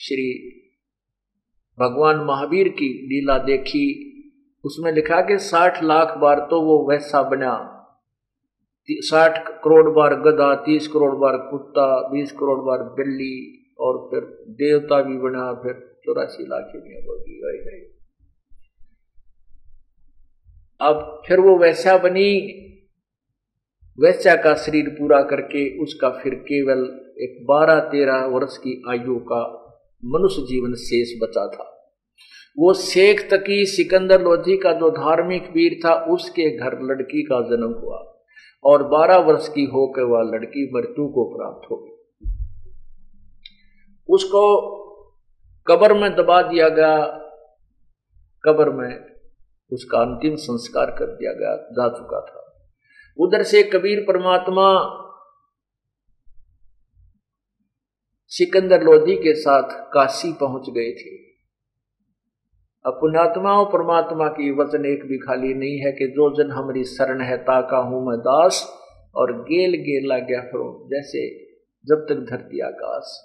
श्री 0.00 0.28
भगवान 1.80 2.16
महावीर 2.16 2.68
की 2.68 2.88
लीला 3.06 3.38
देखी। 3.38 4.04
उसमें 4.64 4.92
लिखा 4.92 5.20
कि 5.20 5.38
साठ 5.38 5.82
लाख 5.84 6.16
बार 6.18 6.38
तो 6.50 6.60
वो 6.62 6.90
वैसा 6.90 7.22
बना। 7.22 7.74
साठ 8.90 9.38
करोड़ 9.48 9.90
बार 9.90 10.14
गधा, 10.14 10.54
तीस 10.54 10.88
करोड़ 10.88 11.14
बार 11.16 11.36
कुत्ता, 11.36 12.08
बीस 12.08 12.32
करोड़ 12.32 12.58
बार 12.58 12.82
बिल्ली 12.82 13.54
और 13.80 14.08
फिर 14.10 14.20
देवता 14.48 15.02
भी 15.02 15.16
बना, 15.18 15.52
फिर 15.52 16.00
चौरासी 16.04 16.46
लाख 16.46 16.72
होगी 16.74 17.94
अब 20.80 21.22
फिर 21.26 21.40
वो 21.40 21.56
वैसा 21.58 21.96
बनी, 21.98 22.34
वैसा 23.98 24.34
का 24.36 24.54
शरीर 24.54 24.88
पूरा 24.88 25.22
करके 25.22 25.82
उसका 25.82 26.10
फिर 26.10 26.34
केवल 26.34 26.84
एक 27.20 27.46
बारह 27.46 27.80
तेरह 27.80 28.26
वर्ष 28.26 28.56
की 28.56 28.82
आयु 28.88 29.18
का 29.18 29.67
मनुष्य 30.04 30.42
जीवन 30.42 30.74
शेष 30.74 31.18
बचा 31.22 31.46
था। 31.48 31.74
वो 32.58 32.74
शेख 32.74 33.20
तकी 33.30 33.66
सिकंदर 33.66 34.22
लोधी 34.22 34.56
का 34.56 34.72
जो 34.72 34.90
धार्मिक 34.90 35.42
वीर 35.42 35.80
था, 35.84 35.94
उसके 35.94 36.56
घर 36.56 36.78
लड़की 36.82 37.22
का 37.22 37.40
जन्म 37.40 37.72
हुआ 37.80 38.14
और 38.64 38.82
बारह 38.82 39.16
वर्ष 39.16 39.48
की 39.48 39.64
होकर 39.64 40.02
वह 40.02 40.22
लड़की 40.22 40.70
मृत्यु 40.74 41.08
को 41.08 41.24
प्राप्त 41.36 41.70
हो 41.70 41.76
गई। 41.76 41.94
उसको 44.08 44.42
कबर 45.66 45.94
में 45.94 46.16
दबा 46.16 46.42
दिया 46.42 46.68
गया, 46.68 46.98
कबर 48.44 48.70
में 48.70 49.04
उसका 49.72 49.98
अंतिम 49.98 50.36
संस्कार 50.36 50.90
कर 50.90 51.06
दिया 51.06 51.32
गया, 51.32 51.56
जा 51.56 51.88
चुका 51.88 52.20
था। 52.20 52.68
उधर 53.18 53.42
से 53.42 53.62
कबीर 53.62 54.00
परमात्मा 54.00 54.68
सिकंदर 58.30 58.82
लोधी 58.82 59.14
के 59.16 59.34
साथ 59.34 59.62
काशी 59.92 60.32
पहुँच 60.32 60.70
गए 60.70 60.90
थे। 60.92 61.16
अब 62.84 63.00
और 63.50 63.64
परमात्मा 63.64 64.28
की 64.28 64.50
वचन 64.50 64.84
एक 64.86 65.04
भी 65.04 65.18
खाली 65.18 65.54
नहीं 65.54 65.78
है 65.78 65.92
कि 65.92 66.06
जो 66.06 66.30
जन 66.34 66.50
हमारी 66.50 66.84
शरण 66.84 67.20
है, 67.20 67.36
ताका 67.36 67.76
हूँ 67.76 68.06
मैं 68.08 68.18
दास, 68.18 68.74
और 69.16 69.32
गेल 69.32 69.70
गेला 69.70 70.18
गया 70.18 70.40
फिर, 70.40 70.88
जैसे 70.88 71.28
जब 71.86 72.06
तक 72.08 72.26
धरती 72.30 72.60
आकाश। 72.60 73.24